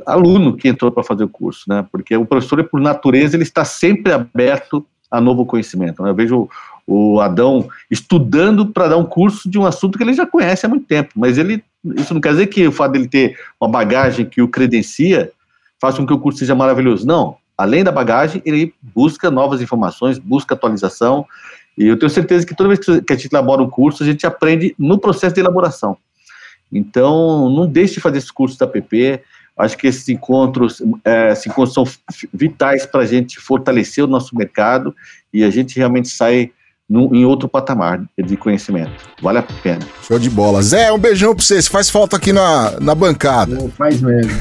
aluno 0.05 0.55
que 0.55 0.68
entrou 0.68 0.91
para 0.91 1.03
fazer 1.03 1.24
o 1.24 1.30
curso, 1.30 1.66
né? 1.68 1.86
Porque 1.91 2.16
o 2.16 2.26
professor, 2.26 2.64
por 2.64 2.80
natureza, 2.80 3.36
ele 3.36 3.43
está 3.43 3.66
sempre 3.66 4.14
aberto 4.14 4.86
a 5.10 5.20
novo 5.20 5.45
conhecimento. 5.45 6.03
Né? 6.03 6.10
Eu 6.10 6.16
vejo 6.16 6.49
o 6.86 7.20
Adão 7.20 7.68
estudando 7.89 8.66
para 8.66 8.89
dar 8.89 8.97
um 8.97 9.05
curso 9.05 9.49
de 9.49 9.57
um 9.60 9.66
assunto 9.66 9.97
que 9.97 10.03
ele 10.03 10.14
já 10.14 10.26
conhece 10.26 10.66
há 10.66 10.70
muito 10.70 10.86
tempo, 10.86 11.12
mas 11.16 11.38
ele 11.38 11.64
isso 11.95 12.14
não 12.14 12.22
quer 12.22 12.32
dizer 12.32 12.47
que 12.47 12.68
o 12.68 12.72
fato 12.72 12.91
dele 12.91 13.07
ter 13.07 13.38
uma 13.60 13.70
bagagem 13.70 14.26
que 14.26 14.41
o 14.41 14.47
credencia 14.47 15.32
faça 15.80 15.97
com 15.97 16.05
que 16.05 16.14
o 16.14 16.20
curso 16.20 16.39
seja 16.39 16.53
maravilhoso. 16.53 17.07
Não. 17.07 17.38
Além 17.57 17.84
da 17.84 17.91
bagagem, 17.91 18.41
ele 18.45 18.74
busca 18.82 19.32
novas 19.32 19.62
informações, 19.62 20.18
busca 20.18 20.55
atualização. 20.55 21.26
E 21.78 21.88
eu 21.88 21.97
tenho 21.97 22.10
certeza 22.10 22.45
que 22.45 22.55
toda 22.55 22.70
vez 22.70 22.80
que 22.80 23.14
a 23.14 23.16
gente 23.16 23.32
elabora 23.32 23.62
um 23.62 23.70
curso, 23.70 24.03
a 24.03 24.05
gente 24.05 24.26
aprende 24.26 24.76
no 24.78 24.97
processo 24.97 25.36
de 25.36 25.41
elaboração. 25.41 25.97
Então, 26.72 27.49
não 27.49 27.66
deixe 27.68 27.95
de 27.95 27.99
fazer 27.99 28.18
esses 28.18 28.32
cursos 28.32 28.57
da 28.57 28.68
PP. 28.68 29.22
Acho 29.60 29.78
que 29.78 29.88
esses 29.88 30.07
encontros, 30.07 30.82
é, 31.03 31.34
esses 31.34 31.45
encontros 31.45 31.74
são 31.74 31.84
vitais 32.34 32.86
para 32.86 33.01
a 33.01 33.05
gente 33.05 33.38
fortalecer 33.39 34.03
o 34.03 34.07
nosso 34.07 34.34
mercado 34.36 34.95
e 35.34 35.43
a 35.43 35.49
gente 35.49 35.78
realmente 35.78 36.07
sai 36.07 36.51
no, 36.89 37.14
em 37.14 37.24
outro 37.24 37.47
patamar 37.47 38.01
de 38.18 38.36
conhecimento. 38.36 38.91
Vale 39.22 39.38
a 39.38 39.43
pena. 39.43 39.86
Show 40.07 40.18
de 40.18 40.30
bola. 40.30 40.62
Zé, 40.64 40.91
um 40.91 40.97
beijão 40.97 41.36
pra 41.36 41.43
você. 41.43 41.62
Você 41.62 41.70
faz 41.70 41.89
falta 41.89 42.16
aqui 42.16 42.34
na, 42.34 42.80
na 42.80 42.95
bancada. 42.95 43.55
faz 43.78 44.01
mesmo. 44.01 44.32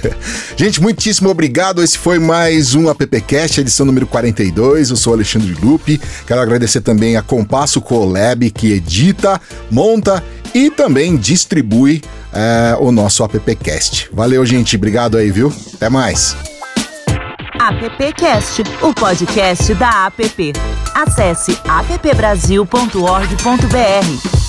Gente, 0.56 0.80
muitíssimo 0.80 1.28
obrigado. 1.28 1.82
Esse 1.82 1.98
foi 1.98 2.18
mais 2.18 2.74
um 2.74 2.88
AppCast, 2.88 3.60
edição 3.60 3.84
número 3.84 4.06
42. 4.06 4.90
Eu 4.90 4.96
sou 4.96 5.14
Alexandre 5.14 5.52
Lupe. 5.60 6.00
Quero 6.26 6.40
agradecer 6.40 6.80
também 6.80 7.16
a 7.16 7.22
Compasso 7.22 7.80
Colab, 7.80 8.48
que 8.50 8.72
edita, 8.72 9.40
monta 9.70 10.22
e 10.54 10.70
também 10.70 11.16
distribui 11.16 12.02
é, 12.36 12.76
o 12.78 12.92
nosso 12.92 13.24
AppCast. 13.24 14.10
Valeu, 14.12 14.44
gente. 14.44 14.76
Obrigado 14.76 15.16
aí, 15.16 15.30
viu? 15.30 15.50
Até 15.74 15.88
mais. 15.88 16.36
AppCast, 17.58 18.62
o 18.82 18.92
podcast 18.92 19.72
da 19.74 20.06
App. 20.06 20.52
Acesse 20.94 21.58
appbrasil.org.br. 21.66 24.45